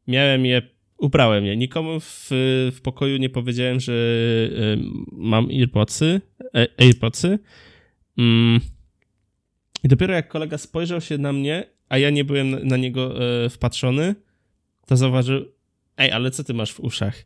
Miałem 0.06 0.46
je, 0.46 0.62
ubrałem 0.98 1.44
je. 1.44 1.56
Nikomu 1.56 2.00
w, 2.00 2.26
w 2.72 2.80
pokoju 2.82 3.16
nie 3.16 3.30
powiedziałem, 3.30 3.80
że 3.80 3.92
e, 3.92 4.76
mam 5.12 5.48
AirPodsy. 5.48 6.20
E, 6.54 6.66
AirPodsy. 6.78 7.38
Mm. 8.18 8.60
I 9.84 9.88
dopiero 9.88 10.14
jak 10.14 10.28
kolega 10.28 10.58
spojrzał 10.58 11.00
się 11.00 11.18
na 11.18 11.32
mnie, 11.32 11.66
a 11.88 11.98
ja 11.98 12.10
nie 12.10 12.24
byłem 12.24 12.68
na, 12.68 12.76
niego 12.76 13.14
wpatrzony, 13.50 14.14
to 14.86 14.96
zauważył, 14.96 15.44
ej, 15.96 16.12
ale 16.12 16.30
co 16.30 16.44
ty 16.44 16.54
masz 16.54 16.72
w 16.72 16.80
uszach? 16.80 17.24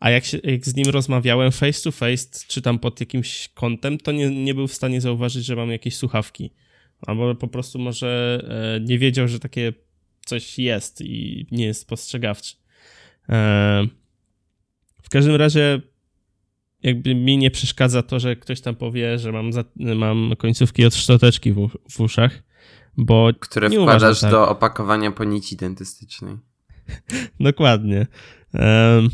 A 0.00 0.10
jak, 0.10 0.24
się, 0.24 0.38
jak 0.44 0.66
z 0.66 0.76
nim 0.76 0.86
rozmawiałem 0.86 1.52
face 1.52 1.82
to 1.82 1.92
face, 1.92 2.26
czy 2.48 2.62
tam 2.62 2.78
pod 2.78 3.00
jakimś 3.00 3.48
kątem, 3.48 3.98
to 3.98 4.12
nie, 4.12 4.30
nie 4.30 4.54
był 4.54 4.66
w 4.66 4.74
stanie 4.74 5.00
zauważyć, 5.00 5.44
że 5.44 5.56
mam 5.56 5.70
jakieś 5.70 5.96
słuchawki. 5.96 6.50
Albo 7.06 7.34
po 7.34 7.48
prostu 7.48 7.78
może 7.78 8.42
nie 8.88 8.98
wiedział, 8.98 9.28
że 9.28 9.38
takie 9.38 9.72
coś 10.24 10.58
jest 10.58 11.00
i 11.00 11.46
nie 11.50 11.64
jest 11.64 11.80
spostrzegawczy. 11.80 12.56
E, 13.28 13.86
w 15.02 15.08
każdym 15.08 15.36
razie 15.36 15.80
jakby 16.82 17.14
mi 17.14 17.38
nie 17.38 17.50
przeszkadza 17.50 18.02
to, 18.02 18.20
że 18.20 18.36
ktoś 18.36 18.60
tam 18.60 18.76
powie, 18.76 19.18
że 19.18 19.32
mam, 19.32 19.52
za, 19.52 19.64
mam 19.76 20.36
końcówki 20.38 20.84
od 20.84 20.94
szczoteczki 20.94 21.52
w, 21.52 21.68
w 21.90 22.00
uszach, 22.00 22.42
bo 22.96 23.30
Które 23.40 23.68
nie 23.68 23.80
wkładasz 23.80 24.20
tak. 24.20 24.30
do 24.30 24.48
opakowania 24.48 25.10
po 25.10 25.24
nici 25.24 25.56
dentystycznej. 25.56 26.36
Dokładnie. 27.40 28.06
Em, 28.54 29.10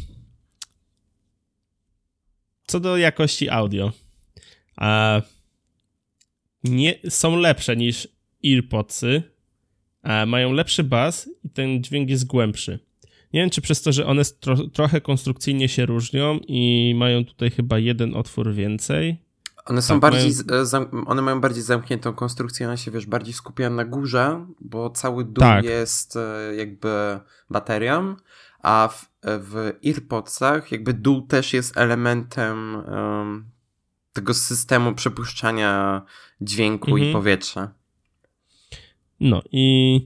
Co 2.66 2.80
do 2.80 2.96
jakości 2.96 3.50
audio. 3.50 3.92
A 4.76 5.22
nie, 6.64 6.94
są 7.08 7.36
lepsze 7.36 7.76
niż 7.76 8.08
AirPodsy. 8.44 9.22
Mają 10.26 10.52
lepszy 10.52 10.84
bas 10.84 11.30
i 11.44 11.50
ten 11.50 11.82
dźwięk 11.84 12.10
jest 12.10 12.26
głębszy. 12.26 12.78
Nie 13.32 13.40
wiem, 13.40 13.50
czy 13.50 13.60
przez 13.60 13.82
to, 13.82 13.92
że 13.92 14.06
one 14.06 14.22
tro, 14.24 14.56
trochę 14.68 15.00
konstrukcyjnie 15.00 15.68
się 15.68 15.86
różnią 15.86 16.38
i 16.48 16.94
mają 16.96 17.24
tutaj 17.24 17.50
chyba 17.50 17.78
jeden 17.78 18.14
otwór 18.14 18.52
więcej. 18.54 19.16
One 19.66 19.82
są 19.82 19.94
Tak, 19.94 20.12
bardziej, 20.12 20.32
mają- 20.48 20.86
e, 21.02 21.04
one 21.06 21.22
mają 21.22 21.40
bardziej 21.40 21.62
zamkniętą 21.62 22.12
konstrukcję, 22.12 22.66
ona 22.66 22.76
się, 22.76 22.90
wiesz, 22.90 23.06
bardziej 23.06 23.34
skupia 23.34 23.70
na 23.70 23.84
górze, 23.84 24.46
bo 24.60 24.90
cały 24.90 25.24
dół 25.24 25.40
Tak. 25.40 25.64
jest 25.64 26.16
e, 26.16 26.54
jakby 26.56 26.88
baterią, 27.50 28.16
a 28.62 28.88
w, 28.92 29.02
e, 29.22 29.38
w 29.38 29.72
AirPodsach 29.86 30.72
jakby 30.72 30.92
dół 30.94 31.22
też 31.22 31.52
jest 31.52 31.76
elementem 31.76 32.76
em, 32.76 33.44
tego 34.12 34.34
systemu 34.34 34.94
przepuszczania 34.94 36.02
dźwięku 36.40 36.90
Mhm. 36.90 37.10
i 37.10 37.12
powietrza. 37.12 37.70
No 39.20 39.42
i 39.52 40.00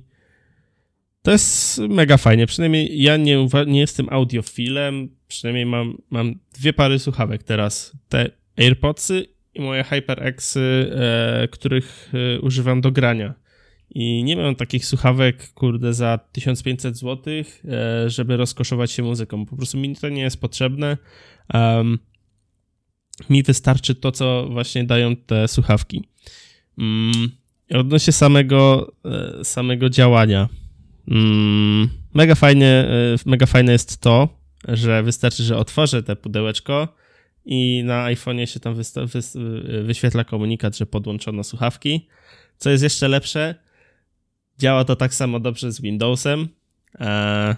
to 1.22 1.30
jest 1.30 1.78
mega 1.78 2.16
fajnie. 2.16 2.46
Przynajmniej 2.46 3.02
ja 3.02 3.16
nie, 3.16 3.46
nie 3.66 3.80
jestem 3.80 4.08
audiofilem. 4.10 5.08
Przynajmniej 5.28 5.66
mam, 5.66 5.98
mam 6.10 6.34
dwie 6.58 6.72
pary 6.72 6.98
słuchawek 6.98 7.42
teraz. 7.42 7.96
Te 8.08 8.30
AirPodsy 8.56 9.26
i 9.54 9.60
moje 9.60 9.84
HyperXy, 9.84 10.90
e, 10.94 11.48
których 11.48 12.12
e, 12.14 12.40
używam 12.40 12.80
do 12.80 12.92
grania. 12.92 13.34
I 13.90 14.24
nie 14.24 14.36
mam 14.36 14.54
takich 14.54 14.86
słuchawek, 14.86 15.52
kurde, 15.52 15.94
za 15.94 16.18
1500 16.32 16.98
zł, 16.98 17.34
e, 17.34 18.10
żeby 18.10 18.36
rozkoszować 18.36 18.92
się 18.92 19.02
muzyką. 19.02 19.46
Po 19.46 19.56
prostu 19.56 19.78
mi 19.78 19.96
to 19.96 20.08
nie 20.08 20.22
jest 20.22 20.40
potrzebne. 20.40 20.96
Em, 21.54 21.98
mi 23.30 23.42
wystarczy 23.42 23.94
to, 23.94 24.12
co 24.12 24.48
właśnie 24.50 24.84
dają 24.84 25.16
te 25.16 25.48
słuchawki. 25.48 26.04
Mm, 26.78 27.39
odnośnie 27.78 28.12
samego, 28.12 28.92
e, 29.04 29.44
samego 29.44 29.90
działania. 29.90 30.48
Mm, 31.08 31.88
mega 32.14 32.34
fajnie, 32.34 32.66
e, 32.66 33.16
mega 33.26 33.46
fajne 33.46 33.72
jest 33.72 34.00
to, 34.00 34.28
że 34.68 35.02
wystarczy, 35.02 35.42
że 35.42 35.56
otworzę 35.56 36.02
te 36.02 36.16
pudełeczko 36.16 36.88
i 37.44 37.82
na 37.84 38.06
iPhone'ie 38.06 38.46
się 38.46 38.60
tam 38.60 38.74
y, 38.80 39.82
wyświetla 39.82 40.24
komunikat, 40.24 40.76
że 40.76 40.86
podłączono 40.86 41.44
słuchawki. 41.44 42.08
Co 42.56 42.70
jest 42.70 42.82
jeszcze 42.82 43.08
lepsze, 43.08 43.54
działa 44.58 44.84
to 44.84 44.96
tak 44.96 45.14
samo 45.14 45.40
dobrze 45.40 45.72
z 45.72 45.80
Windowsem. 45.80 46.48
E, 47.00 47.56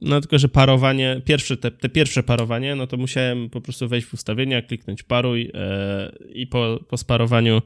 no 0.00 0.20
tylko, 0.20 0.38
że 0.38 0.48
parowanie, 0.48 1.20
pierwsze, 1.24 1.56
te, 1.56 1.70
te 1.70 1.88
pierwsze 1.88 2.22
parowanie, 2.22 2.74
no 2.74 2.86
to 2.86 2.96
musiałem 2.96 3.50
po 3.50 3.60
prostu 3.60 3.88
wejść 3.88 4.06
w 4.06 4.14
ustawienia, 4.14 4.62
kliknąć 4.62 5.02
paruj 5.02 5.50
e, 5.54 6.12
i 6.34 6.46
po, 6.46 6.80
po 6.88 6.96
sparowaniu 6.96 7.62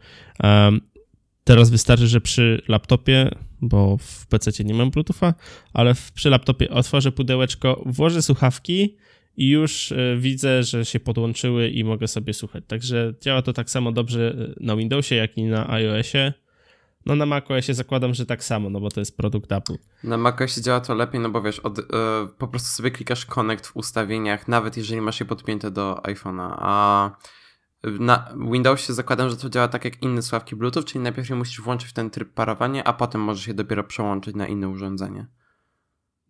Teraz 1.49 1.71
wystarczy, 1.71 2.07
że 2.07 2.21
przy 2.21 2.63
laptopie, 2.69 3.31
bo 3.61 3.97
w 3.97 4.27
PC 4.27 4.65
nie 4.65 4.75
mam 4.75 4.91
Bluetootha, 4.91 5.35
ale 5.73 5.95
przy 6.15 6.31
laptopie 6.31 6.71
otworzę 6.71 7.13
pudełeczko, 7.13 7.83
włożę 7.87 8.23
słuchawki 8.23 8.97
i 9.37 9.49
już 9.49 9.93
e, 9.93 10.17
widzę, 10.17 10.63
że 10.63 10.85
się 10.85 11.01
podłączyły 11.01 11.69
i 11.69 11.85
mogę 11.85 12.09
sobie 12.09 12.35
słuchać. 12.35 12.65
Także 12.67 13.15
działa 13.21 13.43
to 13.43 13.53
tak 13.53 13.71
samo 13.71 13.93
dobrze 13.93 14.37
e, 14.39 14.65
na 14.65 14.77
Windowsie, 14.77 15.15
jak 15.15 15.39
i 15.39 15.45
na 15.45 15.71
iOSie. 15.71 16.33
No 17.07 17.17
na 17.17 17.27
macOSie 17.27 17.75
zakładam, 17.75 18.15
że 18.15 18.27
tak 18.27 18.45
samo, 18.45 18.71
no 18.71 18.81
bo 18.81 18.91
to 18.91 19.01
jest 19.01 19.17
produkt 19.17 19.53
Apple. 19.53 19.77
Na 20.05 20.17
macOSie 20.17 20.63
działa 20.63 20.81
to 20.81 20.95
lepiej, 20.95 21.21
no 21.21 21.31
bo 21.31 21.43
wiesz, 21.43 21.61
od, 21.61 21.79
e, 21.79 21.83
po 22.39 22.49
prostu 22.49 22.69
sobie 22.69 22.91
klikasz 22.91 23.27
connect 23.27 23.67
w 23.67 23.77
ustawieniach, 23.77 24.49
nawet 24.49 24.77
jeżeli 24.77 25.01
masz 25.01 25.21
je 25.21 25.27
podpięte 25.27 25.71
do 25.71 26.01
iPhone'a, 26.05 26.55
a 26.59 27.11
na 27.85 28.35
Windowsie 28.53 28.93
zakładam, 28.93 29.31
że 29.31 29.37
to 29.37 29.51
działa 29.51 29.69
tak 29.69 29.85
jak 29.85 30.03
inne 30.03 30.23
słuchawki 30.23 30.57
Bluetooth, 30.57 30.85
czyli 30.85 31.01
najpierw 31.03 31.31
je 31.31 31.37
musisz 31.37 31.61
włączyć 31.61 31.89
w 31.89 31.93
ten 31.93 32.11
tryb 32.11 32.33
parowania, 32.35 32.85
a 32.85 32.93
potem 32.93 33.21
możesz 33.21 33.47
je 33.47 33.55
dopiero 33.55 33.85
przełączyć 33.85 34.35
na 34.37 34.47
inne 34.47 34.69
urządzenie. 34.69 35.27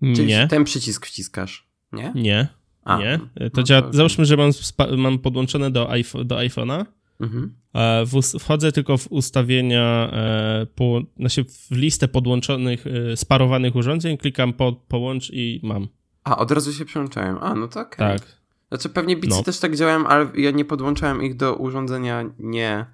Czyli 0.01 0.27
Nie, 0.27 0.49
ten 0.49 0.65
przycisk 0.65 1.07
wciskasz, 1.07 1.69
nie? 1.93 2.13
nie, 2.15 2.49
A, 2.85 2.99
nie. 2.99 3.19
To 3.37 3.51
no 3.57 3.63
działa, 3.63 3.83
to- 3.83 3.93
załóżmy, 3.93 4.25
że 4.25 4.37
mam, 4.37 4.51
mam 4.97 5.19
podłączone 5.19 5.71
do, 5.71 5.87
iPho- 5.87 6.25
do 6.25 6.37
iPhone'a, 6.37 6.85
Mhm. 7.21 7.55
E, 7.75 8.05
wchodzę 8.41 8.73
tylko 8.73 8.99
w 8.99 9.07
ustawienia, 9.13 10.11
e, 10.13 10.67
po, 10.75 11.01
znaczy 11.17 11.45
w 11.45 11.71
listę 11.71 12.09
podłączonych, 12.09 12.85
e, 12.87 13.17
sparowanych 13.17 13.77
urządzeń, 13.77 14.17
klikam 14.19 14.53
po, 14.53 14.73
połącz 14.73 15.31
i 15.33 15.61
mam. 15.63 15.89
A, 16.25 16.37
od 16.39 16.51
razu 16.51 16.73
się 16.73 16.85
przełączałem. 16.85 17.39
A, 17.41 17.55
no 17.55 17.69
to 17.69 17.81
okej. 17.81 17.99
Tak. 18.19 18.38
Znaczy 18.69 18.89
pewnie 18.89 19.17
Beatsy 19.17 19.39
No. 19.39 19.43
też 19.45 19.59
tak 19.61 19.77
działają, 19.77 20.07
ale 20.07 20.27
ja 20.35 20.51
nie 20.51 20.65
podłączałem 20.65 21.23
ich 21.23 21.37
do 21.37 21.55
urządzenia 21.57 22.25
nie 22.39 22.87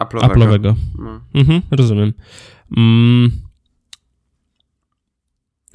Apple'owego. 0.00 0.28
Apple'owego. 0.28 0.74
No. 0.98 1.20
Mhm, 1.34 1.62
rozumiem. 1.70 2.12
Mm. 2.76 3.30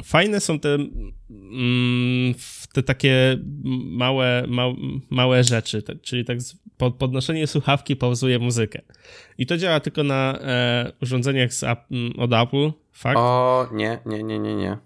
Fajne 0.04 0.39
są 0.39 0.60
te, 0.60 0.74
mm, 1.30 2.34
te 2.74 2.84
takie 2.84 3.38
małe, 3.86 4.46
mał, 4.48 4.76
małe 5.10 5.43
rzeczy, 5.43 5.82
te, 5.82 5.96
czyli 5.96 6.26
tak 6.26 6.41
z- 6.41 6.56
podnoszenie 7.00 7.48
słuchawki 7.48 7.96
pauzuje 7.96 8.39
muzykę. 8.39 8.82
I 9.38 9.46
to 9.46 9.58
działa 9.58 9.80
tylko 9.80 10.04
na 10.04 10.39
e, 10.41 10.91
urządzeniach 11.02 11.54
z, 11.54 11.63
od 12.17 12.34
Apple, 12.34 12.72
fakt? 12.93 13.17
O, 13.20 13.70
nie, 13.74 14.00
nie, 14.06 14.24
nie, 14.24 14.39
nie, 14.39 14.56
nie. 14.56 14.78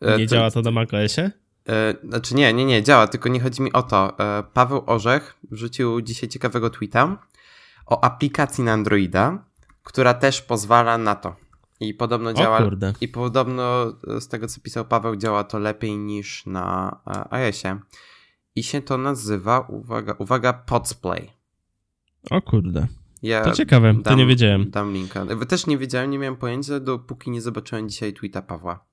E, 0.00 0.18
Nie 0.18 0.26
działa 0.26 0.50
to 0.50 0.62
na 0.62 0.70
macOSie? 0.70 1.30
E, 1.68 1.94
znaczy 2.04 2.34
nie, 2.34 2.52
nie, 2.52 2.64
nie, 2.64 2.82
działa, 2.82 3.06
tylko 3.06 3.28
nie 3.28 3.40
chodzi 3.40 3.62
mi 3.62 3.72
o 3.72 3.82
to. 3.82 4.18
E, 4.18 4.42
Paweł 4.52 4.82
Orzech 4.86 5.36
wrzucił 5.50 6.00
dzisiaj 6.00 6.28
ciekawego 6.28 6.70
tweeta 6.70 7.18
o 7.86 8.04
aplikacji 8.04 8.64
na 8.64 8.72
Androida, 8.72 9.44
która 9.82 10.14
też 10.14 10.42
pozwala 10.42 10.98
na 10.98 11.14
to. 11.14 11.36
I 11.80 11.94
podobno 11.94 12.32
działa. 12.32 12.70
I 13.00 13.08
podobno 13.08 13.92
e, 14.16 14.20
z 14.20 14.28
tego 14.28 14.48
co 14.48 14.60
pisał 14.60 14.84
Paweł, 14.84 15.16
działa 15.16 15.44
to 15.44 15.58
lepiej 15.58 15.96
niż 15.96 16.46
na 16.46 16.96
iOSie. 17.30 17.78
I 18.56 18.62
się 18.62 18.82
to 18.82 18.98
nazywa, 18.98 19.60
uwaga, 19.60 20.14
uwaga, 20.18 20.52
Podsplay. 20.52 21.30
O 22.30 22.42
kurde. 22.42 22.86
Ja 23.22 23.44
To 23.44 23.52
ciekawe, 23.52 23.94
to 24.04 24.14
nie 24.14 24.26
wiedziałem. 24.26 24.70
Dam 24.70 24.92
linka. 24.92 25.26
Też 25.48 25.66
nie 25.66 25.78
wiedziałem, 25.78 26.10
nie 26.10 26.18
miałem 26.18 26.36
pojęcia, 26.36 26.80
dopóki 26.80 27.30
nie 27.30 27.40
zobaczyłem 27.40 27.88
dzisiaj 27.88 28.12
tweeta 28.12 28.42
Pawła. 28.42 28.84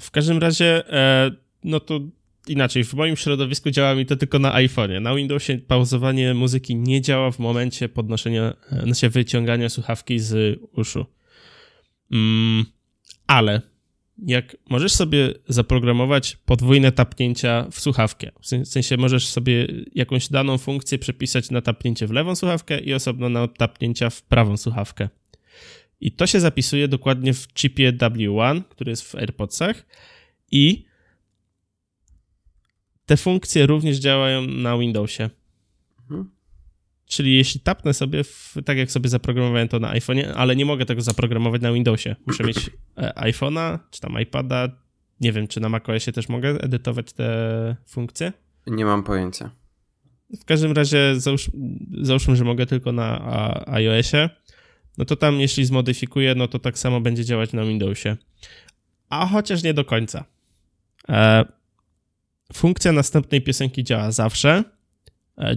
W 0.00 0.10
każdym 0.10 0.38
razie, 0.38 0.92
e, 0.92 1.30
no 1.64 1.80
to 1.80 2.00
inaczej, 2.48 2.84
w 2.84 2.94
moim 2.94 3.16
środowisku 3.16 3.70
działa 3.70 3.94
mi 3.94 4.06
to 4.06 4.16
tylko 4.16 4.38
na 4.38 4.52
iPhone'ie. 4.52 5.00
Na 5.00 5.14
Windowsie 5.14 5.58
pauzowanie 5.58 6.34
muzyki 6.34 6.76
nie 6.76 7.00
działa 7.00 7.30
w 7.30 7.38
momencie 7.38 7.88
podnoszenia, 7.88 8.54
e, 8.72 8.82
znaczy 8.82 9.10
wyciągania 9.10 9.68
słuchawki 9.68 10.18
z 10.18 10.60
uszu. 10.72 11.06
Mm, 12.12 12.64
ale 13.26 13.60
jak 14.26 14.56
możesz 14.70 14.92
sobie 14.92 15.34
zaprogramować 15.48 16.36
podwójne 16.36 16.92
tapnięcia 16.92 17.66
w 17.70 17.80
słuchawkę, 17.80 18.30
w 18.40 18.46
sen- 18.46 18.64
w 18.64 18.68
sensie 18.68 18.96
możesz 18.96 19.26
sobie 19.26 19.66
jakąś 19.94 20.28
daną 20.28 20.58
funkcję 20.58 20.98
przepisać 20.98 21.50
na 21.50 21.60
tapnięcie 21.60 22.06
w 22.06 22.10
lewą 22.10 22.36
słuchawkę 22.36 22.80
i 22.80 22.94
osobno 22.94 23.28
na 23.28 23.48
tapnięcia 23.48 24.10
w 24.10 24.22
prawą 24.22 24.56
słuchawkę. 24.56 25.08
I 26.00 26.12
to 26.12 26.26
się 26.26 26.40
zapisuje 26.40 26.88
dokładnie 26.88 27.34
w 27.34 27.48
chipie 27.54 27.92
W1, 27.92 28.62
który 28.68 28.90
jest 28.90 29.02
w 29.02 29.14
AirPodsach. 29.14 29.86
I 30.50 30.84
te 33.12 33.16
funkcje 33.16 33.66
również 33.66 33.98
działają 33.98 34.46
na 34.46 34.78
Windowsie. 34.78 35.30
Mhm. 36.00 36.30
Czyli 37.06 37.36
jeśli 37.36 37.60
tapnę 37.60 37.94
sobie, 37.94 38.24
w, 38.24 38.54
tak 38.64 38.78
jak 38.78 38.90
sobie 38.90 39.08
zaprogramowałem 39.08 39.68
to 39.68 39.78
na 39.78 39.94
iPhone'ie, 39.94 40.32
ale 40.34 40.56
nie 40.56 40.64
mogę 40.64 40.86
tego 40.86 41.02
zaprogramować 41.02 41.62
na 41.62 41.72
Windowsie. 41.72 42.16
Muszę 42.26 42.44
mieć 42.44 42.70
e, 42.96 43.12
iPhone'a, 43.16 43.78
czy 43.90 44.00
tam 44.00 44.20
iPada. 44.20 44.68
Nie 45.20 45.32
wiem, 45.32 45.48
czy 45.48 45.60
na 45.60 45.68
macOSie 45.68 46.12
też 46.12 46.28
mogę 46.28 46.48
edytować 46.48 47.12
te 47.12 47.76
funkcje? 47.86 48.32
Nie 48.66 48.84
mam 48.84 49.02
pojęcia. 49.02 49.50
W 50.40 50.44
każdym 50.44 50.72
razie 50.72 51.20
załóż, 51.20 51.50
załóżmy, 52.02 52.36
że 52.36 52.44
mogę 52.44 52.66
tylko 52.66 52.92
na 52.92 53.20
iOSie. 53.66 54.30
No 54.98 55.04
to 55.04 55.16
tam, 55.16 55.40
jeśli 55.40 55.64
zmodyfikuję, 55.64 56.34
no 56.34 56.48
to 56.48 56.58
tak 56.58 56.78
samo 56.78 57.00
będzie 57.00 57.24
działać 57.24 57.52
na 57.52 57.64
Windowsie. 57.64 58.16
A 59.08 59.26
chociaż 59.26 59.62
nie 59.62 59.74
do 59.74 59.84
końca. 59.84 60.24
E, 61.08 61.44
funkcja 62.54 62.92
następnej 62.92 63.42
piosenki 63.42 63.84
działa 63.84 64.10
zawsze 64.12 64.64
E, 65.38 65.50
e, 65.50 65.56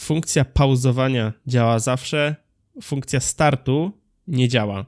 funkcja 0.00 0.44
pauzowania 0.44 1.32
działa 1.46 1.78
zawsze, 1.78 2.36
funkcja 2.82 3.20
startu 3.20 3.92
nie 4.26 4.48
działa. 4.48 4.86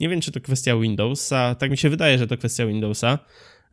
Nie 0.00 0.08
wiem, 0.08 0.20
czy 0.20 0.32
to 0.32 0.40
kwestia 0.40 0.76
Windowsa, 0.76 1.54
tak 1.54 1.70
mi 1.70 1.76
się 1.76 1.90
wydaje, 1.90 2.18
że 2.18 2.26
to 2.26 2.36
kwestia 2.36 2.66
Windowsa, 2.66 3.18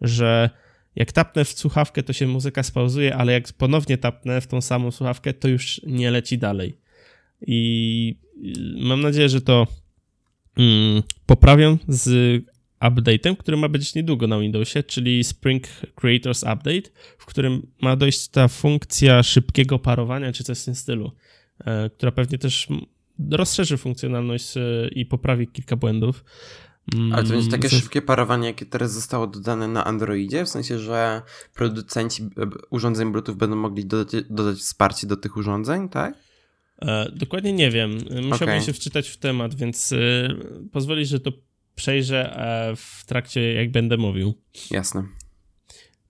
że 0.02 0.50
jak 0.96 1.12
tapnę 1.12 1.46
w 1.46 1.50
słuchawkę, 1.50 2.04
to 2.04 2.14
się 2.14 2.28
muzyka 2.28 2.64
spauzuje, 2.64 3.16
ale 3.16 3.34
jak 3.34 3.54
ponownie 3.54 3.98
tapnę 3.98 4.42
w 4.42 4.48
tą 4.48 4.62
samą 4.62 4.92
słuchawkę, 4.92 5.34
to 5.34 5.48
już 5.48 5.82
nie 5.88 6.12
leci 6.12 6.38
dalej. 6.38 6.78
I 7.48 8.16
mam 8.80 9.02
nadzieję, 9.02 9.30
że 9.30 9.42
to 9.42 9.68
mm, 10.58 11.04
poprawią 11.26 11.78
z 11.88 12.42
update'em, 12.84 13.38
który 13.38 13.58
ma 13.58 13.70
być 13.70 13.96
niedługo 13.96 14.28
na 14.28 14.40
Windowsie, 14.40 14.84
czyli 14.84 15.24
Spring 15.24 15.64
Creators 15.96 16.44
Update, 16.44 16.90
w 17.18 17.26
którym 17.26 17.68
ma 17.82 17.96
dojść 17.96 18.28
ta 18.28 18.48
funkcja 18.48 19.24
szybkiego 19.24 19.80
parowania, 19.80 20.32
czy 20.32 20.44
coś 20.44 20.60
w 20.60 20.66
tym 20.66 20.76
stylu, 20.76 21.12
e, 21.66 21.90
która 21.90 22.12
pewnie 22.12 22.38
też 22.38 22.68
rozszerzy 23.32 23.78
funkcjonalność 23.78 24.58
e, 24.58 24.88
i 24.92 25.06
poprawi 25.06 25.48
kilka 25.48 25.76
błędów. 25.76 26.24
Mm, 26.96 27.14
Ale 27.14 27.24
to 27.24 27.30
będzie 27.30 27.52
takie 27.52 27.70
szybkie 27.70 28.02
parowanie, 28.02 28.48
jakie 28.48 28.66
teraz 28.66 28.94
zostało 28.94 29.28
dodane 29.28 29.68
na 29.68 29.86
Androidzie, 29.86 30.46
w 30.46 30.50
sensie, 30.50 30.80
że 30.80 31.22
producenci 31.54 32.24
e, 32.24 32.28
urządzeń 32.70 33.12
Bluetooth 33.12 33.36
będą 33.36 33.56
mogli 33.56 33.86
dodać, 33.86 34.26
dodać 34.30 34.58
wsparcie 34.58 35.08
do 35.08 35.18
tych 35.18 35.38
urządzeń, 35.38 35.90
tak? 35.90 36.14
E, 36.82 37.12
dokładnie 37.16 37.54
nie 37.54 37.72
wiem. 37.72 37.92
Musiałbym 38.02 38.56
okay. 38.56 38.62
się 38.62 38.74
wczytać 38.74 39.10
w 39.10 39.18
temat, 39.18 39.56
więc 39.56 39.94
e, 39.94 39.98
pozwolisz, 40.72 41.10
że 41.10 41.20
to 41.20 41.32
przejrzę 41.76 42.38
e, 42.38 42.76
w 42.76 43.06
trakcie, 43.06 43.54
jak 43.54 43.72
będę 43.72 43.98
mówił. 43.98 44.34
Jasne. 44.72 45.04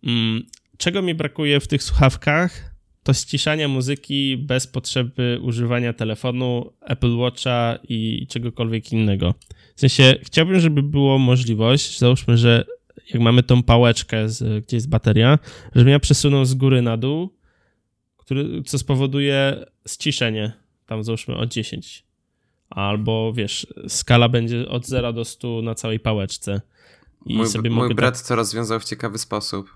Mm, 0.03 0.43
czego 0.77 1.01
mi 1.01 1.15
brakuje 1.15 1.59
w 1.59 1.67
tych 1.67 1.83
słuchawkach? 1.83 2.73
To 3.03 3.13
ściszania 3.13 3.67
muzyki 3.67 4.37
bez 4.37 4.67
potrzeby 4.67 5.39
używania 5.41 5.93
telefonu, 5.93 6.73
Apple 6.81 7.17
Watcha 7.17 7.79
i 7.89 8.27
czegokolwiek 8.29 8.91
innego. 8.91 9.33
W 9.75 9.79
sensie, 9.79 10.15
chciałbym, 10.23 10.59
żeby 10.59 10.83
było 10.83 11.19
możliwość, 11.19 11.99
załóżmy, 11.99 12.37
że 12.37 12.65
jak 13.13 13.21
mamy 13.21 13.43
tą 13.43 13.63
pałeczkę, 13.63 14.29
z, 14.29 14.65
gdzie 14.65 14.77
jest 14.77 14.89
bateria, 14.89 15.39
żebym 15.75 15.91
ja 15.91 15.99
przesunął 15.99 16.45
z 16.45 16.53
góry 16.53 16.81
na 16.81 16.97
dół, 16.97 17.37
który, 18.17 18.63
co 18.63 18.77
spowoduje 18.77 19.65
ściszenie, 19.87 20.51
tam 20.85 21.03
załóżmy 21.03 21.35
o 21.35 21.45
10 21.45 22.05
albo 22.75 23.33
wiesz, 23.33 23.67
skala 23.87 24.29
będzie 24.29 24.69
od 24.69 24.87
0 24.87 25.13
do 25.13 25.25
100 25.25 25.61
na 25.61 25.75
całej 25.75 25.99
pałeczce. 25.99 26.61
I 27.25 27.35
mój, 27.35 27.47
sobie 27.47 27.69
mój 27.69 27.95
brat 27.95 28.17
tak... 28.17 28.27
to 28.27 28.35
rozwiązał 28.35 28.79
w 28.79 28.85
ciekawy 28.85 29.17
sposób. 29.17 29.69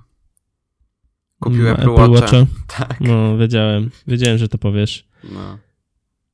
Kupił 1.39 1.63
no, 1.63 1.69
Apple, 1.69 1.91
Apple 1.91 2.11
Watcha. 2.11 2.45
Tak. 2.77 3.01
No, 3.01 3.37
wiedziałem. 3.37 3.89
Wiedziałem, 4.07 4.37
że 4.37 4.47
to 4.47 4.57
powiesz. 4.57 5.07
No. 5.23 5.57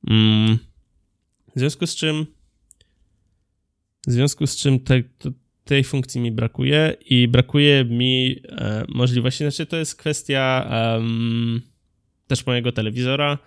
Mm. 0.08 0.58
W 1.56 1.58
związku 1.58 1.86
z 1.86 1.94
czym 1.94 2.26
w 4.06 4.12
związku 4.12 4.46
z 4.46 4.56
czym 4.56 4.80
te, 4.80 5.02
tej 5.64 5.84
funkcji 5.84 6.20
mi 6.20 6.32
brakuje 6.32 6.96
i 7.06 7.28
brakuje 7.28 7.84
mi 7.84 8.40
e, 8.48 8.84
możliwości, 8.88 9.44
znaczy 9.44 9.66
to 9.66 9.76
jest 9.76 9.96
kwestia 9.96 10.70
um, 10.70 11.62
też 12.26 12.46
mojego 12.46 12.72
telewizora, 12.72 13.38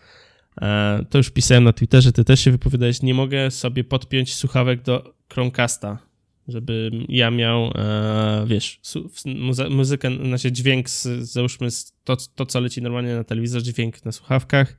to 1.09 1.17
już 1.17 1.29
pisałem 1.29 1.63
na 1.63 1.73
Twitterze, 1.73 2.11
ty 2.11 2.23
też 2.23 2.39
się 2.39 2.51
wypowiadałeś, 2.51 3.01
nie 3.01 3.13
mogę 3.13 3.51
sobie 3.51 3.83
podpiąć 3.83 4.35
słuchawek 4.35 4.81
do 4.81 5.13
Chromecasta, 5.33 6.07
żeby 6.47 6.91
ja 7.09 7.31
miał, 7.31 7.71
e, 7.75 8.45
wiesz, 8.47 8.79
muzykę, 9.69 10.25
znaczy 10.25 10.51
dźwięk, 10.51 10.89
z, 10.89 11.03
załóżmy 11.31 11.67
to, 12.03 12.17
to, 12.35 12.45
co 12.45 12.59
leci 12.59 12.81
normalnie 12.81 13.15
na 13.15 13.23
telewizor, 13.23 13.61
dźwięk 13.61 14.05
na 14.05 14.11
słuchawkach. 14.11 14.77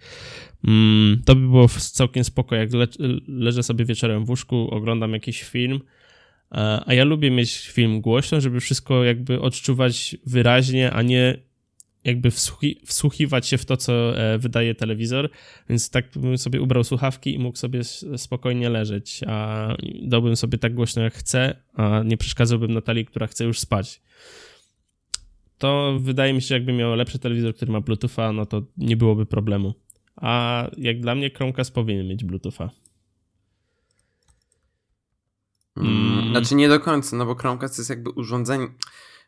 Mm, 0.64 1.22
to 1.24 1.34
by 1.34 1.40
było 1.40 1.68
całkiem 1.68 2.24
spoko, 2.24 2.56
jak 2.56 2.72
le, 2.72 2.86
leżę 3.28 3.62
sobie 3.62 3.84
wieczorem 3.84 4.24
w 4.24 4.30
łóżku, 4.30 4.68
oglądam 4.70 5.12
jakiś 5.12 5.42
film, 5.42 5.80
e, 6.52 6.82
a 6.86 6.94
ja 6.94 7.04
lubię 7.04 7.30
mieć 7.30 7.68
film 7.68 8.00
głośno, 8.00 8.40
żeby 8.40 8.60
wszystko 8.60 9.04
jakby 9.04 9.40
odczuwać 9.40 10.16
wyraźnie, 10.26 10.90
a 10.90 11.02
nie 11.02 11.47
jakby 12.08 12.30
wsłuchi 12.30 12.80
wsłuchiwać 12.86 13.46
się 13.46 13.58
w 13.58 13.64
to, 13.64 13.76
co 13.76 14.18
e, 14.18 14.38
wydaje 14.38 14.74
telewizor, 14.74 15.30
więc 15.68 15.90
tak 15.90 16.06
bym 16.16 16.38
sobie 16.38 16.62
ubrał 16.62 16.84
słuchawki 16.84 17.34
i 17.34 17.38
mógł 17.38 17.58
sobie 17.58 17.84
spokojnie 18.16 18.68
leżeć, 18.68 19.20
a 19.26 19.68
dałbym 20.02 20.36
sobie 20.36 20.58
tak 20.58 20.74
głośno 20.74 21.02
jak 21.02 21.14
chcę, 21.14 21.62
a 21.74 22.02
nie 22.04 22.16
przeszkadzałbym 22.16 22.74
Natalii, 22.74 23.06
która 23.06 23.26
chce 23.26 23.44
już 23.44 23.58
spać. 23.58 24.02
To 25.58 25.98
wydaje 26.00 26.32
mi 26.32 26.42
się, 26.42 26.54
jakby 26.54 26.72
miał 26.72 26.94
lepszy 26.94 27.18
telewizor, 27.18 27.54
który 27.54 27.72
ma 27.72 27.80
Bluetootha, 27.80 28.32
no 28.32 28.46
to 28.46 28.62
nie 28.76 28.96
byłoby 28.96 29.26
problemu. 29.26 29.74
A 30.16 30.64
jak 30.76 31.00
dla 31.00 31.14
mnie 31.14 31.30
Chromecast 31.30 31.74
powinien 31.74 32.08
mieć 32.08 32.24
Bluetootha. 32.24 32.70
Mm, 35.76 36.30
znaczy 36.30 36.54
nie 36.54 36.68
do 36.68 36.80
końca, 36.80 37.16
no 37.16 37.26
bo 37.26 37.34
Chromecast 37.34 37.78
jest 37.78 37.90
jakby 37.90 38.10
urządzenie 38.10 38.68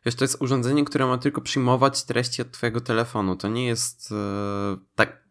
Wiesz, 0.05 0.15
to 0.15 0.23
jest 0.23 0.41
urządzenie, 0.41 0.85
które 0.85 1.05
ma 1.05 1.17
tylko 1.17 1.41
przyjmować 1.41 2.03
treści 2.03 2.41
od 2.41 2.51
twojego 2.51 2.81
telefonu. 2.81 3.35
To 3.35 3.47
nie 3.47 3.65
jest 3.65 4.11
e, 4.11 4.77
tak. 4.95 5.21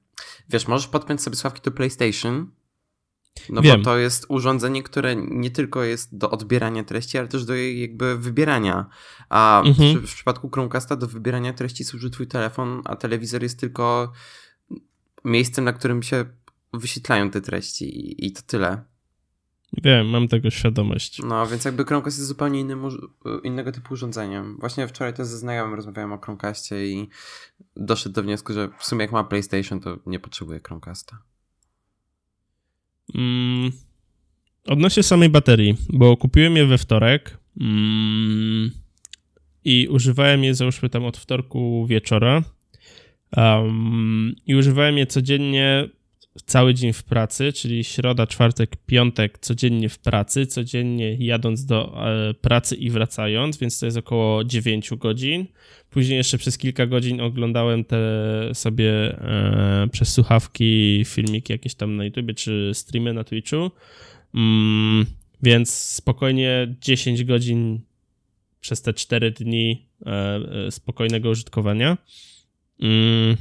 Wiesz, 0.49 0.69
możesz 0.69 0.89
podpiąć 0.89 1.23
sobie 1.23 1.37
sławki 1.37 1.61
do 1.65 1.71
PlayStation. 1.71 2.51
No 3.49 3.63
Wiem. 3.63 3.79
bo 3.79 3.85
to 3.85 3.99
jest 3.99 4.27
urządzenie, 4.29 4.83
które 4.83 5.17
nie 5.17 5.51
tylko 5.51 5.83
jest 5.83 6.17
do 6.19 6.31
odbierania 6.31 6.85
treści, 6.85 7.19
ale 7.19 7.29
też 7.29 7.45
do 7.45 7.55
jej 7.55 7.81
jakby 7.81 8.19
wybierania. 8.19 8.87
A 9.29 9.63
mhm. 9.67 9.99
w, 9.99 10.11
w, 10.11 10.15
przypadku 10.15 10.51
Chromecasta 10.51 10.97
do 10.97 11.07
wybierania 11.07 11.53
treści 11.53 11.85
służy 11.85 12.11
twój 12.11 12.27
telefon, 12.27 12.83
a 12.85 12.97
telewizor 12.97 13.43
jest 13.43 13.61
tylko 13.61 14.13
miejscem, 15.25 15.65
na 15.65 15.73
którym 15.73 16.03
się 16.03 16.25
wyświetlają 16.73 17.31
te 17.31 17.41
treści 17.41 17.85
i, 17.85 18.27
i 18.27 18.33
to 18.33 18.43
tyle. 18.47 18.85
Wiem, 19.73 20.07
mam 20.07 20.29
tego 20.29 20.51
świadomość. 20.51 21.21
No, 21.25 21.47
więc 21.47 21.65
jakby 21.65 21.85
Chromecast 21.85 22.19
jest 22.19 22.29
zupełnie 22.29 22.61
innym, 22.61 22.89
innego 23.45 23.73
typu 23.73 23.95
urządzeniem. 23.95 24.57
Właśnie 24.61 24.89
wczoraj 24.89 25.15
też 25.15 25.27
ze 25.27 25.39
znajomym 25.39 25.75
rozmawiałem 25.75 26.13
o 26.13 26.19
Chromecastie 26.19 26.87
i 26.87 27.09
doszedł 27.77 28.15
do 28.15 28.23
wniosku, 28.23 28.53
że 28.53 28.69
w 28.79 28.85
sumie 28.85 29.03
jak 29.03 29.13
ma 29.13 29.25
PlayStation, 29.25 29.81
to 29.81 29.99
nie 30.07 30.21
potrzebuje 30.21 30.61
Chromecasta. 30.67 31.23
Mm, 33.15 33.73
odnośnie 34.67 35.03
samej 35.03 35.29
baterii, 35.29 35.77
bo 35.89 36.17
kupiłem 36.17 36.57
je 36.57 36.67
we 36.67 36.79
wtorek 36.79 37.39
mm, 37.61 38.71
i 39.65 39.89
używałem 39.89 40.45
je 40.45 40.55
załóżmy 40.55 40.91
tam 40.91 41.05
od 41.05 41.17
wtorku 41.17 41.87
wieczora 41.87 42.43
um, 43.37 44.35
i 44.47 44.55
używałem 44.55 44.99
je 44.99 45.07
codziennie 45.07 45.89
cały 46.47 46.75
dzień 46.75 46.93
w 46.93 47.03
pracy, 47.03 47.53
czyli 47.53 47.85
środa, 47.85 48.27
czwartek, 48.27 48.77
piątek 48.87 49.39
codziennie 49.39 49.89
w 49.89 49.99
pracy, 49.99 50.47
codziennie 50.47 51.15
jadąc 51.15 51.65
do 51.65 52.07
e, 52.09 52.35
pracy 52.35 52.77
i 52.77 52.91
wracając, 52.91 53.59
więc 53.59 53.79
to 53.79 53.87
jest 53.87 53.99
około 53.99 54.45
9 54.45 54.91
godzin. 54.91 55.47
Później 55.91 56.17
jeszcze 56.17 56.39
przez 56.39 56.59
kilka 56.59 56.87
godzin 56.87 57.21
oglądałem 57.21 57.85
te 57.85 57.99
sobie 58.55 58.93
e, 58.93 59.89
przez 59.93 60.13
słuchawki 60.13 61.03
filmiki 61.07 61.53
jakieś 61.53 61.75
tam 61.75 61.97
na 61.97 62.05
YouTube 62.05 62.35
czy 62.37 62.71
streamy 62.75 63.13
na 63.13 63.25
Twitchu. 63.25 63.71
Mm, 64.35 65.07
więc 65.43 65.75
spokojnie 65.75 66.75
10 66.81 67.25
godzin 67.25 67.81
przez 68.61 68.83
te 68.83 68.95
4 68.95 69.31
dni 69.31 69.87
e, 70.07 70.11
e, 70.67 70.71
spokojnego 70.71 71.31
użytkowania. 71.31 71.99
Mm. 72.81 73.37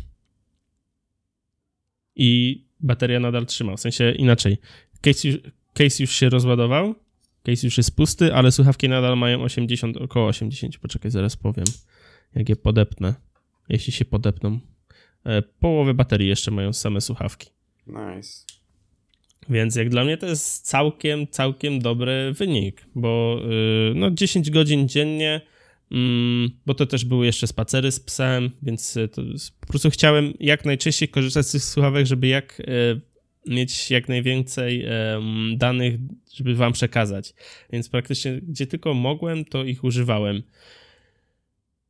I 2.15 2.63
bateria 2.79 3.19
nadal 3.19 3.45
trzyma. 3.45 3.75
W 3.75 3.79
sensie 3.79 4.11
inaczej. 4.11 4.57
Case 5.01 5.27
już, 5.27 5.37
case 5.73 6.03
już 6.03 6.11
się 6.11 6.29
rozładował, 6.29 6.95
case 7.43 7.67
już 7.67 7.77
jest 7.77 7.95
pusty, 7.95 8.33
ale 8.33 8.51
słuchawki 8.51 8.89
nadal 8.89 9.17
mają 9.17 9.41
80, 9.41 9.97
około 9.97 10.27
80. 10.27 10.77
Poczekaj, 10.77 11.11
zaraz 11.11 11.35
powiem, 11.35 11.65
jak 12.35 12.49
je 12.49 12.55
podepnę. 12.55 13.13
Jeśli 13.69 13.93
się 13.93 14.05
podepną. 14.05 14.59
E, 15.25 15.41
połowę 15.41 15.93
baterii 15.93 16.27
jeszcze 16.27 16.51
mają 16.51 16.73
same 16.73 17.01
słuchawki. 17.01 17.49
Nice. 17.87 18.45
Więc 19.49 19.75
jak 19.75 19.89
dla 19.89 20.03
mnie 20.03 20.17
to 20.17 20.25
jest 20.25 20.65
całkiem, 20.65 21.27
całkiem 21.27 21.79
dobry 21.79 22.33
wynik, 22.33 22.85
bo 22.95 23.39
yy, 23.41 23.93
no 23.95 24.11
10 24.11 24.49
godzin 24.51 24.87
dziennie 24.87 25.41
bo 26.65 26.73
to 26.73 26.85
też 26.85 27.05
były 27.05 27.25
jeszcze 27.25 27.47
spacery 27.47 27.91
z 27.91 27.99
psem, 27.99 28.51
więc 28.61 28.97
to, 29.11 29.21
po 29.59 29.67
prostu 29.67 29.89
chciałem 29.89 30.33
jak 30.39 30.65
najczęściej 30.65 31.09
korzystać 31.09 31.47
z 31.47 31.51
tych 31.51 31.63
słuchawek, 31.63 32.05
żeby 32.05 32.27
jak 32.27 32.61
mieć 33.47 33.91
jak 33.91 34.09
najwięcej 34.09 34.85
danych, 35.57 35.99
żeby 36.33 36.55
wam 36.55 36.73
przekazać. 36.73 37.33
Więc 37.71 37.89
praktycznie 37.89 38.41
gdzie 38.41 38.67
tylko 38.67 38.93
mogłem, 38.93 39.45
to 39.45 39.63
ich 39.63 39.83
używałem. 39.83 40.43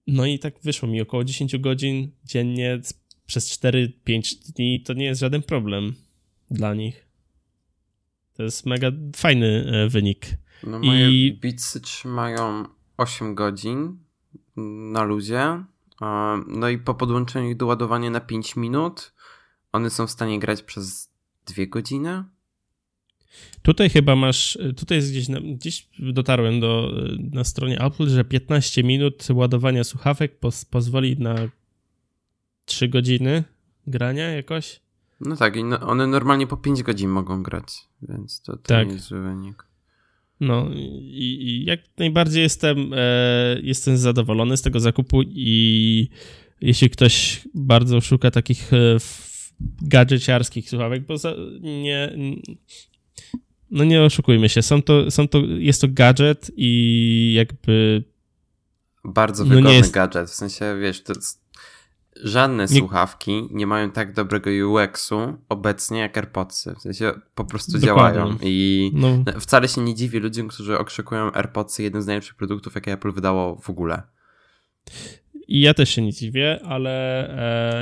No 0.08 0.26
i 0.26 0.40
tak 0.40 0.60
wyszło 0.64 0.90
mi 0.90 1.02
około 1.02 1.24
10 1.24 1.58
godzin 1.58 2.12
dziennie 2.26 2.80
przez 3.26 3.60
4-5 3.60 4.54
dni. 4.56 4.82
To 4.82 4.94
nie 4.94 5.06
jest 5.06 5.22
żaden 5.22 5.42
problem 5.42 5.94
dla 6.52 6.74
nich. 6.74 7.06
To 8.34 8.44
jest 8.44 8.66
mega 8.66 8.92
fajny 9.16 9.72
e, 9.72 9.90
wynik. 9.90 10.28
No 10.64 10.80
moje 10.80 11.10
I... 11.12 11.40
trzymają 11.84 12.66
8 13.00 13.36
godzin 13.36 13.98
na 14.92 15.04
luzie. 15.04 15.64
No 16.48 16.70
i 16.70 16.78
po 16.78 16.94
podłączeniu 16.94 17.50
ich 17.50 17.58
do 17.58 17.66
ładowania 17.66 18.10
na 18.10 18.20
5 18.20 18.56
minut 18.56 19.14
one 19.72 19.90
są 19.90 20.08
w 20.08 20.12
stanie 20.12 20.40
grać 20.40 20.64
przez 20.64 21.10
2 21.46 21.66
godziny. 21.66 22.24
Tutaj 23.62 23.90
chyba 23.90 24.16
masz, 24.16 24.58
tutaj 24.78 24.98
jest 24.98 25.12
gdzieś, 25.12 25.28
gdzieś 25.56 25.90
dotarłem 26.00 26.60
do, 26.60 26.92
na 27.32 27.44
stronie 27.44 27.82
Apple, 27.82 28.10
że 28.10 28.24
15 28.24 28.84
minut 28.84 29.28
ładowania 29.34 29.84
słuchawek 29.84 30.40
pos, 30.40 30.66
pozwoli 30.66 31.20
na 31.20 31.36
3 32.66 32.88
godziny 32.88 33.44
grania 33.88 34.30
jakoś. 34.30 34.82
No 35.22 35.36
tak, 35.36 35.54
no, 35.64 35.80
one 35.80 36.08
normalnie 36.08 36.48
po 36.48 36.58
5 36.58 36.84
godzin 36.84 37.10
mogą 37.10 37.44
grać, 37.44 37.88
więc 38.02 38.42
to, 38.42 38.52
to 38.52 38.58
tak. 38.58 38.88
nie 38.88 38.94
jest 38.94 39.06
zły 39.06 39.22
wynik. 39.22 39.68
No 40.39 40.69
i, 40.73 41.38
i 41.41 41.65
jak 41.65 41.80
najbardziej 41.97 42.43
jestem, 42.43 42.93
e, 42.93 42.97
jestem 43.63 43.97
zadowolony 43.97 44.58
z 44.58 44.62
tego 44.62 44.80
zakupu 44.80 45.21
i 45.21 46.10
jeśli 46.62 46.89
ktoś 46.89 47.41
bardzo 47.54 48.02
szuka 48.02 48.32
takich 48.32 48.73
e, 48.73 48.97
gadżeciarskich 49.82 50.69
słuchawek, 50.69 51.06
bo 51.06 51.17
za, 51.17 51.34
nie, 51.62 52.17
no 53.71 53.84
nie 53.84 54.04
oszukujmy 54.04 54.49
się, 54.49 54.62
są 54.62 54.82
to, 54.82 55.12
są 55.12 55.28
to, 55.28 55.41
jest 55.58 55.82
to 55.82 55.88
gadżet 55.91 56.52
i 56.58 57.34
jakby... 57.36 58.04
Bardzo 59.04 59.45
wygodny 59.45 59.69
no 59.69 59.75
jest... 59.75 59.91
gadżet, 59.91 60.30
w 60.30 60.34
sensie, 60.34 60.78
wiesz, 60.82 61.04
to 61.04 61.13
jest... 61.13 61.49
żadne 62.23 62.63
nie... 62.63 62.79
słuchawki 62.79 63.47
nie 63.51 63.67
mają 63.67 63.91
tak 63.91 64.13
dobrego 64.13 64.49
UX-u 64.69 65.34
obecnie 65.49 65.99
jak 65.99 66.17
AirPodsy, 66.17 66.75
w 66.75 66.82
sensie 66.82 67.12
po 67.36 67.45
prostu 67.45 67.79
Dokładnie. 67.79 67.88
działają 67.88 68.38
i 68.41 68.91
no. 68.93 69.23
wcale 69.39 69.67
się 69.67 69.82
nie 69.82 69.95
dziwię 69.95 70.19
ludziom, 70.19 70.47
którzy 70.47 70.77
okrzykują 70.77 71.34
AirPodsy 71.34 71.84
jednym 71.84 72.01
z 72.01 72.08
najlepszych 72.08 72.36
produktów, 72.36 72.75
jakie 72.75 72.93
Apple 72.93 73.12
wydało 73.12 73.55
w 73.55 73.69
ogóle. 73.69 74.03
I 75.47 75.62
ja 75.62 75.73
też 75.73 75.89
się 75.89 76.01
nie 76.01 76.13
dziwię, 76.13 76.60
ale 76.65 77.27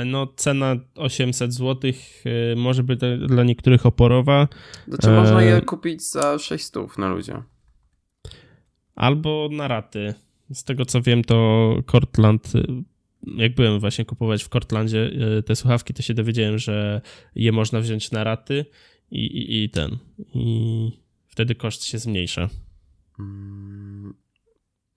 e, 0.00 0.04
no, 0.04 0.26
cena 0.36 0.76
800 0.94 1.54
zł 1.54 1.90
e, 2.24 2.56
może 2.56 2.82
być 2.82 3.00
dla 3.26 3.44
niektórych 3.44 3.86
oporowa. 3.86 4.48
Znaczy, 4.88 5.10
e, 5.10 5.16
można 5.16 5.42
je 5.42 5.60
kupić 5.60 6.10
za 6.10 6.38
600 6.38 6.98
na 6.98 7.08
ludzie. 7.08 7.42
Albo 8.94 9.48
na 9.52 9.68
raty. 9.68 10.14
Z 10.52 10.64
tego 10.64 10.84
co 10.84 11.02
wiem, 11.02 11.24
to 11.24 11.76
Cortland, 11.90 12.52
jak 13.22 13.54
byłem 13.54 13.80
właśnie 13.80 14.04
kupować 14.04 14.44
w 14.44 14.48
Cortlandzie 14.48 15.10
e, 15.38 15.42
te 15.42 15.56
słuchawki, 15.56 15.94
to 15.94 16.02
się 16.02 16.14
dowiedziałem, 16.14 16.58
że 16.58 17.00
je 17.34 17.52
można 17.52 17.80
wziąć 17.80 18.10
na 18.10 18.24
raty 18.24 18.64
i, 19.10 19.26
i, 19.26 19.64
i 19.64 19.70
ten. 19.70 19.98
I 20.34 20.90
wtedy 21.26 21.54
koszt 21.54 21.84
się 21.84 21.98
zmniejsza. 21.98 22.48
Mm, 23.18 24.14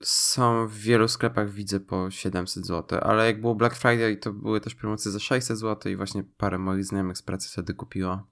są 0.02 0.66
w 0.66 0.74
wielu 0.74 1.08
sklepach, 1.08 1.52
widzę 1.52 1.80
po 1.80 2.10
700 2.10 2.66
zł, 2.66 2.98
ale 3.02 3.26
jak 3.26 3.40
było 3.40 3.54
Black 3.54 3.76
Friday, 3.76 4.16
to 4.16 4.32
były 4.32 4.60
też 4.60 4.74
promocje 4.74 5.10
za 5.10 5.18
600 5.18 5.58
zł 5.58 5.92
i 5.92 5.96
właśnie 5.96 6.24
parę 6.36 6.58
moich 6.58 6.84
znajomych 6.84 7.18
z 7.18 7.22
pracy 7.22 7.48
wtedy 7.52 7.74
kupiła. 7.74 8.26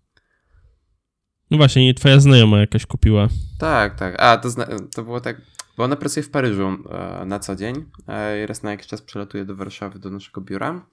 No 1.50 1.56
właśnie, 1.56 1.84
nie 1.84 1.94
twoja 1.94 2.20
znajoma 2.20 2.60
jakaś 2.60 2.86
kupiła. 2.86 3.28
Tak, 3.58 3.98
tak. 3.98 4.22
A, 4.22 4.36
to, 4.36 4.48
to 4.94 5.04
było 5.04 5.20
tak, 5.20 5.40
bo 5.80 5.84
ona 5.84 5.96
pracuje 5.96 6.24
w 6.24 6.30
Paryżu 6.30 6.68
e, 6.90 7.24
na 7.26 7.38
co 7.38 7.56
dzień 7.56 7.84
e, 8.08 8.46
raz 8.46 8.62
na 8.62 8.70
jakiś 8.70 8.86
czas 8.86 9.02
przelatuje 9.02 9.44
do 9.44 9.56
Warszawy, 9.56 9.98
do 9.98 10.10
naszego 10.10 10.40
biura. 10.40 10.86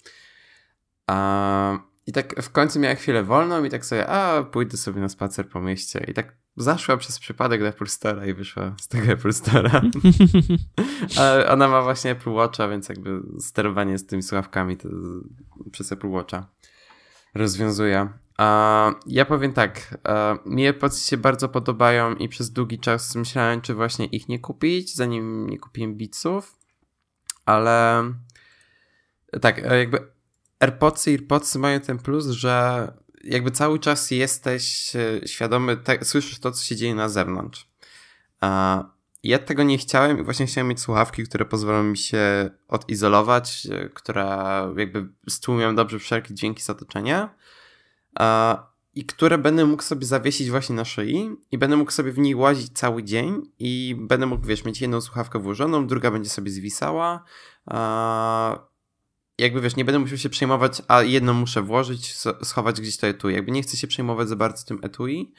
I 2.05 2.11
tak 2.11 2.41
w 2.41 2.51
końcu 2.51 2.79
miała 2.79 2.95
chwilę 2.95 3.23
wolną 3.23 3.63
i 3.63 3.69
tak 3.69 3.85
sobie, 3.85 4.07
a 4.07 4.43
pójdę 4.43 4.77
sobie 4.77 5.01
na 5.01 5.09
spacer 5.09 5.49
po 5.49 5.61
mieście. 5.61 6.05
I 6.07 6.13
tak 6.13 6.35
zaszła 6.57 6.97
przez 6.97 7.19
przypadek 7.19 7.61
do 7.61 7.67
Apple 7.67 7.85
Store'a 7.85 8.27
i 8.27 8.33
wyszła 8.33 8.75
z 8.81 8.87
tego 8.87 9.11
Apple 9.11 9.29
Store'a. 9.29 9.81
Ona 11.53 11.67
ma 11.67 11.81
właśnie 11.81 12.11
Apple 12.11 12.31
Watcha, 12.31 12.67
więc 12.67 12.89
jakby 12.89 13.21
sterowanie 13.39 13.97
z 13.97 14.05
tymi 14.05 14.23
słuchawkami 14.23 14.77
przez 15.71 15.91
Apple 15.91 16.09
Watcha 16.09 16.47
rozwiązuje. 17.35 18.09
Ja 19.07 19.25
powiem 19.27 19.53
tak, 19.53 19.97
mi 20.45 20.67
AirPods 20.67 21.07
się 21.07 21.17
bardzo 21.17 21.49
podobają 21.49 22.15
i 22.15 22.29
przez 22.29 22.51
długi 22.51 22.79
czas 22.79 23.15
myślałem, 23.15 23.61
czy 23.61 23.73
właśnie 23.73 24.05
ich 24.05 24.29
nie 24.29 24.39
kupić, 24.39 24.95
zanim 24.95 25.49
nie 25.49 25.59
kupiłem 25.59 25.97
Beatsów, 25.97 26.55
ale 27.45 28.03
tak, 29.41 29.57
jakby 29.57 30.11
AirPodsy 30.59 31.11
i 31.11 31.13
AirPodsy 31.13 31.59
mają 31.59 31.79
ten 31.79 31.99
plus, 31.99 32.27
że 32.27 32.87
jakby 33.23 33.51
cały 33.51 33.79
czas 33.79 34.11
jesteś 34.11 34.95
e, 34.95 35.27
świadomy, 35.27 35.77
te, 35.77 36.05
słyszysz 36.05 36.39
to, 36.39 36.51
co 36.51 36.63
się 36.63 36.75
dzieje 36.75 36.95
na 36.95 37.09
zewnątrz. 37.09 37.67
Ja 39.23 39.39
tego 39.39 39.63
nie 39.63 39.77
chciałem 39.77 40.19
i 40.19 40.23
właśnie 40.23 40.45
chciałem 40.45 40.67
mieć 40.67 40.79
słuchawki, 40.79 41.23
które 41.23 41.45
pozwolą 41.45 41.83
mi 41.83 41.97
się 41.97 42.49
odizolować, 42.67 43.67
e, 43.71 43.89
która 43.89 44.67
jakby 44.77 45.07
stłumią 45.29 45.75
dobrze 45.75 45.99
wszelkie 45.99 46.33
dźwięki 46.33 46.63
z 46.63 46.69
otoczenia 46.69 47.35
i 48.97 49.05
które 49.05 49.37
będę 49.37 49.65
mógł 49.65 49.83
sobie 49.83 50.05
zawiesić 50.05 50.49
właśnie 50.49 50.75
na 50.75 50.85
szyi 50.85 51.29
i 51.51 51.57
będę 51.57 51.77
mógł 51.77 51.91
sobie 51.91 52.11
w 52.11 52.17
niej 52.17 52.35
łazić 52.35 52.71
cały 52.73 53.03
dzień 53.03 53.41
i 53.59 53.95
będę 53.99 54.25
mógł, 54.25 54.47
wiesz, 54.47 54.65
mieć 54.65 54.81
jedną 54.81 55.01
słuchawkę 55.01 55.39
włożoną, 55.39 55.87
druga 55.87 56.11
będzie 56.11 56.29
sobie 56.29 56.51
zwisała, 56.51 57.23
a, 57.65 58.59
jakby 59.37 59.61
wiesz, 59.61 59.75
nie 59.75 59.85
będę 59.85 59.99
musiał 59.99 60.17
się 60.17 60.29
przejmować, 60.29 60.81
a 60.87 61.01
jedno 61.01 61.33
muszę 61.33 61.61
włożyć, 61.61 62.15
schować 62.43 62.81
gdzieś 62.81 62.97
to 62.97 63.07
etui. 63.07 63.33
Jakby 63.33 63.51
nie 63.51 63.61
chcę 63.61 63.77
się 63.77 63.87
przejmować 63.87 64.29
za 64.29 64.35
bardzo 64.35 64.65
tym 64.65 64.79
etui. 64.83 65.33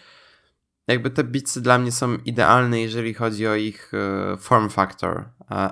Jakby 0.89 1.11
te 1.11 1.25
bitsy 1.25 1.61
dla 1.61 1.79
mnie 1.79 1.93
są 1.93 2.17
idealne, 2.17 2.81
jeżeli 2.81 3.15
chodzi 3.15 3.47
o 3.47 3.55
ich 3.55 3.93
e, 3.95 4.37
form 4.37 4.69
factor. 4.69 5.29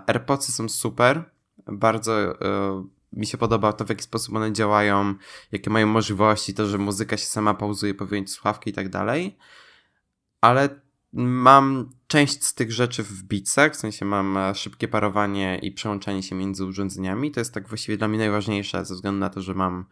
AirPodsy 0.06 0.52
są 0.52 0.68
super, 0.68 1.30
bardzo 1.66 2.40
e, 2.40 2.84
mi 3.16 3.26
się 3.26 3.38
podoba 3.38 3.72
to, 3.72 3.85
w 3.85 3.88
jaki 3.88 4.02
sposób 4.02 4.35
one 4.35 4.52
działają, 4.52 5.14
jakie 5.52 5.70
mają 5.70 5.87
możliwości, 5.87 6.55
to, 6.55 6.66
że 6.66 6.79
muzyka 6.79 7.16
się 7.16 7.26
sama 7.26 7.55
pauzuje 7.55 7.94
po 7.94 8.07
wyjęciu 8.07 8.33
słuchawki 8.33 8.70
i 8.70 8.72
tak 8.72 8.88
dalej. 8.88 9.38
Ale 10.40 10.87
Mam 11.18 11.90
część 12.07 12.44
z 12.44 12.55
tych 12.55 12.72
rzeczy 12.72 13.02
w 13.02 13.22
Beatsach, 13.22 13.72
w 13.72 13.76
sensie 13.76 14.05
mam 14.05 14.37
e, 14.37 14.55
szybkie 14.55 14.88
parowanie 14.88 15.59
i 15.62 15.72
przełączanie 15.72 16.22
się 16.22 16.35
między 16.35 16.64
urządzeniami. 16.64 17.31
To 17.31 17.40
jest 17.40 17.55
tak 17.55 17.68
właściwie 17.68 17.98
dla 17.98 18.09
mnie 18.09 18.18
najważniejsze, 18.18 18.85
ze 18.85 18.94
względu 18.94 19.20
na 19.20 19.31
to, 19.31 19.42
że 19.42 19.55
mam 19.55 19.87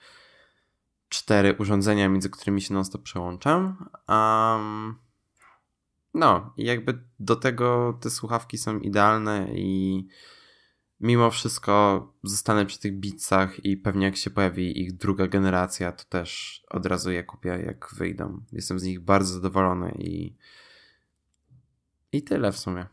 cztery 1.09 1.55
urządzenia, 1.59 2.09
między 2.09 2.31
którymi 2.31 2.61
się 2.61 2.75
non-stop 2.75 3.03
przełączam. 3.03 3.89
Um, 4.09 4.99
no, 6.15 6.55
jakby 6.57 7.05
do 7.21 7.37
tego 7.37 7.99
te 8.01 8.11
słuchawki 8.11 8.59
są 8.59 8.79
idealne 8.79 9.49
i 9.55 10.07
mimo 11.05 11.31
wszystko 11.31 12.07
zostanę 12.23 12.67
przy 12.67 12.79
tych 12.79 13.01
Beatsach 13.01 13.65
i 13.65 13.77
pewnie 13.77 14.07
jak 14.07 14.17
się 14.17 14.31
pojawi 14.31 14.81
ich 14.81 14.97
druga 14.97 15.27
generacja, 15.27 15.93
to 15.93 16.05
też 16.05 16.63
od 16.71 16.87
razu 16.87 17.11
je 17.11 17.25
kupię, 17.25 17.49
jak 17.49 17.89
wyjdą. 17.97 18.41
Jestem 18.53 18.79
z 18.79 18.83
nich 18.83 19.01
bardzo 19.01 19.35
zadowolony 19.35 19.95
i 19.99 20.35
i 22.13 22.23
tyle 22.23 22.53
w 22.53 22.59
sumie. 22.59 22.87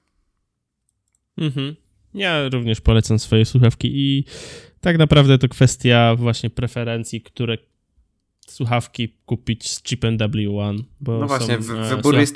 Mhm. 1.38 1.76
Ja 2.14 2.50
również 2.50 2.82
polecam 2.82 3.20
swoje 3.20 3.46
słuchawki 3.46 3.90
i 3.94 4.26
tak 4.82 4.98
naprawdę 4.98 5.38
to 5.38 5.50
kwestia 5.50 6.16
właśnie 6.16 6.50
preferencji, 6.50 7.22
które 7.22 7.58
słuchawki 8.48 9.18
kupić 9.26 9.70
z 9.70 9.84
chipem 9.84 10.18
W1. 10.18 10.84
Bo 11.02 11.20
no 11.20 11.28
właśnie, 11.28 11.64
są, 11.64 11.74
e, 11.74 11.96
wybór 11.96 12.16
jest... 12.16 12.36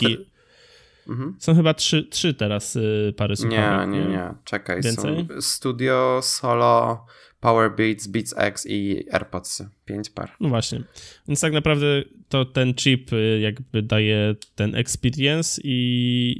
Mhm. 1.08 1.36
Są 1.40 1.56
chyba 1.56 1.74
trzy, 1.74 2.04
trzy 2.04 2.34
teraz 2.34 2.76
y, 2.76 3.14
pary 3.18 3.36
słuchawek. 3.36 3.90
Nie, 3.90 4.00
nie, 4.00 4.06
nie. 4.06 4.34
Czekaj. 4.44 4.82
Więcej? 4.82 5.28
Są 5.30 5.42
Studio, 5.42 6.20
Solo, 6.24 7.06
Power 7.40 7.76
Beats, 7.76 8.08
Beats 8.08 8.34
X 8.38 8.66
i 8.70 9.06
AirPods. 9.12 9.64
Pięć 9.86 10.10
par. 10.10 10.32
No 10.40 10.50
właśnie. 10.50 10.84
Więc 11.28 11.42
tak 11.42 11.54
naprawdę 11.54 12.04
to 12.30 12.46
ten 12.46 12.74
chip 12.74 13.14
y, 13.14 13.40
jakby 13.40 13.82
daje 13.82 14.36
ten 14.56 14.76
experience 14.76 15.62
i, 15.64 15.70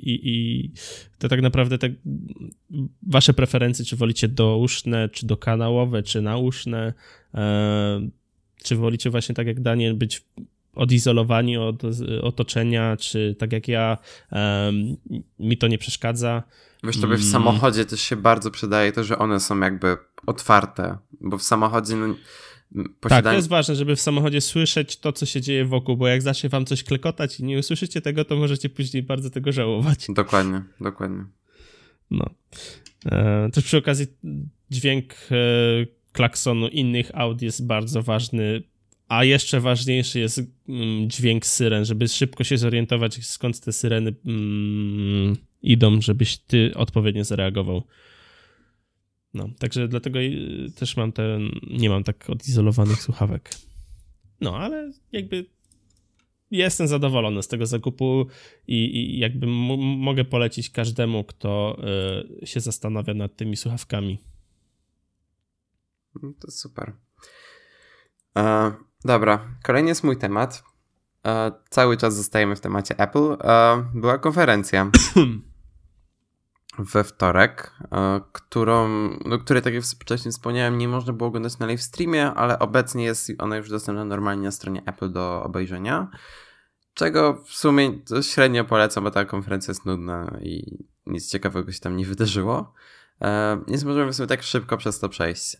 i, 0.04 0.30
i 0.30 0.72
to 1.20 1.30
tak 1.30 1.42
naprawdę 1.42 1.78
te 1.78 1.90
wasze 3.08 3.34
preferencje, 3.34 3.86
czy 3.86 3.96
wolicie 3.96 4.28
douszne, 4.28 5.10
czy 5.10 5.26
dokanałowe, 5.26 6.04
czy 6.04 6.22
nauszne, 6.22 6.94
e, 7.34 8.10
czy 8.64 8.76
wolicie 8.76 9.10
właśnie 9.10 9.36
tak 9.36 9.48
jak 9.48 9.62
Daniel 9.62 9.94
być 9.94 10.24
odizolowani 10.76 11.58
od 11.58 11.82
otoczenia, 12.22 12.98
czy 12.98 13.36
tak 13.40 13.54
jak 13.54 13.68
ja, 13.68 13.98
um, 14.32 14.98
mi 15.40 15.58
to 15.58 15.68
nie 15.68 15.78
przeszkadza. 15.78 16.44
Wiesz, 16.84 16.98
tobie 16.98 17.18
w 17.18 17.20
mm. 17.20 17.32
samochodzie 17.32 17.86
też 17.86 18.02
się 18.02 18.16
bardzo 18.16 18.52
przydaje 18.52 18.92
to, 18.92 19.04
że 19.04 19.18
one 19.18 19.40
są 19.40 19.60
jakby 19.60 19.98
otwarte, 20.26 20.98
bo 21.22 21.38
w 21.38 21.44
samochodzie 21.44 21.96
no, 21.96 22.16
Posiadanie... 23.00 23.24
Tak, 23.24 23.24
to 23.24 23.36
jest 23.36 23.48
ważne, 23.48 23.76
żeby 23.76 23.96
w 23.96 24.02
samochodzie 24.02 24.42
słyszeć 24.42 24.98
to, 24.98 25.12
co 25.12 25.26
się 25.26 25.42
dzieje 25.42 25.66
wokół, 25.66 25.98
bo 25.98 26.08
jak 26.08 26.22
zacznie 26.22 26.50
wam 26.50 26.66
coś 26.66 26.84
klekotać 26.84 27.40
i 27.40 27.44
nie 27.44 27.60
usłyszycie 27.60 28.02
tego, 28.02 28.26
to 28.26 28.36
możecie 28.36 28.70
później 28.70 29.04
bardzo 29.04 29.30
tego 29.30 29.52
żałować. 29.52 30.08
Dokładnie, 30.10 30.64
dokładnie. 30.82 31.26
No. 32.12 32.30
E, 33.06 33.50
też 33.54 33.64
przy 33.64 33.78
okazji 33.78 34.08
dźwięk 34.70 35.14
e, 35.14 35.36
klaksonu 36.12 36.68
innych 36.68 37.12
aut 37.14 37.42
jest 37.42 37.66
bardzo 37.66 38.02
ważny, 38.02 38.64
a 39.08 39.24
jeszcze 39.24 39.60
ważniejszy 39.60 40.20
jest 40.20 40.42
mm, 40.70 41.10
dźwięk 41.10 41.46
syren, 41.46 41.86
żeby 41.86 42.08
szybko 42.08 42.44
się 42.44 42.58
zorientować, 42.58 43.26
skąd 43.26 43.60
te 43.60 43.74
syreny 43.74 44.14
mm, 44.26 45.36
idą, 45.62 46.02
żebyś 46.02 46.38
ty 46.38 46.72
odpowiednio 46.76 47.24
zareagował. 47.24 47.84
No, 49.34 49.50
także 49.60 49.88
dlatego 49.88 50.20
też 50.76 50.98
mam 50.98 51.12
ten, 51.12 51.52
nie 51.70 51.90
mam 51.90 52.04
tak 52.04 52.30
odizolowanych 52.30 53.02
słuchawek. 53.02 53.50
No, 54.42 54.58
ale 54.58 54.92
jakby 55.12 55.46
jestem 56.52 56.88
zadowolony 56.88 57.44
z 57.44 57.48
tego 57.48 57.66
zakupu 57.66 58.28
i, 58.68 58.76
i 58.76 59.20
jakby 59.20 59.48
mogę 59.48 60.26
polecić 60.26 60.70
każdemu, 60.70 61.24
kto 61.24 61.78
y, 62.44 62.48
się 62.48 62.60
zastanawia 62.60 63.14
nad 63.14 63.36
tymi 63.36 63.56
słuchawkami. 63.56 64.20
No 66.22 66.34
to 66.40 66.52
super. 66.52 66.94
E, 68.38 68.72
dobra, 69.06 69.40
kolejny 69.64 69.90
jest 69.90 70.04
mój 70.04 70.18
temat. 70.18 70.64
E, 71.28 71.52
cały 71.70 71.98
czas 71.98 72.16
zostajemy 72.16 72.56
w 72.56 72.60
temacie 72.60 73.00
Apple. 73.00 73.38
E, 73.44 73.86
była 73.94 74.18
konferencja. 74.18 74.92
we 76.80 77.04
wtorek, 77.04 77.72
e, 77.92 78.22
którą, 78.32 79.10
no, 79.26 79.40
której, 79.40 79.64
tak 79.64 79.74
jak 79.74 79.84
wcześniej 79.84 80.32
wspomniałem, 80.32 80.78
nie 80.78 80.88
można 80.88 81.14
było 81.14 81.28
oglądać 81.28 81.60
na 81.60 81.66
live 81.66 81.82
streamie, 81.82 82.26
ale 82.34 82.60
obecnie 82.60 83.04
jest 83.04 83.32
ona 83.40 83.58
już 83.58 83.70
dostępna 83.70 84.06
normalnie 84.06 84.44
na 84.44 84.52
stronie 84.52 84.84
Apple 84.86 85.12
do 85.12 85.44
obejrzenia. 85.44 86.08
Czego 86.94 87.44
w 87.46 87.54
sumie 87.54 87.92
średnio 88.22 88.66
polecam, 88.66 89.04
bo 89.04 89.12
ta 89.12 89.26
konferencja 89.26 89.72
jest 89.72 89.86
nudna 89.86 90.38
i 90.42 90.86
nic 91.06 91.32
ciekawego 91.32 91.72
się 91.72 91.80
tam 91.80 91.98
nie 91.98 92.06
wydarzyło. 92.06 92.74
E, 93.22 93.62
więc 93.68 93.84
możemy 93.84 94.14
sobie 94.14 94.28
tak 94.28 94.44
szybko 94.44 94.78
przez 94.78 95.00
to 95.00 95.10
przejść. 95.10 95.58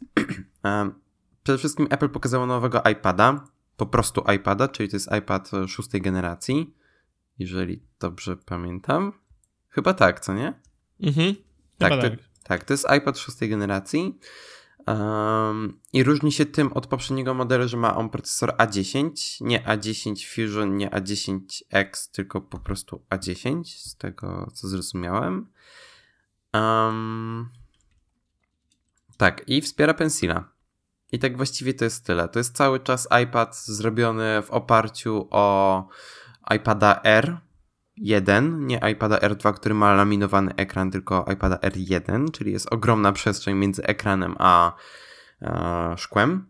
E, 1.46 1.48
przede 1.48 1.58
wszystkim 1.58 1.88
Apple 1.90 2.10
pokazało 2.10 2.46
nowego 2.46 2.82
iPada, 2.92 3.48
po 3.78 3.86
prostu 3.86 4.24
iPada, 4.36 4.68
czyli 4.68 4.90
to 4.90 4.96
jest 4.96 5.10
iPad 5.18 5.52
szóstej 5.68 6.02
generacji, 6.02 6.74
jeżeli 7.40 7.84
dobrze 8.00 8.38
pamiętam. 8.38 9.14
Chyba 9.70 9.94
tak, 9.94 10.20
co 10.20 10.34
nie? 10.34 10.54
Mhm. 11.02 11.36
Tak, 11.78 11.92
to, 11.92 12.02
tak. 12.02 12.20
tak, 12.44 12.64
to 12.64 12.74
jest 12.74 12.88
iPad 12.98 13.20
szóstej 13.20 13.50
generacji. 13.50 14.20
Um, 14.88 15.80
I 15.94 16.04
różni 16.04 16.32
się 16.32 16.46
tym 16.46 16.74
od 16.74 16.88
poprzedniego 16.88 17.34
modelu, 17.34 17.68
że 17.68 17.78
ma 17.78 17.96
on 17.96 18.10
procesor 18.10 18.50
A10, 18.50 19.12
nie 19.42 19.64
A10 19.64 20.36
Fusion, 20.36 20.78
nie 20.78 20.90
A10X, 20.90 22.12
tylko 22.12 22.42
po 22.42 22.60
prostu 22.60 23.06
A10, 23.10 23.64
z 23.66 23.96
tego 23.96 24.52
co 24.54 24.68
zrozumiałem. 24.68 25.48
Um, 26.54 27.50
tak, 29.18 29.44
i 29.48 29.62
wspiera 29.62 29.94
Pensila. 29.94 30.55
I 31.12 31.20
tak 31.20 31.38
właściwie 31.38 31.74
to 31.74 31.86
jest 31.86 32.06
tyle. 32.06 32.30
To 32.30 32.40
jest 32.40 32.56
cały 32.56 32.80
czas 32.80 33.08
iPad 33.24 33.58
zrobiony 33.58 34.42
w 34.42 34.52
oparciu 34.52 35.28
o 35.32 35.88
iPada 36.56 37.02
R, 37.04 37.38
1, 37.98 38.68
nie 38.68 38.80
iPada 38.92 39.18
R2, 39.18 39.54
który 39.54 39.76
ma 39.76 39.94
laminowany 39.94 40.56
ekran, 40.56 40.92
tylko 40.92 41.26
iPada 41.34 41.56
R1, 41.56 42.32
czyli 42.32 42.52
jest 42.52 42.74
ogromna 42.74 43.12
przestrzeń 43.12 43.56
między 43.56 43.84
ekranem 43.84 44.36
a, 44.40 44.76
a 45.42 45.94
szkłem. 45.98 46.46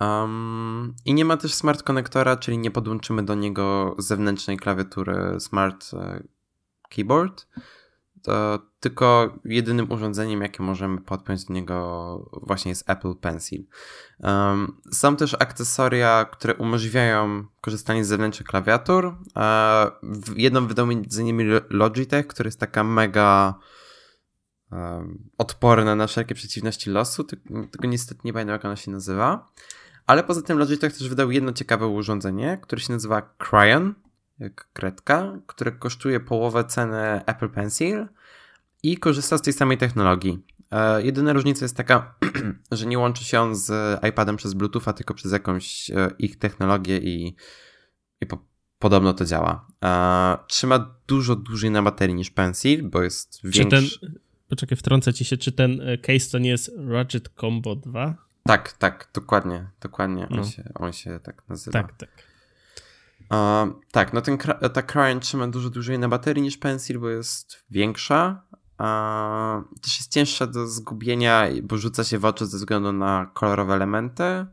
Um, 0.00 0.94
I 1.04 1.14
nie 1.14 1.24
ma 1.24 1.36
też 1.36 1.54
smart 1.54 1.82
konektora, 1.82 2.36
czyli 2.36 2.58
nie 2.58 2.70
podłączymy 2.70 3.22
do 3.22 3.34
niego 3.34 3.94
zewnętrznej 3.98 4.56
klawiatury 4.56 5.40
Smart 5.40 5.90
e, 5.94 6.22
Keyboard 6.88 7.46
to 8.24 8.58
tylko 8.80 9.38
jedynym 9.44 9.92
urządzeniem, 9.92 10.40
jakie 10.40 10.62
możemy 10.62 11.00
podpiąć 11.00 11.44
do 11.44 11.54
niego 11.54 12.30
właśnie 12.42 12.68
jest 12.68 12.90
Apple 12.90 13.14
Pencil. 13.14 13.64
Um, 14.20 14.80
są 14.92 15.16
też 15.16 15.36
akcesoria, 15.38 16.24
które 16.24 16.54
umożliwiają 16.54 17.44
korzystanie 17.60 18.04
z 18.04 18.08
zewnętrznych 18.08 18.48
klawiatur. 18.48 19.14
E, 19.36 19.90
jedną 20.36 20.66
wydał 20.66 20.86
między 20.86 21.24
Logitech, 21.70 22.26
która 22.26 22.48
jest 22.48 22.60
taka 22.60 22.84
mega 22.84 23.54
um, 24.72 25.30
odporna 25.38 25.96
na 25.96 26.06
wszelkie 26.06 26.34
przeciwności 26.34 26.90
losu, 26.90 27.24
tylko 27.70 27.86
niestety 27.86 28.20
nie 28.24 28.32
pamiętam 28.32 28.52
jak 28.52 28.64
ona 28.64 28.76
się 28.76 28.90
nazywa. 28.90 29.52
Ale 30.06 30.24
poza 30.24 30.42
tym 30.42 30.58
Logitech 30.58 30.98
też 30.98 31.08
wydał 31.08 31.30
jedno 31.30 31.52
ciekawe 31.52 31.86
urządzenie, 31.86 32.58
które 32.62 32.80
się 32.80 32.92
nazywa 32.92 33.22
Cryon 33.38 33.94
kredka, 34.72 35.38
które 35.46 35.72
kosztuje 35.72 36.20
połowę 36.20 36.64
ceny 36.64 37.24
Apple 37.26 37.48
Pencil 37.48 38.06
i 38.82 38.96
korzysta 38.96 39.38
z 39.38 39.42
tej 39.42 39.52
samej 39.52 39.78
technologii. 39.78 40.38
E, 40.70 41.02
jedyna 41.02 41.32
różnica 41.32 41.64
jest 41.64 41.76
taka, 41.76 42.14
że 42.72 42.86
nie 42.86 42.98
łączy 42.98 43.24
się 43.24 43.40
on 43.40 43.56
z 43.56 43.98
iPadem 44.08 44.36
przez 44.36 44.54
Bluetootha, 44.54 44.92
tylko 44.92 45.14
przez 45.14 45.32
jakąś 45.32 45.90
e, 45.90 46.10
ich 46.18 46.38
technologię 46.38 46.98
i, 46.98 47.36
i 48.20 48.26
po, 48.26 48.38
podobno 48.78 49.14
to 49.14 49.24
działa. 49.24 49.66
E, 49.84 50.36
trzyma 50.48 50.96
dużo 51.06 51.36
dłużej 51.36 51.70
na 51.70 51.82
baterii 51.82 52.14
niż 52.14 52.30
Pencil, 52.30 52.88
bo 52.88 53.02
jest 53.02 53.40
większy. 53.44 54.00
Ten, 54.00 54.14
poczekaj, 54.48 54.78
wtrącę 54.78 55.14
ci 55.14 55.24
się, 55.24 55.36
czy 55.36 55.52
ten 55.52 55.80
case 56.02 56.30
to 56.30 56.38
nie 56.38 56.50
jest 56.50 56.70
Ratchet 56.88 57.28
Combo 57.40 57.76
2? 57.76 58.14
Tak, 58.46 58.72
tak, 58.72 59.10
dokładnie, 59.14 59.70
dokładnie. 59.80 60.28
On, 60.30 60.36
no. 60.36 60.44
się, 60.44 60.72
on 60.74 60.92
się 60.92 61.20
tak 61.22 61.48
nazywa. 61.48 61.82
Tak, 61.82 61.96
tak. 61.96 62.33
Tak, 63.92 64.12
no 64.12 64.20
ten, 64.20 64.38
ta 64.72 64.82
Cryon 64.82 65.20
trzyma 65.20 65.48
dużo 65.48 65.70
dłużej 65.70 65.98
na 65.98 66.08
baterii 66.08 66.42
niż 66.42 66.56
Pencil, 66.56 66.98
bo 66.98 67.08
jest 67.08 67.64
większa. 67.70 68.42
Też 69.82 69.98
jest 69.98 70.12
cięższa 70.12 70.46
do 70.46 70.66
zgubienia, 70.66 71.46
bo 71.62 71.76
rzuca 71.76 72.04
się 72.04 72.18
w 72.18 72.24
oczy 72.24 72.46
ze 72.46 72.56
względu 72.56 72.92
na 72.92 73.30
kolorowe 73.34 73.74
elementy. 73.74 74.46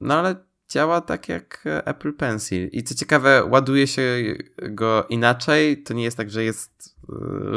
No 0.00 0.14
ale 0.14 0.36
działa 0.68 1.00
tak 1.00 1.28
jak 1.28 1.64
Apple 1.64 2.12
Pencil. 2.12 2.68
I 2.72 2.82
co 2.82 2.94
ciekawe, 2.94 3.44
ładuje 3.44 3.86
się 3.86 4.34
go 4.56 5.06
inaczej. 5.08 5.82
To 5.82 5.94
nie 5.94 6.04
jest 6.04 6.16
tak, 6.16 6.30
że 6.30 6.44
jest 6.44 6.96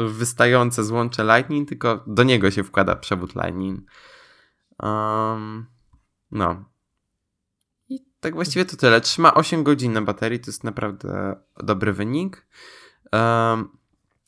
wystające 0.08 0.84
złącze 0.84 1.24
Lightning, 1.24 1.68
tylko 1.68 2.04
do 2.06 2.22
niego 2.22 2.50
się 2.50 2.64
wkłada 2.64 2.96
przewód 2.96 3.34
Lightning. 3.34 3.90
Um, 4.82 5.66
no 6.30 6.64
tak 8.20 8.34
właściwie 8.34 8.64
to 8.64 8.76
tyle. 8.76 9.00
Trzyma 9.00 9.34
8 9.34 9.62
godzin 9.64 9.92
na 9.92 10.02
baterii, 10.02 10.40
to 10.40 10.50
jest 10.50 10.64
naprawdę 10.64 11.36
dobry 11.62 11.92
wynik. 11.92 12.46
Um, 13.12 13.68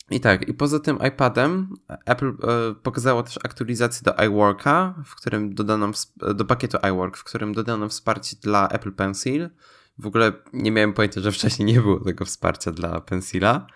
I 0.09 0.19
tak, 0.19 0.47
i 0.47 0.53
poza 0.53 0.79
tym 0.79 0.99
iPadem 1.07 1.75
Apple 2.05 2.29
e, 2.29 2.75
pokazało 2.83 3.23
też 3.23 3.39
aktualizację 3.43 4.03
do 4.03 4.23
iWorka, 4.23 4.95
w 5.05 5.15
którym 5.15 5.55
dodano 5.55 5.91
do 6.35 6.45
pakietu 6.45 6.77
iWork, 6.77 7.17
w 7.17 7.23
którym 7.23 7.53
dodano 7.53 7.89
wsparcie 7.89 8.37
dla 8.41 8.69
Apple 8.69 8.91
Pencil. 8.91 9.49
W 9.97 10.07
ogóle 10.07 10.33
nie 10.53 10.71
miałem 10.71 10.93
pojęcia, 10.93 11.21
że 11.21 11.31
wcześniej 11.31 11.65
nie 11.65 11.81
było 11.81 11.99
tego 11.99 12.25
wsparcia 12.25 12.71
dla 12.71 13.01
Pencila. 13.01 13.67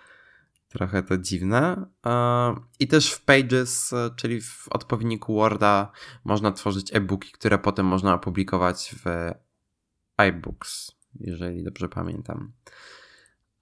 Trochę 0.69 1.03
to 1.03 1.17
dziwne. 1.17 1.85
E, 2.05 2.55
I 2.79 2.87
też 2.87 3.11
w 3.11 3.21
Pages, 3.21 3.93
e, 3.93 4.09
czyli 4.15 4.41
w 4.41 4.67
odpowiedniku 4.69 5.35
Worda, 5.35 5.91
można 6.23 6.51
tworzyć 6.51 6.95
e-booki, 6.95 7.31
które 7.31 7.57
potem 7.57 7.85
można 7.85 8.13
opublikować 8.13 8.95
w 9.05 9.31
iBooks, 10.17 10.91
jeżeli 11.19 11.63
dobrze 11.63 11.89
pamiętam. 11.89 12.51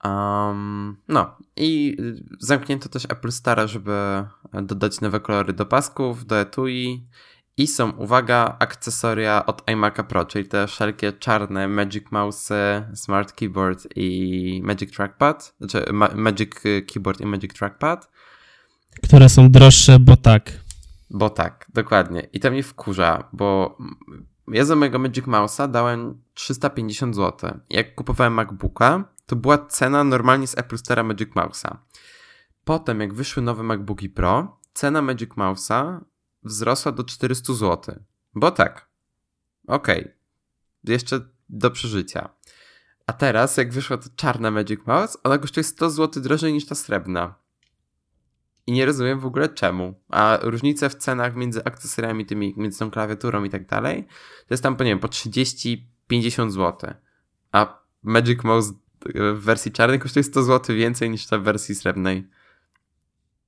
Um, 0.04 0.96
no 1.08 1.36
i 1.56 1.96
zamknięto 2.40 2.88
też 2.88 3.04
Apple 3.04 3.30
Stara, 3.30 3.66
żeby 3.66 4.24
dodać 4.62 5.00
nowe 5.00 5.20
kolory 5.20 5.52
do 5.52 5.66
pasków, 5.66 6.26
do 6.26 6.40
etui 6.40 7.08
i 7.56 7.66
są, 7.66 7.90
uwaga, 7.90 8.56
akcesoria 8.58 9.46
od 9.46 9.66
iMac'a 9.66 10.04
Pro, 10.04 10.24
czyli 10.24 10.48
te 10.48 10.66
wszelkie 10.66 11.12
czarne 11.12 11.68
Magic 11.68 12.04
Mouse, 12.10 12.84
Smart 12.94 13.32
Keyboard 13.32 13.86
i 13.96 14.60
Magic 14.64 14.96
Trackpad, 14.96 15.54
znaczy 15.58 15.84
Magic 16.14 16.52
Keyboard 16.92 17.20
i 17.20 17.26
Magic 17.26 17.54
Trackpad. 17.54 18.10
Które 19.02 19.28
są 19.28 19.50
droższe, 19.50 19.98
bo 19.98 20.16
tak. 20.16 20.52
Bo 21.10 21.30
tak, 21.30 21.66
dokładnie. 21.74 22.28
I 22.32 22.40
to 22.40 22.50
mnie 22.50 22.62
wkurza, 22.62 23.28
bo 23.32 23.78
ja 24.48 24.64
za 24.64 24.76
mojego 24.76 24.98
Magic 24.98 25.26
Mouse'a 25.26 25.70
dałem 25.70 26.22
350 26.34 27.16
zł. 27.16 27.60
Jak 27.70 27.94
kupowałem 27.94 28.32
MacBooka, 28.32 29.14
to 29.26 29.36
była 29.36 29.66
cena 29.66 30.04
normalnie 30.04 30.46
z 30.46 30.58
Apple 30.58 30.76
Store'a 30.76 31.04
Magic 31.04 31.28
Mouse'a. 31.28 31.76
Potem, 32.64 33.00
jak 33.00 33.14
wyszły 33.14 33.42
nowe 33.42 33.62
MacBooki 33.62 34.08
Pro, 34.08 34.60
cena 34.74 35.02
Magic 35.02 35.30
Mouse'a 35.30 36.00
wzrosła 36.42 36.92
do 36.92 37.04
400 37.04 37.54
zł. 37.54 37.94
Bo 38.34 38.50
tak. 38.50 38.88
Okej. 39.66 40.00
Okay. 40.00 40.14
Jeszcze 40.84 41.20
do 41.48 41.70
przeżycia. 41.70 42.28
A 43.06 43.12
teraz, 43.12 43.56
jak 43.56 43.72
wyszła 43.72 43.96
ta 43.96 44.08
czarna 44.16 44.50
Magic 44.50 44.80
Mouse, 44.86 45.18
ona 45.24 45.38
kosztuje 45.38 45.64
100 45.64 45.90
zł 45.90 46.22
drożej 46.22 46.52
niż 46.52 46.66
ta 46.66 46.74
srebrna. 46.74 47.34
I 48.66 48.72
nie 48.72 48.86
rozumiem 48.86 49.20
w 49.20 49.26
ogóle 49.26 49.48
czemu. 49.48 49.94
A 50.08 50.38
różnice 50.42 50.90
w 50.90 50.94
cenach 50.94 51.36
między 51.36 51.64
akcesoriami 51.64 52.26
tymi, 52.26 52.54
między 52.56 52.78
tą 52.78 52.90
klawiaturą 52.90 53.44
i 53.44 53.50
tak 53.50 53.66
dalej, 53.66 54.04
to 54.46 54.54
jest 54.54 54.62
tam, 54.62 54.76
po 54.76 54.84
nie 54.84 54.90
wiem, 54.90 54.98
po 54.98 55.08
30-50 56.10 56.50
zł. 56.50 56.94
A 57.52 57.78
Magic 58.02 58.44
Mouse 58.44 58.72
w 59.14 59.40
wersji 59.40 59.72
czarnej 59.72 59.98
kosztuje 59.98 60.24
100 60.24 60.42
zł 60.42 60.76
więcej 60.76 61.10
niż 61.10 61.26
ta 61.26 61.38
w 61.38 61.42
wersji 61.42 61.74
srebrnej. 61.74 62.28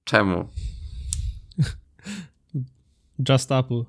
Czemu? 0.04 0.48
Just 3.28 3.52
Apple. 3.52 3.84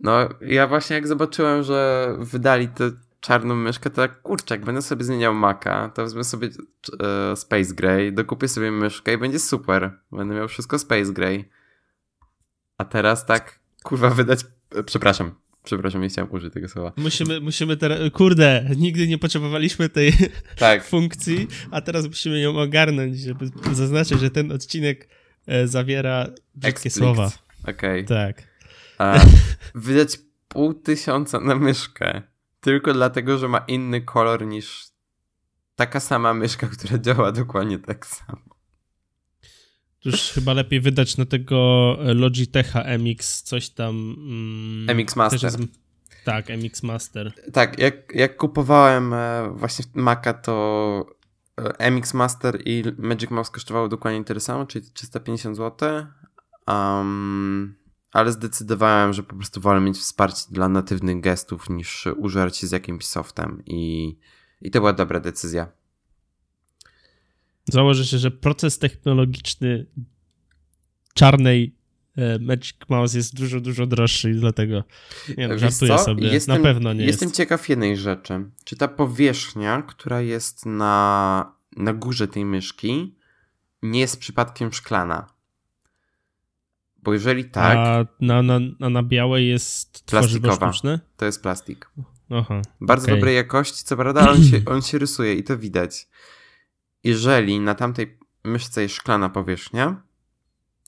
No, 0.00 0.28
ja 0.40 0.66
właśnie 0.66 0.96
jak 0.96 1.06
zobaczyłem, 1.06 1.62
że 1.62 2.08
wydali 2.18 2.68
tę 2.68 2.90
czarną 3.20 3.54
myszkę, 3.54 3.90
to 3.90 3.96
tak, 3.96 4.22
kurczę, 4.22 4.54
jak 4.54 4.64
będę 4.64 4.82
sobie 4.82 5.04
zmieniał 5.04 5.34
Maca, 5.34 5.88
to 5.88 6.02
wezmę 6.02 6.24
sobie 6.24 6.48
e, 7.00 7.36
Space 7.36 7.74
Gray, 7.74 8.12
dokupię 8.12 8.48
sobie 8.48 8.70
myszkę 8.70 9.12
i 9.12 9.18
będzie 9.18 9.38
super. 9.38 10.00
Będę 10.12 10.34
miał 10.34 10.48
wszystko 10.48 10.78
Space 10.78 11.12
Gray. 11.12 11.48
A 12.78 12.84
teraz 12.84 13.26
tak, 13.26 13.60
kurwa, 13.82 14.10
wydać... 14.10 14.44
E, 14.74 14.82
przepraszam, 14.82 15.34
przepraszam, 15.66 16.02
nie 16.02 16.08
chciałem 16.08 16.32
użyć 16.32 16.54
tego 16.54 16.68
słowa. 16.68 16.92
Musimy, 16.96 17.40
musimy 17.40 17.76
teraz... 17.76 17.98
Kurde, 18.12 18.70
nigdy 18.76 19.08
nie 19.08 19.18
potrzebowaliśmy 19.18 19.88
tej 19.88 20.12
tak. 20.58 20.84
funkcji, 20.94 21.48
a 21.70 21.80
teraz 21.80 22.06
musimy 22.06 22.40
ją 22.40 22.58
ogarnąć, 22.58 23.18
żeby 23.18 23.50
zaznaczyć, 23.72 24.20
że 24.20 24.30
ten 24.30 24.52
odcinek 24.52 25.08
e, 25.46 25.68
zawiera 25.68 26.26
brzydkie 26.54 26.90
słowa. 26.90 27.30
Okej. 27.62 28.04
Okay. 28.04 28.04
Tak. 28.04 28.42
A, 28.98 29.20
wydać 29.74 30.18
pół 30.48 30.74
tysiąca 30.74 31.40
na 31.40 31.54
myszkę 31.54 32.22
tylko 32.60 32.92
dlatego, 32.92 33.38
że 33.38 33.48
ma 33.48 33.58
inny 33.58 34.00
kolor 34.00 34.46
niż 34.46 34.86
taka 35.76 36.00
sama 36.00 36.34
myszka, 36.34 36.66
która 36.66 36.98
działa 36.98 37.32
dokładnie 37.32 37.78
tak 37.78 38.06
samo. 38.06 38.55
Już 40.06 40.20
chyba 40.20 40.52
lepiej 40.52 40.80
wydać 40.80 41.16
na 41.16 41.24
tego 41.24 41.96
Logitecha 42.00 42.84
MX 42.98 43.42
coś 43.42 43.68
tam. 43.68 44.16
Mm, 44.18 45.00
MX 45.00 45.16
Master. 45.16 45.42
Jest, 45.42 45.58
tak, 46.24 46.46
MX 46.48 46.82
Master. 46.82 47.32
Tak, 47.52 47.78
jak, 47.78 48.14
jak 48.14 48.36
kupowałem 48.36 49.12
e, 49.12 49.50
właśnie 49.56 49.84
Maca, 49.94 50.32
to 50.32 51.06
e, 51.78 51.90
MX 51.90 52.14
Master 52.14 52.58
i 52.64 52.82
Magic 52.98 53.30
Mouse 53.30 53.50
kosztowało 53.50 53.88
dokładnie 53.88 54.24
tyle 54.24 54.40
samo, 54.40 54.66
czyli 54.66 54.90
350 54.92 55.56
zł. 55.56 56.06
Um, 56.68 57.76
ale 58.12 58.32
zdecydowałem, 58.32 59.12
że 59.12 59.22
po 59.22 59.36
prostu 59.36 59.60
wolę 59.60 59.80
mieć 59.80 59.98
wsparcie 59.98 60.42
dla 60.50 60.68
natywnych 60.68 61.20
gestów 61.20 61.70
niż 61.70 62.06
użerać 62.16 62.56
się 62.56 62.66
z 62.66 62.72
jakimś 62.72 63.06
softem 63.06 63.62
i, 63.66 64.16
i 64.60 64.70
to 64.70 64.80
była 64.80 64.92
dobra 64.92 65.20
decyzja. 65.20 65.68
Założę 67.68 68.04
się, 68.04 68.18
że 68.18 68.30
proces 68.30 68.78
technologiczny 68.78 69.86
czarnej 71.14 71.76
e, 72.16 72.38
Magic 72.38 72.76
Mouse 72.88 73.14
jest 73.14 73.34
dużo, 73.34 73.60
dużo 73.60 73.86
droższy 73.86 74.30
i 74.30 74.34
dlatego 74.34 74.84
nie 75.38 75.48
no, 75.48 75.58
żartuję 75.58 75.98
sobie. 75.98 76.28
Jestem, 76.28 76.56
na 76.56 76.62
pewno 76.62 76.92
nie 76.92 77.04
Jestem 77.04 77.26
jest. 77.28 77.36
ciekaw 77.36 77.68
jednej 77.68 77.96
rzeczy. 77.96 78.50
Czy 78.64 78.76
ta 78.76 78.88
powierzchnia, 78.88 79.82
która 79.82 80.20
jest 80.20 80.66
na, 80.66 81.52
na 81.76 81.92
górze 81.92 82.28
tej 82.28 82.44
myszki 82.44 83.16
nie 83.82 84.00
jest 84.00 84.20
przypadkiem 84.20 84.72
szklana? 84.72 85.26
Bo 87.02 87.12
jeżeli 87.12 87.44
tak. 87.44 87.76
A 87.76 88.06
na, 88.20 88.42
na, 88.42 88.60
a 88.80 88.90
na 88.90 89.02
białej 89.02 89.48
jest 89.48 90.04
plastikowa. 90.06 90.72
To 91.16 91.26
jest 91.26 91.42
plastik. 91.42 91.90
Aha, 92.30 92.62
Bardzo 92.80 93.04
okay. 93.04 93.14
dobrej 93.14 93.36
jakości, 93.36 93.84
co 93.84 93.96
prawda 93.96 94.30
on 94.30 94.44
się, 94.44 94.60
on 94.66 94.82
się 94.82 94.98
rysuje 94.98 95.34
i 95.34 95.44
to 95.44 95.58
widać. 95.58 96.08
Jeżeli 97.06 97.60
na 97.60 97.74
tamtej 97.74 98.18
myszce 98.44 98.82
jest 98.82 98.94
szklana 98.94 99.28
powierzchnia, 99.28 100.02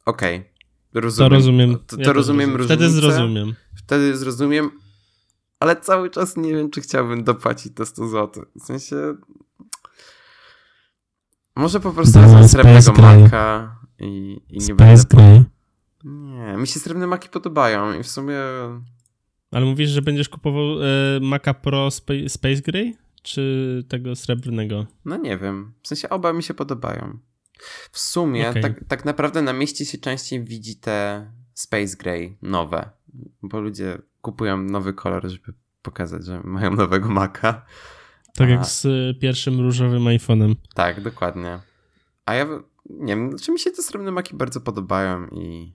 okej. 0.07 0.37
Okay. 0.37 1.01
Rozumiem. 1.03 1.31
To 1.31 1.37
rozumiem. 1.37 1.79
To, 1.87 1.97
to 1.97 2.03
ja 2.03 2.13
rozumiem 2.13 2.57
różnicę. 2.57 2.75
Wtedy 2.75 2.91
zrozumiem. 2.91 3.55
Wtedy 3.77 4.17
zrozumiem, 4.17 4.71
ale 5.61 5.77
cały 5.77 6.11
czas 6.11 6.37
nie 6.37 6.55
wiem, 6.55 6.71
czy 6.71 6.81
chciałbym 6.81 7.25
dopłacić 7.25 7.75
te 7.75 7.87
100 7.87 8.09
zł. 8.09 8.45
W 8.61 8.63
sensie... 8.63 9.15
Może 11.57 11.81
po 11.81 11.93
prostu 11.93 12.21
wezmę 12.21 12.49
srebrnego 12.49 12.93
maka 12.93 13.77
i, 13.99 14.41
i 14.49 14.59
nie 14.59 14.75
będę... 14.75 15.05
Gray. 15.11 15.45
Nie, 16.05 16.57
mi 16.57 16.67
się 16.67 16.81
srebrne 16.81 17.07
maki 17.07 17.29
podobają 17.29 17.99
i 17.99 18.03
w 18.03 18.09
sumie... 18.09 18.39
Ale 19.51 19.67
mówisz, 19.67 19.91
że 19.91 20.03
będziesz 20.03 20.29
kupował 20.29 20.83
e, 20.83 21.21
Maca 21.21 21.55
Pro 21.55 21.87
Sp 21.99 22.09
Space 22.29 22.63
Gray? 22.63 23.08
Czy 23.29 23.85
tego 23.89 24.17
srebrnego? 24.17 24.87
No 25.05 25.17
nie 25.17 25.39
wiem. 25.39 25.73
W 25.83 25.89
sensie 25.89 26.09
oba 26.09 26.33
mi 26.33 26.43
się 26.43 26.55
podobają. 26.55 27.19
W 27.93 27.99
sumie 27.99 28.51
okay. 28.51 28.63
tak, 28.63 28.85
tak 28.89 29.05
naprawdę 29.05 29.43
na 29.43 29.53
mieście 29.53 29.85
się 29.85 29.99
częściej 29.99 30.45
widzi 30.45 30.77
te 30.77 31.31
Space 31.55 31.97
Gray 31.97 32.37
nowe, 32.43 32.91
bo 33.43 33.61
ludzie 33.61 33.99
kupują 34.21 34.57
nowy 34.63 34.93
kolor, 34.93 35.29
żeby 35.29 35.53
pokazać, 35.83 36.25
że 36.25 36.41
mają 36.45 36.71
nowego 36.75 37.09
Maca. 37.09 37.67
Tak 38.35 38.49
A... 38.49 38.51
jak 38.51 38.67
z 38.67 38.87
pierwszym 39.21 39.61
różowym 39.61 40.05
iPhone'em. 40.05 40.55
Tak, 40.75 41.01
dokładnie. 41.01 41.61
A 42.27 42.35
ja 42.35 42.47
nie 42.91 43.17
wiem, 43.17 43.31
czy 43.31 43.37
znaczy 43.37 43.53
mi 43.53 43.59
się 43.59 43.71
te 43.71 43.83
srebrne 43.83 44.11
maki 44.11 44.37
bardzo 44.37 44.61
podobają 44.61 45.29
i 45.29 45.75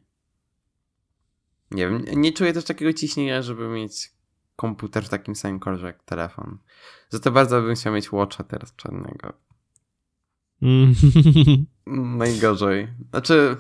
nie 1.72 1.90
wiem, 1.90 2.06
nie 2.16 2.34
czuję 2.34 2.54
też 2.54 2.64
takiego 2.64 2.94
ciśnienia, 2.94 3.42
żeby 3.42 3.68
mieć 3.68 4.13
komputer 4.56 5.06
w 5.06 5.10
takim 5.10 5.36
samym 5.36 5.60
kolorze 5.60 5.88
jak 5.88 6.04
telefon. 6.04 6.58
Za 7.10 7.20
to 7.20 7.32
bardzo 7.32 7.62
bym 7.62 7.76
chciał 7.76 7.94
mieć 7.94 8.12
Watcha 8.12 8.44
teraz 8.44 8.76
czarnego. 8.76 9.34
Mm. 10.62 10.96
Najgorzej. 12.18 12.88
Znaczy, 13.10 13.58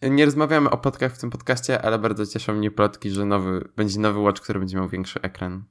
e, 0.00 0.10
nie 0.10 0.24
rozmawiamy 0.24 0.70
o 0.70 0.78
plotkach 0.78 1.14
w 1.14 1.18
tym 1.18 1.30
podcaście, 1.30 1.82
ale 1.82 1.98
bardzo 1.98 2.26
cieszą 2.26 2.54
mnie 2.54 2.70
plotki, 2.70 3.10
że 3.10 3.24
nowy, 3.24 3.68
będzie 3.76 4.00
nowy 4.00 4.18
Watch, 4.18 4.42
który 4.42 4.58
będzie 4.58 4.76
miał 4.76 4.88
większy 4.88 5.20
ekran. 5.22 5.64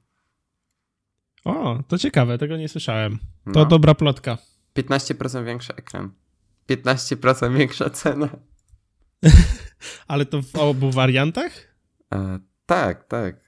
O, 1.44 1.82
to 1.88 1.98
ciekawe, 1.98 2.38
tego 2.38 2.56
nie 2.56 2.68
słyszałem. 2.68 3.18
To 3.44 3.60
no. 3.60 3.66
dobra 3.66 3.94
plotka. 3.94 4.38
15% 4.76 5.44
większy 5.44 5.74
ekran. 5.74 6.10
15% 6.70 7.56
większa 7.56 7.90
cena. 7.90 8.28
Ale 10.08 10.26
to 10.26 10.42
w 10.42 10.56
obu 10.56 10.90
wariantach? 10.90 11.52
E, 12.14 12.38
tak, 12.66 13.04
tak. 13.04 13.43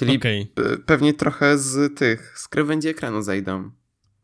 Czyli 0.00 0.16
okay. 0.16 0.46
pewnie 0.86 1.14
trochę 1.14 1.58
z 1.58 1.98
tych, 1.98 2.38
z 2.38 2.48
krawędzi 2.48 2.88
ekranu 2.88 3.22
zejdą. 3.22 3.70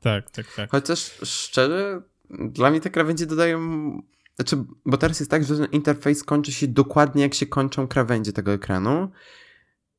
Tak, 0.00 0.30
tak, 0.30 0.46
tak. 0.56 0.70
Chociaż 0.70 1.18
szczerze, 1.22 2.02
dla 2.30 2.70
mnie 2.70 2.80
te 2.80 2.90
krawędzie 2.90 3.26
dodają. 3.26 3.58
Znaczy, 4.36 4.56
bo 4.86 4.96
teraz 4.96 5.20
jest 5.20 5.30
tak, 5.30 5.44
że 5.44 5.56
ten 5.56 5.66
interfejs 5.72 6.24
kończy 6.24 6.52
się 6.52 6.68
dokładnie 6.68 7.22
jak 7.22 7.34
się 7.34 7.46
kończą 7.46 7.88
krawędzie 7.88 8.32
tego 8.32 8.52
ekranu. 8.52 9.10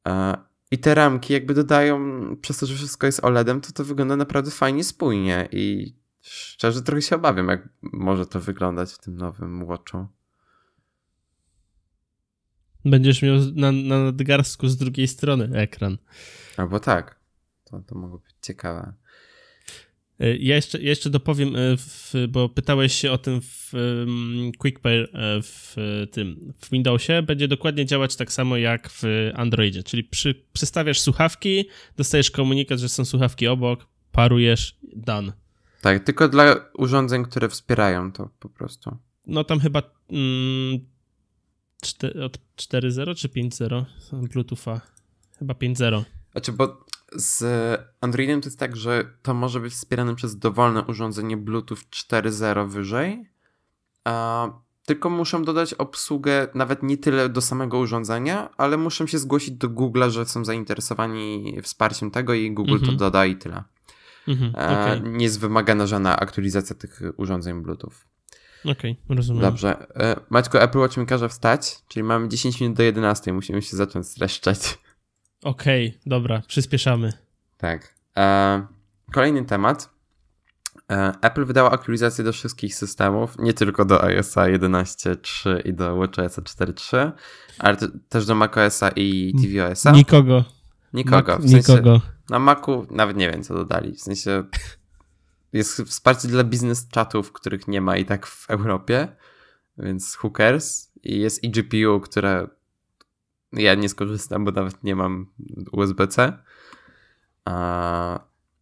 E, 0.08 0.38
I 0.72 0.78
te 0.78 0.96
ramki 0.96 1.34
jakby 1.34 1.54
dodają, 1.54 2.00
przez 2.42 2.58
to, 2.58 2.66
że 2.66 2.76
wszystko 2.76 3.06
jest 3.06 3.24
OLEDem, 3.24 3.62
to 3.62 3.72
to 3.72 3.84
wygląda 3.84 4.16
naprawdę 4.16 4.52
fajnie, 4.52 4.84
spójnie. 4.84 5.50
I 5.52 5.96
szczerze 6.22 6.82
trochę 6.82 7.02
się 7.02 7.16
obawiam, 7.16 7.48
jak 7.48 7.70
może 7.82 8.26
to 8.26 8.40
wyglądać 8.40 8.94
w 8.94 8.98
tym 8.98 9.18
nowym 9.18 9.66
Watchu. 9.66 10.08
Będziesz 12.90 13.22
miał 13.22 13.36
na, 13.56 13.72
na 13.72 14.04
nadgarstku 14.04 14.68
z 14.68 14.78
drugiej 14.78 15.08
strony 15.08 15.50
ekran. 15.54 15.98
Albo 16.58 16.80
tak. 16.80 17.20
To, 17.64 17.80
to 17.80 17.96
mogło 17.96 18.18
być 18.20 18.34
ciekawe. 18.42 18.94
E, 20.20 20.38
ja 20.38 20.56
jeszcze, 20.56 20.82
ja 20.82 20.90
jeszcze 20.90 21.10
dopowiem, 21.10 21.56
e, 21.56 21.78
w, 21.78 22.14
bo 22.30 22.50
pytałeś 22.50 22.94
się 22.94 23.12
o 23.12 23.18
tym 23.18 23.42
w 23.42 23.74
um, 23.74 24.52
QuickPair 24.58 25.04
e, 25.04 25.42
w 25.42 25.76
tym 26.12 26.54
w 26.62 26.70
Windowsie. 26.70 27.22
Będzie 27.22 27.48
dokładnie 27.48 27.86
działać 27.86 28.16
tak 28.16 28.32
samo 28.32 28.58
jak 28.58 28.90
w 28.90 29.04
Androidzie, 29.34 29.84
czyli 29.84 30.04
przy, 30.04 30.36
przystawiasz 30.54 31.00
słuchawki, 31.00 31.66
dostajesz 31.98 32.32
komunikat, 32.32 32.80
że 32.80 32.90
są 32.90 33.06
słuchawki 33.06 33.48
obok, 33.48 33.88
parujesz, 34.12 34.78
done. 34.96 35.34
Tak, 35.82 36.04
tylko 36.04 36.30
dla 36.30 36.56
urządzeń, 36.74 37.24
które 37.24 37.50
wspierają 37.50 38.12
to 38.12 38.30
po 38.40 38.50
prostu. 38.50 38.98
No 39.28 39.44
tam 39.44 39.60
chyba 39.60 39.82
mm, 40.10 40.80
od 42.26 42.38
4.0 42.58 43.16
czy 43.16 43.30
5.0 43.30 43.86
Bluetootha? 44.14 44.82
Chyba 45.40 45.54
5.0. 45.54 46.04
Znaczy, 46.32 46.52
bo 46.52 46.86
z 47.12 47.44
Androidem 48.02 48.42
to 48.42 48.48
jest 48.48 48.60
tak, 48.60 48.76
że 48.76 49.06
to 49.22 49.34
może 49.34 49.60
być 49.60 49.74
wspierane 49.74 50.16
przez 50.16 50.38
dowolne 50.38 50.84
urządzenie 50.84 51.38
Bluetooth 51.38 51.78
4.0 51.78 52.70
wyżej, 52.70 53.30
a 54.04 54.48
tylko 54.86 55.10
muszą 55.10 55.44
dodać 55.44 55.74
obsługę 55.74 56.48
nawet 56.56 56.84
nie 56.84 56.98
tyle 56.98 57.30
do 57.30 57.42
samego 57.42 57.78
urządzenia, 57.78 58.50
ale 58.58 58.78
muszą 58.78 59.08
się 59.08 59.18
zgłosić 59.18 59.52
do 59.52 59.70
Google'a, 59.70 60.10
że 60.10 60.26
są 60.26 60.46
zainteresowani 60.46 61.58
wsparciem 61.64 62.12
tego 62.12 62.34
i 62.34 62.52
Google 62.52 62.72
mm 62.72 62.82
-hmm. 62.82 62.86
to 62.86 62.92
mhm. 62.92 62.98
doda 62.98 63.26
i 63.26 63.36
tyle. 63.36 63.64
Mm 64.28 64.40
-hmm, 64.40 64.50
okay. 64.50 65.02
Nie 65.12 65.26
jest 65.26 65.40
wymagana 65.40 65.88
żadna 65.88 66.20
aktualizacja 66.20 66.76
tych 66.76 67.02
urządzeń 67.18 67.62
Bluetooth. 67.62 67.94
Okej, 68.66 68.98
okay, 69.06 69.16
rozumiem. 69.18 69.42
Dobrze. 69.42 69.88
E, 69.96 70.16
Maćko, 70.30 70.62
Apple 70.62 70.80
Watch 70.80 70.98
mi 70.98 71.06
każe 71.06 71.30
wstać, 71.30 71.76
czyli 71.88 72.04
mamy 72.04 72.30
10 72.30 72.62
minut 72.62 72.78
do 72.78 72.84
11, 72.84 73.34
musimy 73.34 73.62
się 73.62 73.78
zacząć 73.78 74.08
streszczać. 74.08 74.78
Okej, 75.44 75.88
okay, 75.88 76.00
dobra, 76.06 76.42
przyspieszamy. 76.48 77.14
Tak. 77.58 77.96
E, 78.18 78.68
kolejny 79.14 79.46
temat. 79.46 79.90
E, 80.92 81.12
Apple 81.22 81.46
wydało 81.46 81.72
aktualizację 81.72 82.24
do 82.24 82.34
wszystkich 82.34 82.76
systemów, 82.76 83.40
nie 83.40 83.54
tylko 83.54 83.86
do 83.86 84.04
iOSa 84.04 84.42
11.3 84.42 85.68
i 85.68 85.74
do 85.74 85.98
WatchOSa 85.98 86.42
4.3, 86.42 87.12
ale 87.60 87.78
też 88.10 88.26
do 88.26 88.36
macOSa 88.36 88.90
i 88.96 89.34
tvOSa. 89.42 89.92
Nikogo. 89.92 90.44
Nikogo. 90.94 91.38
W 91.38 91.50
sensie, 91.50 91.74
nikogo. 91.74 92.02
Na 92.30 92.40
Macu 92.40 92.88
nawet 92.92 93.18
nie 93.18 93.32
wiem, 93.32 93.44
co 93.44 93.54
dodali. 93.54 93.94
W 93.94 94.02
sensie 94.02 94.44
jest 95.58 95.82
wsparcie 95.82 96.28
dla 96.28 96.44
biznes 96.44 96.88
chatów, 96.96 97.32
których 97.32 97.68
nie 97.68 97.82
ma 97.82 97.98
i 97.98 98.06
tak 98.06 98.28
w 98.28 98.50
Europie, 98.50 99.08
więc 99.78 100.16
hookers. 100.16 100.92
I 101.04 101.20
jest 101.20 101.44
eGPU, 101.46 102.00
które 102.00 102.48
ja 103.54 103.76
nie 103.76 103.90
skorzystam, 103.90 104.46
bo 104.46 104.52
nawet 104.52 104.84
nie 104.84 104.96
mam 104.96 105.34
USB-C. 105.72 106.38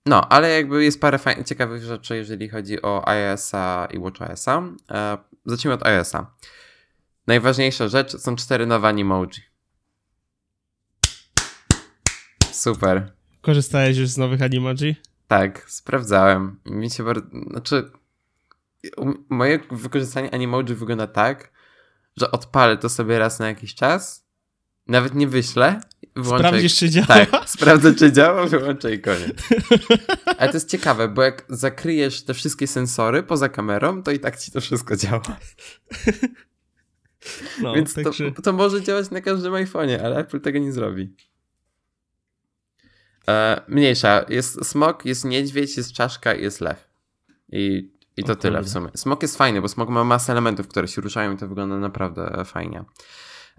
No, 0.06 0.30
ale 0.30 0.50
jakby 0.50 0.84
jest 0.84 1.02
parę 1.02 1.20
fajnych, 1.20 1.48
ciekawych 1.48 1.84
rzeczy, 1.84 2.16
jeżeli 2.16 2.50
chodzi 2.50 2.82
o 2.82 3.08
iOS-a 3.08 3.88
i 3.91 4.00
WatchOS-a. 4.00 4.62
E, 4.91 5.18
zacznijmy 5.46 5.74
od 5.74 5.86
iOS-a. 5.86 6.36
Najważniejsza 7.28 7.88
rzecz 7.88 8.18
są 8.18 8.36
cztery 8.36 8.66
nowe 8.66 8.89
emoji. 8.89 9.41
Super. 12.52 13.12
Korzystałeś 13.41 13.98
już 13.98 14.10
z 14.10 14.18
nowych 14.18 14.41
animoji? 14.41 14.96
Tak, 15.28 15.69
sprawdzałem. 15.69 16.59
Mi 16.65 16.89
się 16.89 17.03
bardzo. 17.03 17.28
Znaczy, 17.49 17.91
moje 19.30 19.59
wykorzystanie 19.71 20.34
animoji 20.34 20.76
wygląda 20.76 21.07
tak, 21.07 21.51
że 22.17 22.32
odpalę 22.32 22.78
to 22.78 22.89
sobie 22.89 23.19
raz 23.19 23.39
na 23.39 23.47
jakiś 23.47 23.76
czas, 23.76 24.26
nawet 24.88 25.15
nie 25.15 25.28
wyślę. 25.28 25.82
Wyłączę 26.15 26.47
Sprawdzisz, 26.47 26.76
czy 26.76 26.89
działa? 26.89 27.07
Tak, 27.07 27.30
sprawdzę, 27.49 27.95
czy 27.95 28.11
działa, 28.11 28.45
wyłączę 28.45 28.93
i 28.93 29.01
koniec. 29.01 29.49
Ale 30.38 30.49
to 30.49 30.53
jest 30.55 30.69
ciekawe, 30.69 31.07
bo 31.07 31.23
jak 31.23 31.45
zakryjesz 31.49 32.23
te 32.23 32.34
wszystkie 32.34 32.67
sensory 32.67 33.23
poza 33.23 33.49
kamerą, 33.49 34.03
to 34.03 34.11
i 34.11 34.19
tak 34.19 34.39
ci 34.39 34.51
to 34.51 34.61
wszystko 34.61 34.95
działa. 34.95 35.21
No, 37.61 37.73
Więc 37.73 37.93
to, 37.93 38.41
to 38.43 38.53
może 38.53 38.82
działać 38.82 39.11
na 39.11 39.21
każdym 39.21 39.53
iPhone'ie, 39.53 39.99
ale 40.03 40.17
Apple 40.17 40.41
tego 40.41 40.59
nie 40.59 40.71
zrobi. 40.71 41.15
E, 43.30 43.61
mniejsza. 43.67 44.26
Jest 44.30 44.65
smok, 44.65 45.05
jest 45.05 45.26
niedźwiedź, 45.26 45.78
jest 45.78 45.93
czaszka 45.93 46.34
i 46.34 46.41
jest 46.41 46.61
lew. 46.61 46.88
I, 47.51 47.91
i 48.17 48.23
to 48.23 48.34
o, 48.34 48.36
tyle 48.36 48.61
w 48.61 48.69
sumie. 48.69 48.89
Smok 48.95 49.21
jest 49.21 49.38
fajny, 49.38 49.61
bo 49.61 49.67
smok 49.67 49.89
ma 49.89 50.03
masę 50.03 50.32
elementów, 50.32 50.67
które 50.67 50.88
się 50.88 51.01
ruszają 51.01 51.34
i 51.34 51.38
to 51.38 51.47
wygląda 51.47 51.78
naprawdę 51.78 52.45
fajnie. 52.45 52.84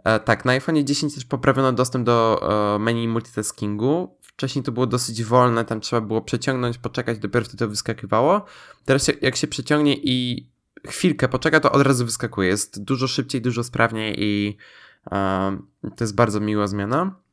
E, 0.04 0.20
tak, 0.20 0.44
na 0.44 0.52
iPhone 0.52 0.86
10 0.86 1.14
też 1.14 1.24
poprawiono 1.24 1.72
dostęp 1.72 2.06
do 2.06 2.40
e, 2.76 2.78
menu 2.78 3.08
multitaskingu. 3.08 4.18
Wcześniej 4.22 4.64
to 4.64 4.72
było 4.72 4.86
dosyć 4.86 5.24
wolne, 5.24 5.64
tam 5.64 5.80
trzeba 5.80 6.06
było 6.06 6.22
przeciągnąć, 6.22 6.78
poczekać, 6.78 7.18
dopiero 7.18 7.44
wtedy 7.44 7.58
to 7.58 7.68
wyskakiwało. 7.68 8.44
Teraz 8.84 9.10
jak 9.20 9.36
się 9.36 9.46
przeciągnie 9.46 9.96
i 9.96 10.46
chwilkę 10.86 11.28
poczeka, 11.28 11.60
to 11.60 11.72
od 11.72 11.82
razu 11.82 12.04
wyskakuje. 12.04 12.48
Jest 12.48 12.84
dużo 12.84 13.08
szybciej, 13.08 13.42
dużo 13.42 13.64
sprawniej 13.64 14.16
i 14.18 14.56
to 15.96 15.96
jest 16.00 16.14
bardzo 16.14 16.40
miła 16.40 16.66
zmiana. 16.66 17.25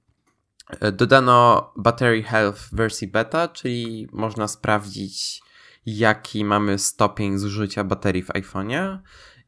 Dodano 0.93 1.71
Battery 1.78 2.24
Health 2.24 2.61
wersji 2.71 3.07
beta, 3.07 3.47
czyli 3.47 4.07
można 4.11 4.47
sprawdzić, 4.47 5.41
jaki 5.86 6.45
mamy 6.45 6.80
stopień 6.80 7.38
zużycia 7.38 7.84
baterii 7.84 8.24
w 8.24 8.30
iPhone'ie. 8.30 8.97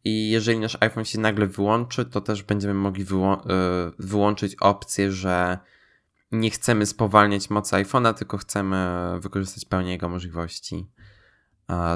I 0.03 0.29
jeżeli 0.29 0.59
nasz 0.59 0.77
iPhone 0.79 1.05
się 1.05 1.19
nagle 1.19 1.47
wyłączy, 1.47 2.05
to 2.05 2.21
też 2.21 2.43
będziemy 2.43 2.73
mogli 2.73 3.03
e, 3.03 3.37
wyłączyć 3.99 4.55
opcję, 4.55 5.11
że 5.11 5.59
nie 6.31 6.49
chcemy 6.49 6.85
spowalniać 6.85 7.49
mocy 7.49 7.75
iPhone'a, 7.75 8.13
tylko 8.13 8.37
chcemy 8.37 9.01
wykorzystać 9.19 9.65
pełnię 9.65 9.91
jego 9.91 10.09
możliwości. 10.09 10.87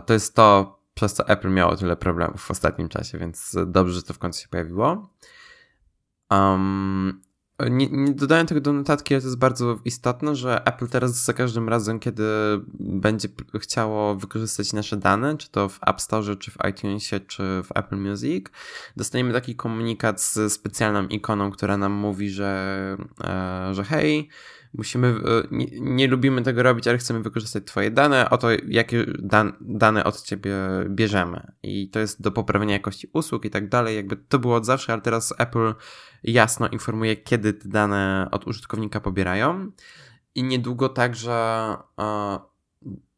To 0.05 0.13
jest 0.13 0.35
to, 0.35 0.79
przez 0.93 1.13
co 1.13 1.27
Apple 1.27 1.49
miało 1.49 1.75
tyle 1.75 1.95
problemów 1.95 2.41
w 2.41 2.51
ostatnim 2.51 2.89
czasie, 2.89 3.17
więc 3.17 3.55
dobrze, 3.67 3.93
że 3.93 4.03
to 4.03 4.13
w 4.13 4.19
końcu 4.19 4.41
się 4.41 4.47
pojawiło. 4.47 5.13
Um, 6.31 7.21
nie, 7.69 7.87
nie 7.87 8.13
dodałem 8.13 8.47
tego 8.47 8.61
do 8.61 8.73
notatki, 8.73 9.13
ale 9.13 9.21
to 9.21 9.27
jest 9.27 9.37
bardzo 9.37 9.79
istotne, 9.85 10.35
że 10.35 10.65
Apple 10.65 10.87
teraz 10.87 11.23
za 11.23 11.33
każdym 11.33 11.69
razem, 11.69 11.99
kiedy 11.99 12.23
będzie 12.79 13.27
chciało 13.59 14.15
wykorzystać 14.15 14.73
nasze 14.73 14.97
dane, 14.97 15.37
czy 15.37 15.51
to 15.51 15.69
w 15.69 15.79
App 15.87 16.01
Store, 16.01 16.35
czy 16.35 16.51
w 16.51 16.57
iTunesie, 16.69 17.19
czy 17.19 17.43
w 17.43 17.67
Apple 17.75 17.97
Music, 17.97 18.45
dostaniemy 18.97 19.33
taki 19.33 19.55
komunikat 19.55 20.21
z 20.21 20.53
specjalną 20.53 21.07
ikoną, 21.07 21.51
która 21.51 21.77
nam 21.77 21.91
mówi, 21.91 22.29
że, 22.29 22.97
e, 23.23 23.73
że 23.73 23.83
hej, 23.83 24.29
musimy, 24.73 25.07
e, 25.07 25.47
nie, 25.51 25.67
nie, 25.71 26.07
lubimy 26.07 26.41
tego 26.41 26.63
robić, 26.63 26.87
ale 26.87 26.97
chcemy 26.97 27.23
wykorzystać 27.23 27.63
Twoje 27.65 27.91
dane, 27.91 28.29
oto 28.29 28.47
jakie 28.67 29.05
dan, 29.19 29.53
dane 29.61 30.03
od 30.03 30.21
Ciebie 30.21 30.55
bierzemy. 30.89 31.51
I 31.63 31.89
to 31.89 31.99
jest 31.99 32.21
do 32.21 32.31
poprawienia 32.31 32.73
jakości 32.73 33.09
usług 33.13 33.45
i 33.45 33.49
tak 33.49 33.69
dalej. 33.69 33.95
Jakby 33.95 34.15
to 34.17 34.39
było 34.39 34.55
od 34.55 34.65
zawsze, 34.65 34.93
ale 34.93 35.01
teraz 35.01 35.33
Apple 35.37 35.73
jasno 36.23 36.67
informuje, 36.67 37.15
kiedy 37.15 37.53
te 37.53 37.69
dane 37.69 38.27
od 38.31 38.47
użytkownika 38.47 38.99
pobierają. 38.99 39.71
I 40.35 40.43
niedługo 40.43 40.89
także 40.89 41.75
e, 42.01 42.39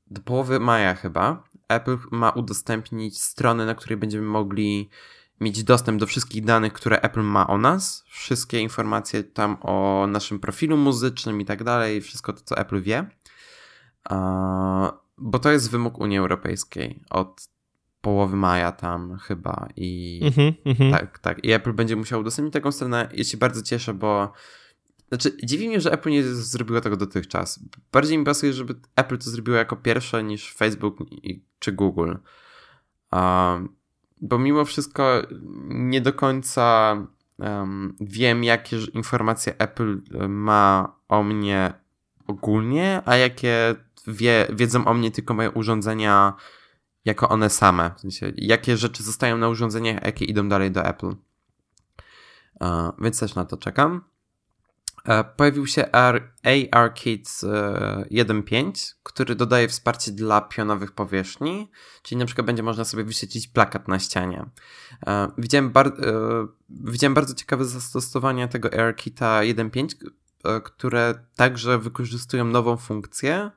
do 0.08 0.22
połowy 0.22 0.60
maja 0.60 0.96
chyba 0.96 1.44
Apple 1.68 1.98
ma 2.12 2.30
udostępnić 2.30 3.22
stronę, 3.22 3.66
na 3.66 3.76
której 3.76 3.98
będziemy 3.98 4.28
mogli 4.28 4.90
mieć 5.42 5.64
dostęp 5.64 6.00
do 6.00 6.08
wszystkich 6.08 6.46
danych, 6.46 6.74
które 6.74 7.02
Apple 7.02 7.22
ma 7.22 7.48
o 7.48 7.58
nas, 7.58 8.04
wszystkie 8.08 8.60
informacje 8.60 9.24
tam 9.24 9.58
o 9.62 10.08
naszym 10.08 10.40
profilu 10.40 10.78
muzycznym 10.78 11.42
i 11.42 11.46
tak 11.46 11.64
dalej, 11.64 12.02
wszystko 12.02 12.34
to, 12.34 12.42
co 12.42 12.58
Apple 12.58 12.82
wie. 12.82 13.10
Bo 15.18 15.40
to 15.40 15.52
jest 15.52 15.72
wymóg 15.72 15.98
Unii 15.98 16.18
Europejskiej 16.18 17.04
od 17.10 17.48
połowy 18.02 18.36
maja 18.36 18.72
tam 18.72 19.18
chyba 19.18 19.68
i 19.76 20.20
mm 20.22 20.54
-hmm, 20.66 20.92
tak, 20.92 21.20
tak. 21.20 21.46
I 21.46 21.52
Apple 21.52 21.74
będzie 21.74 21.96
musiał 21.96 22.20
udostępnić 22.20 22.54
taką 22.54 22.72
stronę. 22.72 23.10
Ja 23.14 23.24
się 23.24 23.38
bardzo 23.38 23.62
cieszę, 23.62 23.94
bo 23.94 24.34
znaczy, 25.08 25.38
dziwi 25.44 25.68
mnie, 25.68 25.82
że 25.82 25.92
Apple 25.92 26.10
nie 26.10 26.24
zrobiło 26.24 26.82
tego 26.82 26.98
dotychczas. 26.98 27.60
Bardziej 27.92 28.18
mi 28.18 28.26
pasuje, 28.26 28.54
żeby 28.54 28.76
Apple 28.96 29.18
to 29.18 29.30
zrobiło 29.30 29.58
jako 29.58 29.76
pierwsze 29.76 30.24
niż 30.24 30.54
Facebook 30.54 30.98
czy 31.60 31.72
Google. 31.72 32.14
Um, 33.12 33.76
bo 34.22 34.40
mimo 34.40 34.66
wszystko 34.66 35.22
nie 35.70 36.02
do 36.02 36.14
końca 36.14 36.96
um, 37.38 37.96
wiem, 38.00 38.44
jakie 38.44 38.78
informacje 38.94 39.56
Apple 39.58 40.02
ma 40.30 40.96
o 41.10 41.24
mnie 41.24 41.74
ogólnie, 42.28 43.02
a 43.06 43.16
jakie 43.16 43.76
wie, 44.08 44.48
wiedzą 44.54 44.86
o 44.86 44.94
mnie 44.94 45.12
tylko 45.12 45.34
moje 45.34 45.52
urządzenia 45.52 46.34
jako 47.06 47.30
one 47.30 47.50
same. 47.50 47.92
W 47.98 48.02
sensie, 48.02 48.32
jakie 48.36 48.78
rzeczy 48.78 49.04
zostają 49.04 49.38
na 49.38 49.50
urządzeniach, 49.50 50.06
jakie 50.06 50.26
idą 50.26 50.50
dalej 50.50 50.72
do 50.72 50.86
Apple. 50.86 51.08
Uh, 52.60 53.02
więc 53.02 53.20
też 53.20 53.36
na 53.36 53.46
to 53.46 53.58
czekam. 53.58 54.11
Uh, 55.08 55.36
pojawił 55.38 55.68
się 55.68 55.92
ARKit 56.72 57.30
1.5, 58.12 58.94
który 59.04 59.36
dodaje 59.36 59.68
wsparcie 59.68 60.12
dla 60.12 60.42
pionowych 60.42 60.92
powierzchni, 60.92 61.72
czyli 62.04 62.20
na 62.20 62.26
przykład 62.26 62.48
będzie 62.48 62.64
można 62.64 62.86
sobie 62.86 63.04
wyświetlić 63.04 63.48
plakat 63.48 63.88
na 63.88 64.00
ścianie. 64.00 64.46
Uh, 65.08 65.14
widziałem, 65.38 65.72
bar 65.72 65.94
widziałem 66.70 67.14
bardzo 67.14 67.34
ciekawe 67.34 67.66
zastosowanie 67.66 68.48
tego 68.48 68.70
ARKita 68.80 69.40
1.5, 69.40 69.96
które 70.64 71.26
także 71.36 71.80
wykorzystują 71.80 72.46
nową 72.46 72.78
funkcję, 72.78 73.52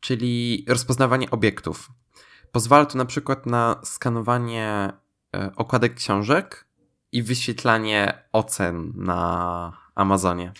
czyli 0.00 0.64
rozpoznawanie 0.68 1.30
obiektów. 1.30 1.90
Pozwala 2.52 2.86
to 2.86 2.98
na 2.98 3.04
przykład 3.04 3.46
na 3.46 3.80
skanowanie 3.84 4.92
e, 5.36 5.50
okładek 5.56 5.94
książek 5.94 6.66
i 7.12 7.22
wyświetlanie 7.22 8.22
ocen 8.32 8.92
na 8.96 9.72
Amazonie. 9.94 10.52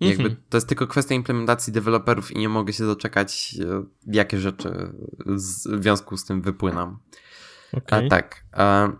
Jakby 0.00 0.22
mhm. 0.22 0.42
to 0.48 0.56
jest 0.56 0.68
tylko 0.68 0.86
kwestia 0.86 1.14
implementacji 1.14 1.72
deweloperów 1.72 2.32
i 2.32 2.38
nie 2.38 2.48
mogę 2.48 2.72
się 2.72 2.86
doczekać, 2.86 3.56
e, 3.60 3.84
jakie 4.06 4.38
rzeczy 4.38 4.92
w 5.26 5.82
związku 5.82 6.16
z 6.16 6.24
tym 6.24 6.42
wypłyną. 6.42 6.96
Okay. 7.72 8.06
A, 8.06 8.08
tak. 8.08 8.44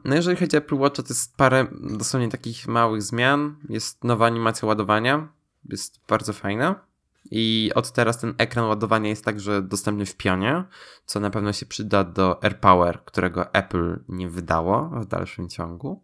No 0.05 0.15
jeżeli 0.15 0.37
chodzi 0.37 0.57
o 0.57 0.59
Apple 0.59 0.75
Watch, 0.75 0.97
to 0.97 1.03
jest 1.09 1.37
parę 1.37 1.67
dosłownie 1.81 2.29
takich 2.29 2.69
małych 2.69 3.03
zmian. 3.03 3.57
Jest 3.69 4.05
nowa 4.05 4.27
animacja 4.27 4.69
ładowania. 4.69 5.29
Jest 5.69 6.01
bardzo 6.09 6.33
fajna. 6.33 6.91
I 7.31 7.71
od 7.75 7.93
teraz 7.93 8.19
ten 8.19 8.35
ekran 8.39 8.65
ładowania 8.65 9.09
jest 9.09 9.25
także 9.25 9.63
dostępny 9.63 10.07
w 10.07 10.17
pionie, 10.17 10.65
co 11.05 11.21
na 11.21 11.31
pewno 11.31 11.53
się 11.53 11.67
przyda 11.67 12.05
do 12.05 12.45
AirPower, 12.45 13.05
którego 13.05 13.55
Apple 13.55 13.99
nie 14.09 14.29
wydało 14.29 14.91
w 15.01 15.07
dalszym 15.07 15.49
ciągu. 15.49 16.03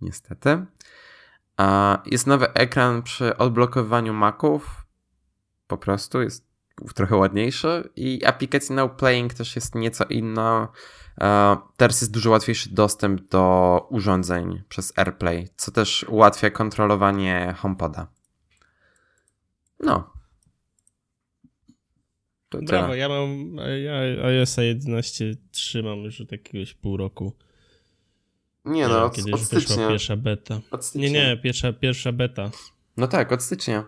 Niestety. 0.00 0.66
Jest 2.06 2.26
nowy 2.26 2.52
ekran 2.52 3.02
przy 3.02 3.36
odblokowywaniu 3.36 4.12
Maców. 4.12 4.86
Po 5.66 5.78
prostu 5.78 6.22
jest 6.22 6.50
trochę 6.94 7.16
ładniejszy. 7.16 7.90
I 7.96 8.24
aplikacja 8.24 8.76
Now 8.76 8.92
Playing 8.96 9.34
też 9.34 9.56
jest 9.56 9.74
nieco 9.74 10.04
inna. 10.04 10.68
Teraz 11.76 12.00
jest 12.00 12.12
dużo 12.12 12.30
łatwiejszy 12.30 12.74
dostęp 12.74 13.28
do 13.28 13.86
urządzeń 13.90 14.62
przez 14.68 14.98
AirPlay, 14.98 15.48
co 15.56 15.72
też 15.72 16.04
ułatwia 16.08 16.50
kontrolowanie 16.50 17.54
HomePoda. 17.58 18.06
No, 19.80 20.12
To 22.50 22.58
Brawo, 22.58 22.94
ja 22.94 23.08
mam 23.08 23.56
ja 23.84 23.94
iOS 24.26 24.56
11 24.56 25.36
trzymam 25.50 25.98
już 25.98 26.20
od 26.20 26.32
jakiegoś 26.32 26.74
pół 26.74 26.96
roku. 26.96 27.36
Nie 28.64 28.88
no, 28.88 29.04
od, 29.04 29.14
kiedy 29.14 29.32
od 29.32 29.38
już 29.40 29.46
stycznia. 29.46 29.88
pierwsza 29.88 30.16
beta. 30.16 30.60
Od 30.70 30.84
stycznia. 30.84 31.08
Nie, 31.08 31.12
nie, 31.28 31.36
pierwsza, 31.36 31.72
pierwsza 31.72 32.12
beta. 32.12 32.50
No 32.96 33.06
tak, 33.06 33.32
od 33.32 33.42
stycznia. 33.42 33.84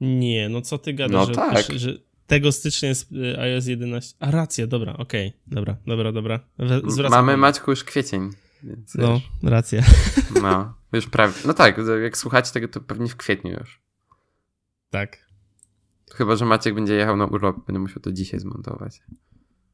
Nie, 0.00 0.48
no 0.48 0.60
co 0.60 0.78
ty 0.78 0.92
gadasz, 0.94 1.12
No 1.12 1.26
że, 1.26 1.34
tak. 1.34 1.64
że 1.78 1.98
tego 2.26 2.52
stycznia 2.52 2.88
jest 2.88 3.12
y, 3.12 3.40
iOS 3.40 3.66
11. 3.66 4.14
A 4.20 4.30
racja, 4.30 4.66
dobra, 4.66 4.96
okej, 4.96 5.32
dobra, 5.46 5.76
dobra, 5.86 6.12
dobra. 6.12 6.40
We- 6.58 6.80
Zwracam 6.90 7.10
Mamy 7.10 7.22
uwagę. 7.32 7.36
Maćku 7.36 7.70
już 7.70 7.84
kwiecień. 7.84 8.30
Więc 8.62 8.94
No, 8.94 9.12
wiesz, 9.14 9.50
racja. 9.50 9.82
no, 10.42 10.74
już 10.92 11.06
prawie. 11.08 11.34
No 11.44 11.54
tak, 11.54 11.78
jak 12.02 12.18
słuchacie 12.18 12.52
tego, 12.52 12.68
to 12.68 12.80
pewnie 12.80 13.08
w 13.08 13.16
kwietniu 13.16 13.50
już. 13.52 13.80
Tak. 14.90 15.26
Chyba, 16.14 16.36
że 16.36 16.44
Maciek 16.44 16.74
będzie 16.74 16.94
jechał 16.94 17.16
na 17.16 17.26
urlop, 17.26 17.66
będę 17.66 17.78
musiał 17.80 18.02
to 18.02 18.12
dzisiaj 18.12 18.40
zmontować. 18.40 19.00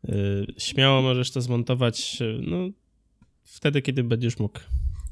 Y, 0.09 0.47
śmiało 0.59 1.03
możesz 1.03 1.31
to 1.31 1.41
zmontować, 1.41 2.19
y, 2.23 2.41
no, 2.47 2.57
wtedy, 3.45 3.82
kiedy 3.82 4.05
będziesz 4.05 4.38
mógł. 4.38 4.61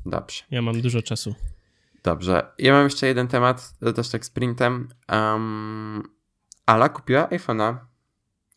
Dobrze. 0.07 0.43
Ja 0.51 0.63
mam 0.63 0.81
dużo 0.81 1.03
czasu. 1.03 1.35
Dobrze. 2.03 2.53
Ja 2.59 2.73
mam 2.73 2.85
jeszcze 2.85 3.07
jeden 3.07 3.29
temat, 3.29 3.75
też 3.95 4.09
tak 4.09 4.25
sprintem. 4.25 4.89
Um, 5.13 6.03
Ala 6.67 6.89
kupiła 6.89 7.27
iPhone'a 7.27 7.77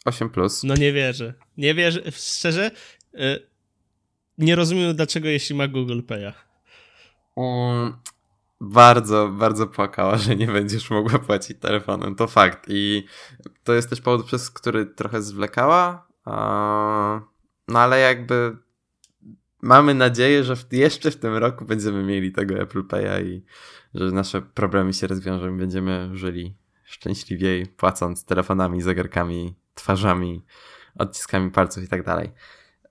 8 0.06 0.30
Plus. 0.30 0.64
No 0.64 0.76
nie 0.76 0.94
wierzę. 0.94 1.34
Nie 1.58 1.74
wierzę. 1.76 2.02
Szczerze, 2.12 2.72
y, 3.14 3.48
nie 4.38 4.56
rozumiem, 4.56 4.96
dlaczego 4.96 5.28
jeśli 5.28 5.56
ma 5.56 5.68
Google 5.68 6.00
Pay'a. 6.00 6.34
Um, 7.36 7.98
bardzo, 8.62 9.28
bardzo 9.28 9.68
płakała, 9.68 10.18
że 10.18 10.36
nie 10.36 10.48
będziesz 10.48 10.90
mogła 10.90 11.20
płacić 11.20 11.58
telefonem. 11.60 12.16
To 12.16 12.28
fakt. 12.28 12.66
I 12.68 13.06
to 13.64 13.74
jest 13.74 13.90
też 13.90 14.02
powód, 14.02 14.26
przez 14.26 14.52
który 14.52 14.86
trochę 14.86 15.22
zwlekała. 15.22 16.08
No 17.68 17.80
ale 17.80 18.00
jakby 18.00 18.58
mamy 19.64 19.94
nadzieję, 19.94 20.44
że 20.44 20.56
jeszcze 20.72 21.12
w 21.12 21.16
tym 21.16 21.36
roku 21.36 21.66
będziemy 21.66 22.04
mieli 22.04 22.32
tego 22.32 22.56
Apple 22.56 22.84
Pay'a 22.84 23.26
i 23.26 23.44
że 23.94 24.12
nasze 24.12 24.42
problemy 24.42 24.94
się 24.94 25.08
rozwiążą 25.08 25.56
i 25.56 25.58
będziemy 25.58 26.10
żyli 26.14 26.56
szczęśliwiej, 26.84 27.66
płacąc 27.66 28.26
telefonami, 28.26 28.82
zegarkami, 28.82 29.56
twarzami, 29.76 30.46
odciskami 30.98 31.52
palców 31.52 31.84
i 31.84 31.88
tak 31.88 32.04
dalej. 32.04 32.32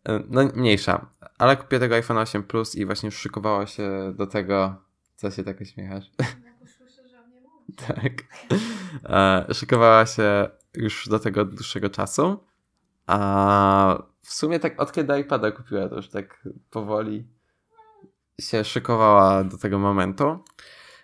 E, 0.08 0.22
No 0.28 0.42
mniejsza, 0.54 1.06
ale 1.38 1.56
kupię 1.56 1.78
tego 1.78 1.94
iPhone 1.94 2.18
8 2.18 2.42
Plus 2.42 2.74
i 2.74 2.86
właśnie 2.86 3.06
już 3.06 3.16
szykowała 3.16 3.66
się 3.66 4.14
do 4.16 4.26
tego, 4.26 4.76
co 5.16 5.30
się 5.30 5.44
tak 5.44 5.60
uśmiechasz? 5.60 6.10
tak. 7.86 8.12
E, 9.04 9.46
szykowała 9.54 10.06
się 10.06 10.48
już 10.74 11.08
do 11.08 11.18
tego 11.18 11.40
od 11.40 11.54
dłuższego 11.54 11.90
czasu. 11.90 12.44
A 13.06 14.11
w 14.24 14.32
sumie 14.32 14.58
tak 14.58 14.80
od 14.80 14.92
kiedy 14.92 15.20
iPada 15.20 15.50
kupiła, 15.50 15.88
to 15.88 15.96
już 15.96 16.08
tak 16.08 16.48
powoli 16.70 17.24
się 18.40 18.64
szykowała 18.64 19.44
do 19.44 19.58
tego 19.58 19.78
momentu. 19.78 20.38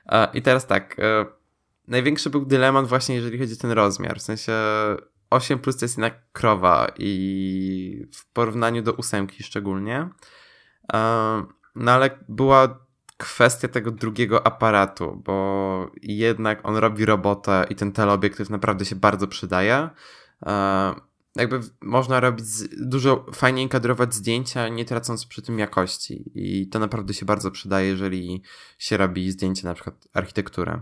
E, 0.06 0.28
I 0.34 0.42
teraz 0.42 0.66
tak. 0.66 0.98
E, 0.98 1.26
największy 1.88 2.30
był 2.30 2.46
dylemat 2.46 2.86
właśnie, 2.86 3.14
jeżeli 3.14 3.38
chodzi 3.38 3.52
o 3.52 3.56
ten 3.56 3.70
rozmiar. 3.70 4.18
W 4.18 4.22
sensie 4.22 4.52
8 5.30 5.58
plus 5.58 5.76
to 5.76 5.84
jest 5.84 5.96
jednak 5.96 6.32
krowa 6.32 6.86
i 6.98 8.06
w 8.14 8.32
porównaniu 8.32 8.82
do 8.82 8.92
ósemki 8.92 9.42
szczególnie. 9.42 10.08
E, 10.92 11.42
No 11.74 11.92
ale 11.92 12.10
była 12.28 12.88
kwestia 13.16 13.68
tego 13.68 13.90
drugiego 13.90 14.46
aparatu, 14.46 15.22
bo 15.24 15.90
jednak 16.02 16.60
on 16.62 16.76
robi 16.76 17.04
robotę 17.04 17.66
i 17.70 17.74
ten 17.74 17.92
teleobiektyw 17.92 18.50
naprawdę 18.50 18.84
się 18.84 18.96
bardzo 18.96 19.28
przydaje. 19.28 19.88
Jakby 21.38 21.60
można 21.80 22.20
robić 22.20 22.46
dużo 22.80 23.26
fajniej 23.34 23.68
kadrować 23.68 24.14
zdjęcia, 24.14 24.68
nie 24.68 24.84
tracąc 24.84 25.26
przy 25.26 25.42
tym 25.42 25.58
jakości. 25.58 26.30
I 26.34 26.68
to 26.68 26.78
naprawdę 26.78 27.14
się 27.14 27.26
bardzo 27.26 27.50
przydaje, 27.50 27.88
jeżeli 27.88 28.42
się 28.78 28.96
robi 28.96 29.30
zdjęcie 29.30 29.66
na 29.66 29.74
przykład 29.74 30.08
architekturę. 30.14 30.80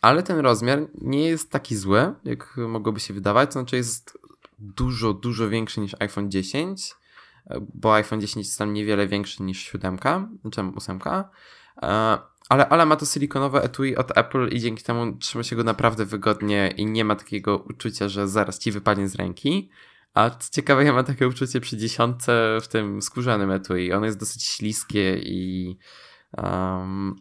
Ale 0.00 0.22
ten 0.22 0.38
rozmiar 0.38 0.78
nie 1.00 1.24
jest 1.24 1.50
taki 1.50 1.76
zły, 1.76 2.14
jak 2.24 2.56
mogłoby 2.56 3.00
się 3.00 3.14
wydawać. 3.14 3.48
To 3.48 3.52
znaczy 3.52 3.76
jest 3.76 4.18
dużo, 4.58 5.12
dużo 5.12 5.48
większy 5.48 5.80
niż 5.80 5.96
iPhone 5.98 6.30
10, 6.30 6.94
e, 7.46 7.60
bo 7.74 7.94
iPhone 7.94 8.20
10 8.20 8.46
jest 8.46 8.58
tam 8.58 8.72
niewiele 8.72 9.06
większy 9.06 9.42
niż 9.42 9.58
7, 9.58 9.98
znaczy 10.42 10.60
8. 10.76 11.00
Ale, 12.52 12.68
ale 12.68 12.86
ma 12.86 12.96
to 12.96 13.06
silikonowe 13.06 13.62
etui 13.62 13.96
od 13.96 14.18
Apple 14.18 14.48
i 14.48 14.60
dzięki 14.60 14.84
temu 14.84 15.16
trzyma 15.16 15.44
się 15.44 15.56
go 15.56 15.64
naprawdę 15.64 16.04
wygodnie 16.04 16.74
i 16.76 16.86
nie 16.86 17.04
ma 17.04 17.16
takiego 17.16 17.58
uczucia, 17.58 18.08
że 18.08 18.28
zaraz 18.28 18.58
ci 18.58 18.72
wypadnie 18.72 19.08
z 19.08 19.14
ręki. 19.14 19.70
A 20.14 20.30
co 20.30 20.50
ciekawe, 20.50 20.84
ja 20.84 20.92
mam 20.92 21.04
takie 21.04 21.28
uczucie 21.28 21.60
przy 21.60 21.76
dziesiątce 21.76 22.58
w 22.62 22.68
tym 22.68 23.02
skórzanym 23.02 23.50
etui. 23.50 23.92
Ono 23.92 24.06
jest 24.06 24.18
dosyć 24.18 24.44
śliskie 24.44 25.18
i 25.18 25.78
um, 26.36 27.16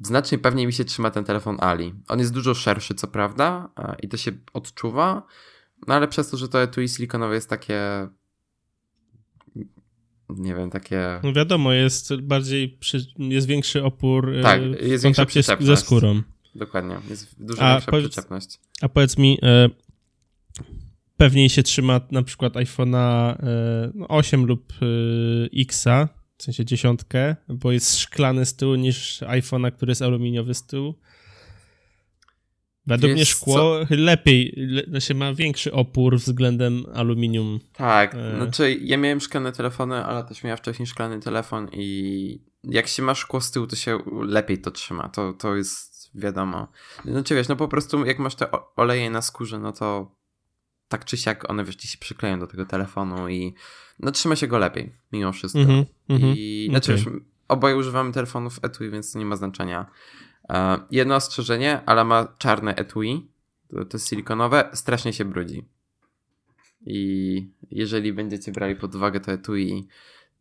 znacznie 0.00 0.38
pewniej 0.38 0.66
mi 0.66 0.72
się 0.72 0.84
trzyma 0.84 1.10
ten 1.10 1.24
telefon 1.24 1.56
Ali. 1.60 1.94
On 2.08 2.18
jest 2.18 2.32
dużo 2.32 2.54
szerszy, 2.54 2.94
co 2.94 3.06
prawda, 3.06 3.68
i 4.02 4.08
to 4.08 4.16
się 4.16 4.32
odczuwa, 4.52 5.22
no 5.86 5.94
ale 5.94 6.08
przez 6.08 6.30
to, 6.30 6.36
że 6.36 6.48
to 6.48 6.62
etui 6.62 6.88
silikonowe 6.88 7.34
jest 7.34 7.50
takie 7.50 8.08
nie 10.38 10.54
wiem, 10.54 10.70
takie... 10.70 11.20
No 11.22 11.32
wiadomo, 11.32 11.72
jest 11.72 12.16
bardziej, 12.16 12.68
przy, 12.68 13.06
jest 13.18 13.46
większy 13.46 13.84
opór 13.84 14.34
y, 14.34 14.42
Tak, 14.42 14.60
w 14.62 14.86
jest 14.86 15.04
większa 15.04 15.26
kontakcie 15.26 15.66
ze 15.66 15.76
skórą. 15.76 16.22
Dokładnie, 16.54 16.96
jest 17.10 17.44
dużo 17.44 17.62
A 17.62 17.72
większa 17.72 17.90
powiedz- 17.90 18.10
przyczepność. 18.10 18.60
A 18.80 18.88
powiedz 18.88 19.18
mi, 19.18 19.38
e, 19.42 19.68
pewniej 21.16 21.50
się 21.50 21.62
trzyma 21.62 22.00
na 22.10 22.22
przykład 22.22 22.52
iPhone'a 22.52 23.34
e, 23.42 23.90
no 23.94 24.08
8 24.08 24.46
lub 24.46 24.72
e, 24.72 24.84
X'a, 25.62 26.08
w 26.38 26.42
sensie 26.42 26.64
dziesiątkę, 26.64 27.36
bo 27.48 27.72
jest 27.72 27.98
szklany 27.98 28.46
z 28.46 28.56
tyłu 28.56 28.74
niż 28.74 29.20
iPhone'a, 29.22 29.72
który 29.72 29.90
jest 29.90 30.02
aluminiowy 30.02 30.54
z 30.54 30.66
tyłu. 30.66 30.94
Według 32.86 33.08
Wiesz 33.10 33.16
mnie 33.16 33.24
szkło 33.24 33.80
lepiej, 33.90 34.54
le, 34.56 34.82
znaczy 34.88 35.14
ma 35.14 35.34
większy 35.34 35.72
opór 35.72 36.16
względem 36.16 36.84
aluminium. 36.94 37.60
Tak, 37.72 38.14
E. 38.14 38.36
znaczy 38.36 38.78
ja 38.80 38.96
miałem 38.96 39.20
szklane 39.20 39.52
telefony, 39.52 40.04
ale 40.04 40.24
też 40.24 40.44
miała 40.44 40.56
wcześniej 40.56 40.86
szklany 40.86 41.20
telefon 41.20 41.68
i 41.72 42.40
jak 42.64 42.88
się 42.88 43.02
ma 43.02 43.14
szkło 43.14 43.40
z 43.40 43.50
tyłu, 43.50 43.66
to 43.66 43.76
się 43.76 43.98
lepiej 44.22 44.58
to 44.58 44.70
trzyma, 44.70 45.08
to, 45.08 45.32
to 45.32 45.56
jest 45.56 46.10
wiadomo. 46.14 46.68
Znaczy 47.04 47.34
wiesz, 47.34 47.48
no 47.48 47.56
po 47.56 47.68
prostu 47.68 48.06
jak 48.06 48.18
masz 48.18 48.34
te 48.34 48.46
oleje 48.76 49.10
na 49.10 49.22
skórze, 49.22 49.58
no 49.58 49.72
to 49.72 50.16
tak 50.88 51.04
czy 51.04 51.16
siak 51.16 51.50
one 51.50 51.64
wiesz, 51.64 51.76
ci 51.76 51.88
się 51.88 51.98
przykleją 51.98 52.38
do 52.38 52.46
tego 52.46 52.66
telefonu 52.66 53.28
i 53.28 53.54
no 53.98 54.10
trzyma 54.10 54.36
się 54.36 54.46
go 54.46 54.58
lepiej, 54.58 54.92
mimo 55.12 55.32
wszystko. 55.32 55.60
Mhm, 55.60 55.84
mhm. 56.08 56.34
I 56.36 56.66
znaczy 56.70 56.92
Okej. 56.94 57.04
wiesz, 57.04 57.14
oboje 57.48 57.76
używamy 57.76 58.12
telefonów 58.12 58.58
etui, 58.62 58.90
więc 58.90 59.12
to 59.12 59.18
nie 59.18 59.24
ma 59.26 59.36
znaczenia. 59.36 59.86
E, 60.48 60.78
jedno 60.90 61.14
ostrzeżenie, 61.14 61.80
ale 61.86 62.04
ma 62.04 62.34
czarne 62.38 62.74
etui, 62.74 63.30
to, 63.68 63.84
to 63.84 63.96
jest 63.96 64.08
silikonowe, 64.08 64.70
strasznie 64.74 65.12
się 65.12 65.24
brudzi. 65.24 65.68
I 66.86 67.50
jeżeli 67.70 68.12
będziecie 68.12 68.52
brali 68.52 68.76
pod 68.76 68.94
uwagę 68.94 69.20
to 69.20 69.32
etui, 69.32 69.88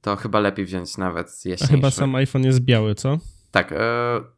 to 0.01 0.15
chyba 0.15 0.39
lepiej 0.39 0.65
wziąć 0.65 0.97
nawet 0.97 1.27
A 1.27 1.49
jaśniejsze. 1.49 1.67
chyba 1.67 1.91
sam 1.91 2.15
iPhone 2.15 2.43
jest 2.43 2.59
biały, 2.59 2.95
co? 2.95 3.17
Tak, 3.51 3.71
e, 3.71 3.75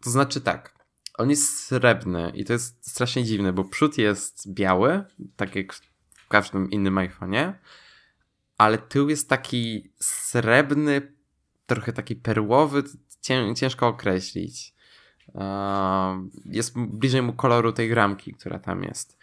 to 0.03 0.09
znaczy 0.09 0.41
tak. 0.41 0.73
On 1.17 1.29
jest 1.29 1.59
srebrny 1.59 2.31
i 2.35 2.45
to 2.45 2.53
jest 2.53 2.89
strasznie 2.89 3.23
dziwne, 3.23 3.53
bo 3.53 3.63
przód 3.63 3.97
jest 3.97 4.53
biały, 4.53 5.03
tak 5.35 5.55
jak 5.55 5.73
w 6.13 6.27
każdym 6.27 6.71
innym 6.71 6.95
iPhone'ie, 6.95 7.53
ale 8.57 8.77
tył 8.77 9.09
jest 9.09 9.29
taki 9.29 9.91
srebrny, 9.99 11.13
trochę 11.65 11.93
taki 11.93 12.15
perłowy, 12.15 12.83
cię, 13.21 13.53
ciężko 13.55 13.87
określić. 13.87 14.73
E, 15.35 16.27
jest 16.45 16.79
bliżej 16.79 17.21
mu 17.21 17.33
koloru 17.33 17.73
tej 17.73 17.93
ramki, 17.93 18.33
która 18.33 18.59
tam 18.59 18.83
jest. 18.83 19.17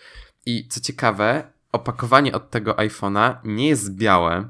I 0.47 0.69
co 0.69 0.81
ciekawe, 0.81 1.53
opakowanie 1.73 2.33
od 2.33 2.51
tego 2.51 2.73
iPhone'a 2.73 3.35
nie 3.45 3.69
jest 3.69 3.95
białe, 3.95 4.49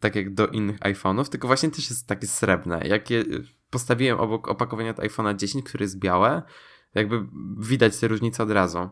tak 0.00 0.16
jak 0.16 0.34
do 0.34 0.46
innych 0.46 0.78
iPhone'ów, 0.78 1.28
tylko 1.28 1.46
właśnie 1.46 1.70
też 1.70 1.90
jest 1.90 2.06
takie 2.06 2.26
srebrne. 2.26 2.80
Jak 2.86 3.10
je 3.10 3.24
postawiłem 3.70 4.20
obok 4.20 4.48
opakowania 4.48 4.90
od 4.90 4.96
iPhone'a 4.96 5.36
10, 5.36 5.64
które 5.64 5.84
jest 5.84 5.98
białe, 5.98 6.42
jakby 6.94 7.26
widać 7.58 7.98
te 7.98 8.08
różnice 8.08 8.42
od 8.42 8.50
razu. 8.50 8.90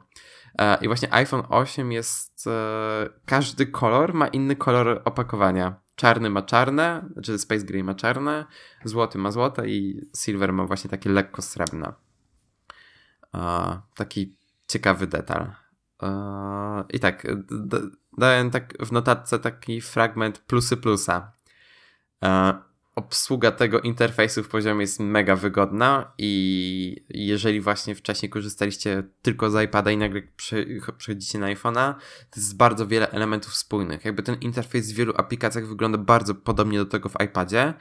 E, 0.59 0.79
I 0.85 0.87
właśnie 0.87 1.15
iPhone 1.15 1.43
8 1.49 1.93
jest. 1.93 2.47
e, 2.47 3.09
Każdy 3.27 3.67
kolor 3.67 4.15
ma 4.15 4.29
inny 4.29 4.57
kolor 4.57 5.03
opakowania. 5.05 5.81
Czarny 5.95 6.31
ma 6.31 6.43
czarne, 6.43 7.09
znaczy 7.13 7.39
Space 7.39 7.65
Gray 7.65 7.85
ma 7.85 7.95
czarne, 7.95 8.47
złoty 8.85 9.19
ma 9.19 9.31
złote 9.31 9.69
i 9.69 10.01
Silver 10.17 10.53
ma 10.53 10.65
właśnie 10.67 10.91
takie 10.91 11.11
lekko 11.11 11.43
srebrne. 11.43 11.93
E, 13.35 13.81
Taki 13.95 14.37
ciekawy 14.69 15.07
detal. 15.07 15.53
I 16.93 17.01
tak, 17.01 17.27
dałem 18.19 18.51
tak 18.51 18.75
w 18.87 18.93
notatce 18.93 19.39
taki 19.39 19.81
fragment 19.81 20.39
plusy 20.39 20.77
plusa. 20.77 21.33
Obsługa 22.95 23.51
tego 23.53 23.81
interfejsu 23.81 24.43
w 24.43 24.49
poziomie 24.49 24.81
jest 24.81 25.01
mega 25.01 25.37
wygodna 25.37 26.13
i 26.19 27.05
jeżeli 27.09 27.61
właśnie 27.61 27.95
wcześniej 27.95 28.31
korzystaliście 28.31 29.03
tylko 29.23 29.51
z 29.51 29.65
iPada 29.65 29.91
i 29.91 29.97
nagle 29.97 30.23
przechodzicie 30.99 31.39
na 31.39 31.55
iPhone'a, 31.55 31.95
to 32.31 32.41
jest 32.41 32.57
bardzo 32.57 32.87
wiele 32.87 33.11
elementów 33.11 33.57
spójnych. 33.57 34.05
Jakby 34.05 34.23
ten 34.23 34.35
interfejs 34.41 34.93
w 34.93 34.95
wielu 34.95 35.13
aplikacjach 35.17 35.67
wygląda 35.67 35.99
bardzo 35.99 36.35
podobnie 36.35 36.79
do 36.79 36.87
tego 36.87 37.09
w 37.09 37.21
iPadzie. 37.25 37.75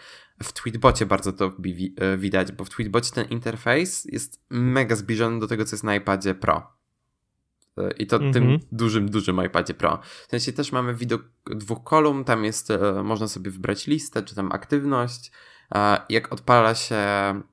W 0.44 0.54
Tweetbocie 0.54 1.06
bardzo 1.06 1.34
to 1.34 1.54
e, 1.98 2.18
widać, 2.18 2.52
bo 2.52 2.66
w 2.66 2.70
Tweetbocie 2.70 3.12
ten 3.12 3.28
interfejs 3.28 4.06
jest 4.06 4.46
mega 4.50 4.96
zbliżony 4.96 5.40
do 5.40 5.48
tego, 5.48 5.66
co 5.66 5.76
jest 5.76 5.84
na 5.84 5.96
iPadzie 5.96 6.36
Pro. 6.36 6.79
I 7.98 8.08
to 8.08 8.20
tym 8.20 8.44
mhm. 8.44 8.60
dużym, 8.72 9.10
dużym 9.10 9.46
iPadzie 9.46 9.74
Pro. 9.74 10.00
W 10.28 10.32
sensie 10.32 10.54
też 10.54 10.72
mamy 10.72 10.94
widok 10.94 11.22
dwóch 11.46 11.84
kolumn, 11.84 12.24
tam 12.24 12.46
jest, 12.46 12.72
e, 12.72 13.04
można 13.04 13.28
sobie 13.28 13.52
wybrać 13.52 13.88
listę, 13.88 14.24
czy 14.24 14.36
tam 14.36 14.52
aktywność. 14.52 15.32
Jak 16.10 16.34
odpala 16.34 16.76
się 16.76 16.96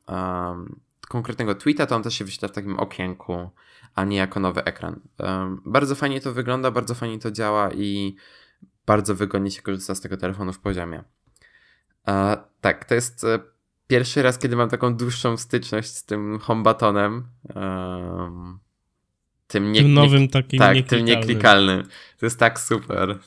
um, 0.09 0.81
konkretnego 1.09 1.55
tweeta, 1.55 1.87
to 1.87 1.97
on 1.97 2.03
też 2.03 2.14
się 2.14 2.24
wyświetla 2.24 2.49
w 2.49 2.53
takim 2.53 2.79
okienku, 2.79 3.51
a 3.95 4.05
nie 4.05 4.16
jako 4.16 4.41
nowy 4.41 4.64
ekran. 4.64 5.01
Um, 5.18 5.62
bardzo 5.66 5.95
fajnie 5.95 6.20
to 6.20 6.33
wygląda, 6.33 6.70
bardzo 6.70 6.95
fajnie 6.95 7.18
to 7.18 7.31
działa 7.31 7.72
i 7.72 8.16
bardzo 8.87 9.14
wygodnie 9.14 9.51
się 9.51 9.62
korzysta 9.62 9.95
z 9.95 10.01
tego 10.01 10.16
telefonu 10.16 10.53
w 10.53 10.59
poziomie. 10.59 11.05
Uh, 12.07 12.14
tak, 12.61 12.85
to 12.85 12.95
jest 12.95 13.24
e, 13.24 13.39
pierwszy 13.87 14.22
raz, 14.22 14.39
kiedy 14.39 14.57
mam 14.57 14.68
taką 14.68 14.97
dłuższą 14.97 15.37
styczność 15.37 15.95
z 15.95 16.05
tym 16.05 16.39
homebatonem. 16.39 17.29
Um, 17.55 18.59
tym, 19.47 19.72
nie, 19.72 19.80
tym 19.80 19.94
nowym 19.94 20.28
takim 20.28 20.59
tak, 20.59 20.76
nieklikalnym. 20.76 21.07
tym 21.07 21.16
nieklikalnym. 21.16 21.82
To 22.18 22.26
jest 22.26 22.38
tak 22.38 22.61
super. 22.61 23.18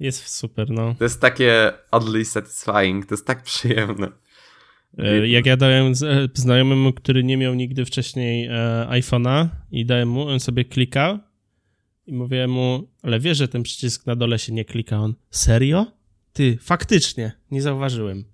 Jest 0.00 0.28
super, 0.28 0.70
no. 0.70 0.94
To 0.98 1.04
jest 1.04 1.20
takie 1.20 1.72
oddly 1.90 2.24
satisfying, 2.24 3.06
to 3.06 3.14
jest 3.14 3.26
tak 3.26 3.42
przyjemne. 3.42 4.08
E, 4.98 5.28
jak 5.28 5.46
ja 5.46 5.56
dałem 5.56 5.92
e, 5.92 6.28
znajomemu, 6.34 6.92
który 6.92 7.24
nie 7.24 7.36
miał 7.36 7.54
nigdy 7.54 7.84
wcześniej 7.84 8.46
e, 8.46 8.86
iPhone'a 8.90 9.48
i 9.70 9.86
dałem 9.86 10.08
mu, 10.08 10.28
on 10.28 10.40
sobie 10.40 10.64
klikał 10.64 11.18
i 12.06 12.12
mówię 12.12 12.46
mu, 12.46 12.88
ale 13.02 13.20
wiesz, 13.20 13.38
że 13.38 13.48
ten 13.48 13.62
przycisk 13.62 14.06
na 14.06 14.16
dole 14.16 14.38
się 14.38 14.52
nie 14.52 14.64
klika. 14.64 14.98
On, 14.98 15.14
serio? 15.30 15.86
Ty, 16.32 16.58
faktycznie, 16.60 17.32
nie 17.50 17.62
zauważyłem. 17.62 18.24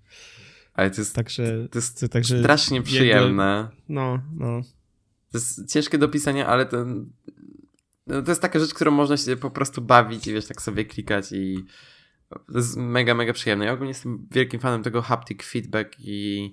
Ale 0.75 0.91
to 0.91 1.01
jest, 1.01 1.15
także, 1.15 1.69
to 1.71 1.79
jest 1.79 2.07
także 2.11 2.39
strasznie 2.39 2.83
przyjemne. 2.83 3.69
no, 3.89 4.23
no. 4.37 4.63
To 5.35 5.39
jest 5.39 5.73
ciężkie 5.73 5.99
do 5.99 6.09
pisania, 6.09 6.47
ale 6.47 6.67
to, 6.67 6.85
no 8.07 8.23
to 8.23 8.31
jest 8.31 8.43
taka 8.43 8.59
rzecz, 8.59 8.75
którą 8.75 8.91
można 8.91 9.17
się 9.17 9.37
po 9.37 9.51
prostu 9.51 9.83
bawić 9.83 10.27
i 10.27 10.33
wiesz, 10.33 10.47
tak 10.47 10.63
sobie 10.63 10.85
klikać 10.85 11.33
i 11.33 11.65
to 12.29 12.59
jest 12.59 12.77
mega, 12.77 13.15
mega 13.15 13.33
przyjemne. 13.33 13.65
Ja 13.65 13.73
ogólnie 13.73 13.91
jestem 13.91 14.29
wielkim 14.31 14.61
fanem 14.61 14.83
tego 14.83 15.03
haptic 15.03 15.43
feedback 15.43 15.97
i 16.01 16.53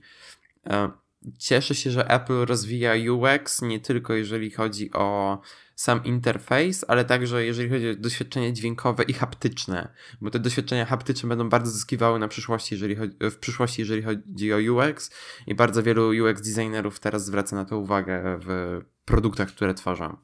e, 0.67 0.91
cieszę 1.37 1.75
się, 1.75 1.91
że 1.91 2.09
Apple 2.09 2.45
rozwija 2.45 2.93
UX 3.11 3.61
nie 3.61 3.79
tylko 3.79 4.13
jeżeli 4.13 4.51
chodzi 4.51 4.91
o 4.93 5.39
sam 5.81 6.03
interfejs, 6.03 6.85
ale 6.87 7.05
także 7.05 7.45
jeżeli 7.45 7.69
chodzi 7.69 7.89
o 7.89 7.95
doświadczenie 7.95 8.53
dźwiękowe 8.53 9.03
i 9.03 9.13
haptyczne, 9.13 9.93
bo 10.21 10.31
te 10.31 10.39
doświadczenia 10.39 10.85
haptyczne 10.85 11.29
będą 11.29 11.49
bardzo 11.49 11.71
zyskiwały 11.71 12.19
na 12.19 12.27
przyszłości, 12.27 12.75
jeżeli 12.75 12.95
chodzi, 12.95 13.15
w 13.21 13.37
przyszłości, 13.37 13.81
jeżeli 13.81 14.03
chodzi 14.03 14.53
o 14.53 14.57
UX 14.57 15.11
i 15.47 15.55
bardzo 15.55 15.83
wielu 15.83 16.09
UX 16.25 16.41
designerów 16.41 16.99
teraz 16.99 17.25
zwraca 17.25 17.55
na 17.55 17.65
to 17.65 17.77
uwagę 17.77 18.39
w 18.45 18.81
produktach, 19.05 19.47
które 19.47 19.73
tworzą. 19.73 20.17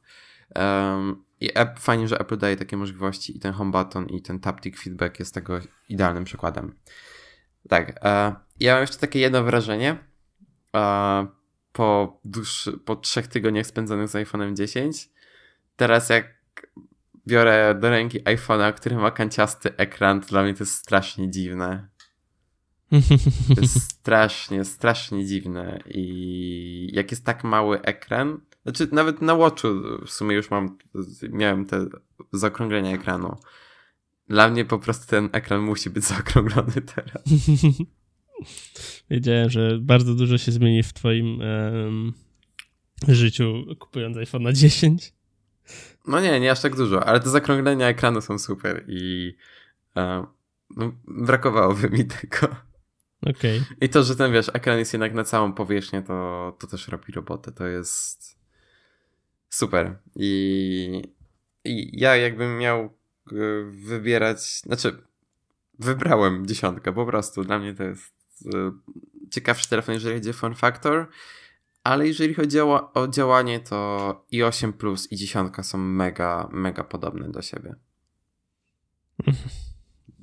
Um, 0.54 1.24
I 1.40 1.50
app, 1.54 1.78
fajnie, 1.78 2.08
że 2.08 2.18
Apple 2.18 2.38
daje 2.38 2.56
takie 2.56 2.76
możliwości 2.76 3.36
i 3.36 3.40
ten 3.40 3.52
home 3.52 3.70
button 3.70 4.06
i 4.06 4.22
ten 4.22 4.40
taptic 4.40 4.80
feedback 4.80 5.18
jest 5.18 5.34
tego 5.34 5.60
idealnym 5.88 6.24
przykładem. 6.24 6.74
Tak, 7.68 7.98
e, 8.04 8.34
ja 8.60 8.72
mam 8.72 8.80
jeszcze 8.80 8.98
takie 8.98 9.18
jedno 9.18 9.44
wrażenie. 9.44 9.98
E, 10.76 11.26
po, 11.72 12.20
po 12.84 12.96
trzech 12.96 13.26
tygodniach 13.26 13.66
spędzonych 13.66 14.08
z 14.08 14.14
iPhone'em 14.14 14.54
10, 14.54 15.17
teraz 15.78 16.08
jak 16.08 16.38
biorę 17.26 17.78
do 17.80 17.90
ręki 17.90 18.20
iPhone'a, 18.20 18.74
który 18.74 18.96
ma 18.96 19.10
kanciasty 19.10 19.76
ekran, 19.76 20.20
to 20.20 20.26
dla 20.26 20.42
mnie 20.42 20.54
to 20.54 20.64
jest 20.64 20.74
strasznie 20.74 21.30
dziwne. 21.30 21.88
To 23.54 23.60
jest 23.60 23.82
strasznie, 23.92 24.64
strasznie 24.64 25.26
dziwne. 25.26 25.82
I 25.86 26.88
jak 26.92 27.10
jest 27.10 27.24
tak 27.24 27.44
mały 27.44 27.82
ekran, 27.82 28.40
znaczy 28.62 28.88
nawet 28.92 29.22
na 29.22 29.36
Watchu 29.36 29.68
w 30.06 30.10
sumie 30.10 30.36
już 30.36 30.50
mam, 30.50 30.78
miałem 31.30 31.66
te 31.66 31.86
zaokrąglenia 32.32 32.94
ekranu. 32.94 33.36
Dla 34.28 34.48
mnie 34.48 34.64
po 34.64 34.78
prostu 34.78 35.06
ten 35.06 35.28
ekran 35.32 35.60
musi 35.60 35.90
być 35.90 36.04
zaokrąglony 36.14 36.82
teraz. 36.94 37.22
Wiedziałem, 39.10 39.50
że 39.50 39.78
bardzo 39.80 40.14
dużo 40.14 40.38
się 40.38 40.52
zmieni 40.52 40.82
w 40.82 40.92
twoim 40.92 41.40
um, 41.40 42.12
życiu 43.08 43.64
kupując 43.78 44.16
iPhone 44.16 44.54
10. 44.54 45.17
No 46.06 46.20
nie, 46.20 46.40
nie 46.40 46.50
aż 46.50 46.60
tak 46.60 46.76
dużo, 46.76 47.06
ale 47.06 47.20
te 47.20 47.30
zakrąglenia 47.30 47.88
ekranu 47.88 48.20
są 48.20 48.38
super 48.38 48.84
i 48.88 49.36
e, 49.96 50.26
no, 50.76 50.92
brakowałoby 51.06 51.90
mi 51.90 52.04
tego. 52.04 52.56
Okej. 53.22 53.58
Okay. 53.58 53.76
I 53.80 53.88
to, 53.88 54.02
że 54.02 54.16
ten, 54.16 54.32
wiesz, 54.32 54.50
ekran 54.52 54.78
jest 54.78 54.92
jednak 54.92 55.14
na 55.14 55.24
całą 55.24 55.52
powierzchnię, 55.52 56.02
to, 56.02 56.56
to 56.60 56.66
też 56.66 56.88
robi 56.88 57.12
robotę. 57.12 57.52
To 57.52 57.66
jest 57.66 58.38
super. 59.48 59.98
I, 60.16 61.02
I 61.64 62.00
ja 62.00 62.16
jakbym 62.16 62.58
miał 62.58 62.78
e, 62.80 62.90
wybierać, 63.70 64.60
znaczy 64.60 65.02
wybrałem 65.78 66.46
dziesiątkę 66.46 66.92
po 66.92 67.06
prostu. 67.06 67.44
Dla 67.44 67.58
mnie 67.58 67.74
to 67.74 67.82
jest 67.82 68.12
e, 68.54 68.72
ciekawszy 69.30 69.68
telefon, 69.68 69.94
jeżeli 69.94 70.14
chodzi 70.14 70.30
o 70.30 70.32
fun 70.32 70.54
factor. 70.54 71.08
Ale 71.88 72.06
jeżeli 72.06 72.34
chodzi 72.34 72.60
o, 72.60 72.92
o 72.92 73.08
działanie, 73.08 73.60
to 73.60 74.26
i 74.30 74.42
8 74.42 74.72
Plus 74.72 75.12
i 75.12 75.16
10 75.16 75.54
są 75.62 75.78
mega, 75.78 76.48
mega 76.52 76.84
podobne 76.84 77.30
do 77.30 77.42
siebie. 77.42 77.74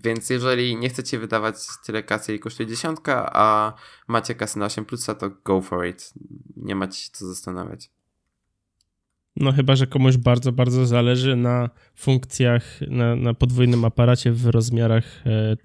Więc 0.04 0.30
jeżeli 0.30 0.76
nie 0.76 0.90
chcecie 0.90 1.20
wydawać 1.20 1.56
tyle 1.86 2.04
kasy, 2.04 2.36
i 2.36 2.40
kosztuje 2.40 2.70
10, 2.70 3.00
a 3.08 3.74
macie 4.08 4.36
kasę 4.36 4.60
na 4.60 4.66
8 4.66 4.86
Plusa, 4.86 5.16
to 5.16 5.30
go 5.30 5.62
for 5.62 5.88
it. 5.88 6.14
Nie 6.58 6.76
macie 6.76 7.00
się 7.00 7.10
co 7.12 7.28
zastanawiać. 7.28 7.90
No 9.36 9.52
chyba, 9.52 9.76
że 9.76 9.88
komuś 9.88 10.18
bardzo, 10.18 10.52
bardzo 10.52 10.86
zależy 10.86 11.36
na 11.36 11.70
funkcjach, 11.96 12.64
na, 12.88 13.16
na 13.16 13.34
podwójnym 13.34 13.86
aparacie 13.86 14.32
w 14.32 14.46
rozmiarach 14.46 15.06
e, 15.26 15.58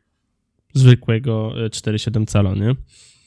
zwykłego 0.75 1.51
4,7 1.51 2.23
e, 2.23 2.27
cala, 2.27 2.55
nie? 2.55 2.75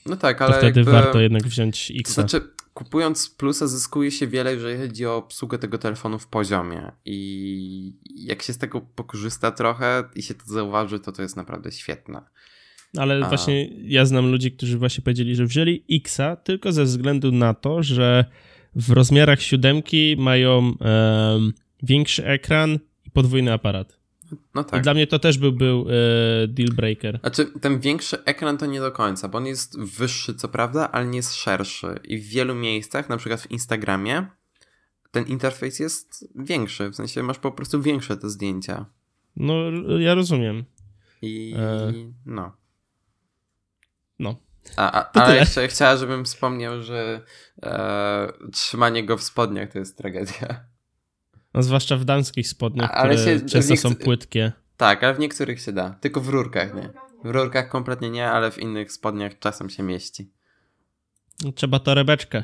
No 0.06 0.16
tak, 0.16 0.42
ale. 0.42 0.52
To 0.54 0.58
wtedy 0.58 0.80
jakby... 0.80 0.92
warto 0.92 1.20
jednak 1.20 1.44
wziąć 1.44 1.94
X. 2.00 2.16
To 2.16 2.22
znaczy, 2.22 2.54
kupując 2.74 3.30
plusa 3.30 3.68
zyskuje 3.68 4.12
się 4.12 4.28
wiele, 4.28 4.54
jeżeli 4.54 4.78
chodzi 4.78 5.06
o 5.06 5.16
obsługę 5.16 5.58
tego 5.58 5.78
telefonu 5.78 6.20
w 6.20 6.28
poziomie. 6.28 6.92
I 7.06 7.94
jak 8.16 8.42
się 8.42 8.54
z 8.54 8.58
tego 8.58 8.82
pokorzysta 8.82 9.52
trochę 9.52 10.04
i 10.16 10.24
się 10.24 10.34
to 10.34 10.46
zauważy, 10.46 11.00
to 11.00 11.12
to 11.12 11.22
jest 11.22 11.36
naprawdę 11.36 11.72
świetne. 11.72 12.22
Ale 12.98 13.26
A... 13.26 13.30
właśnie 13.30 13.68
ja 13.84 14.06
znam 14.06 14.32
ludzi, 14.32 14.52
którzy 14.52 14.78
właśnie 14.78 15.04
powiedzieli, 15.04 15.36
że 15.36 15.46
wzięli 15.46 15.86
Xa 15.90 16.36
tylko 16.36 16.72
ze 16.72 16.84
względu 16.84 17.32
na 17.32 17.54
to, 17.54 17.84
że 17.84 18.26
w 18.76 18.92
rozmiarach 18.92 19.42
siódemki 19.42 20.16
mają 20.20 20.58
um, 20.58 21.54
większy 21.84 22.26
ekran 22.26 22.80
i 23.06 23.12
podwójny 23.12 23.54
aparat. 23.54 24.03
No 24.56 24.64
tak. 24.64 24.80
I 24.80 24.84
dla 24.84 24.94
mnie 24.94 25.08
to 25.08 25.20
też 25.20 25.38
był, 25.38 25.52
był 25.52 25.86
e, 25.90 26.48
deal 26.48 26.70
breaker. 26.70 27.20
Znaczy, 27.20 27.46
ten 27.62 27.80
większy 27.80 28.24
ekran 28.24 28.58
to 28.58 28.66
nie 28.66 28.80
do 28.80 28.92
końca, 28.92 29.28
bo 29.28 29.38
on 29.38 29.46
jest 29.46 29.80
wyższy, 29.80 30.36
co 30.36 30.48
prawda, 30.48 30.92
ale 30.92 31.06
nie 31.06 31.18
jest 31.18 31.36
szerszy. 31.36 32.00
I 32.04 32.18
w 32.18 32.28
wielu 32.28 32.56
miejscach, 32.56 33.10
na 33.10 33.18
przykład 33.18 33.42
w 33.42 33.52
Instagramie, 33.52 34.26
ten 35.12 35.28
interfejs 35.28 35.80
jest 35.80 36.28
większy. 36.36 36.90
W 36.90 36.96
sensie 36.96 37.24
masz 37.24 37.40
po 37.40 37.52
prostu 37.52 37.82
większe 37.82 38.18
te 38.18 38.30
zdjęcia. 38.30 38.86
No, 39.36 39.54
ja 40.00 40.16
rozumiem. 40.16 40.64
I 41.22 41.54
e... 41.58 41.94
no. 42.26 42.52
No. 44.20 44.36
A, 44.78 44.92
a, 44.92 45.22
ale 45.24 45.36
jeszcze 45.36 45.68
chciała, 45.68 45.98
żebym 45.98 46.26
wspomniał, 46.26 46.84
że 46.84 47.22
e, 47.64 48.34
trzymanie 48.52 49.06
go 49.06 49.18
w 49.18 49.24
spodniach 49.24 49.72
to 49.72 49.80
jest 49.80 49.98
tragedia. 49.98 50.66
No, 51.54 51.64
zwłaszcza 51.64 51.98
w 51.98 52.06
damskich 52.06 52.48
spodniach, 52.48 52.92
ale 52.94 53.16
które 53.16 53.40
się, 53.40 53.46
często 53.46 53.78
są 53.78 53.96
płytkie. 53.96 54.52
Tak, 54.78 55.04
ale 55.04 55.14
w 55.14 55.20
niektórych 55.20 55.62
się 55.62 55.72
da. 55.72 55.90
Tylko 55.90 56.22
w 56.22 56.30
rurkach 56.30 56.74
nie. 56.74 56.90
W 57.24 57.30
rurkach 57.30 57.70
kompletnie 57.70 58.10
nie, 58.10 58.30
ale 58.30 58.52
w 58.52 58.58
innych 58.58 58.92
spodniach 58.92 59.40
czasem 59.40 59.70
się 59.70 59.84
mieści. 59.84 60.32
No, 61.44 61.52
trzeba 61.52 61.80
torebeczkę. 61.80 62.44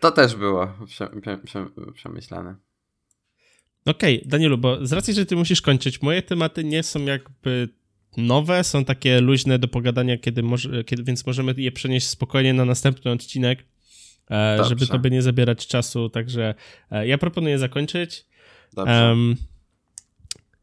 To 0.00 0.10
też 0.10 0.36
było 0.36 0.72
prze, 0.86 1.10
prze, 1.44 1.66
przemyślane. 1.94 2.56
Okej, 3.86 4.18
okay, 4.18 4.30
Danielu, 4.30 4.58
bo 4.58 4.86
z 4.86 4.92
racji, 4.92 5.14
że 5.14 5.26
ty 5.26 5.36
musisz 5.36 5.62
kończyć, 5.62 6.02
moje 6.02 6.22
tematy 6.22 6.64
nie 6.64 6.82
są 6.82 7.04
jakby 7.04 7.68
nowe, 8.16 8.64
są 8.64 8.84
takie 8.84 9.20
luźne 9.20 9.58
do 9.58 9.68
pogadania, 9.68 10.18
kiedy, 10.18 10.42
może, 10.42 10.84
kiedy 10.84 11.02
więc 11.02 11.26
możemy 11.26 11.54
je 11.56 11.72
przenieść 11.72 12.08
spokojnie 12.08 12.54
na 12.54 12.64
następny 12.64 13.10
odcinek. 13.10 13.64
E, 14.30 14.56
Dobrze. 14.56 14.68
żeby 14.68 14.86
tobie 14.86 15.10
nie 15.10 15.22
zabierać 15.22 15.66
czasu, 15.66 16.10
także 16.10 16.54
e, 16.90 17.06
ja 17.06 17.18
proponuję 17.18 17.58
zakończyć. 17.58 18.26
Um, 18.76 19.36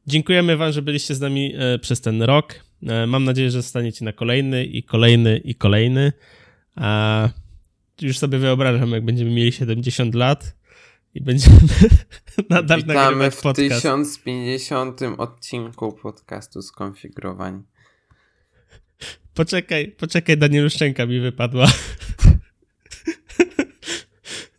dziękujemy 0.07 0.57
wam, 0.57 0.71
że 0.71 0.81
byliście 0.81 1.15
z 1.15 1.19
nami 1.19 1.53
e, 1.57 1.79
przez 1.79 2.01
ten 2.01 2.21
rok. 2.21 2.55
Mam 3.07 3.23
nadzieję, 3.23 3.51
że 3.51 3.61
zostaniecie 3.61 4.05
na 4.05 4.13
kolejny 4.13 4.65
i 4.65 4.83
kolejny 4.83 5.37
i 5.37 5.55
kolejny. 5.55 6.11
A 6.75 7.29
już 8.01 8.17
sobie 8.17 8.37
wyobrażam, 8.37 8.91
jak 8.91 9.05
będziemy 9.05 9.31
mieli 9.31 9.51
70 9.51 10.15
lat 10.15 10.55
i 11.13 11.21
będziemy 11.21 11.57
nadal 12.49 12.79
Witamy 12.79 12.99
nagrywać 12.99 13.35
w 13.35 13.41
podcast. 13.41 13.81
1050 13.81 15.01
odcinku 15.17 15.93
podcastu 15.93 16.61
Skonfigurowani. 16.61 17.63
Poczekaj, 19.33 19.87
poczekaj, 19.87 20.37
Danielu 20.37 20.69
Szczęka 20.69 21.05
mi 21.05 21.19
wypadła. 21.19 21.67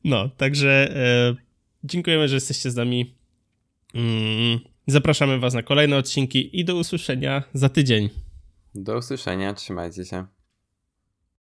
No, 0.04 0.28
także 0.28 0.96
e, 0.96 1.34
dziękujemy, 1.84 2.28
że 2.28 2.34
jesteście 2.34 2.70
z 2.70 2.76
nami. 2.76 3.14
Mm, 3.94 4.60
zapraszamy 4.86 5.38
Was 5.38 5.54
na 5.54 5.62
kolejne 5.62 5.96
odcinki 5.96 6.60
i 6.60 6.64
do 6.64 6.76
usłyszenia 6.76 7.42
za 7.52 7.68
tydzień. 7.68 8.08
Do 8.74 8.98
usłyszenia, 8.98 9.54
trzymajcie 9.54 10.04
się. 10.04 10.26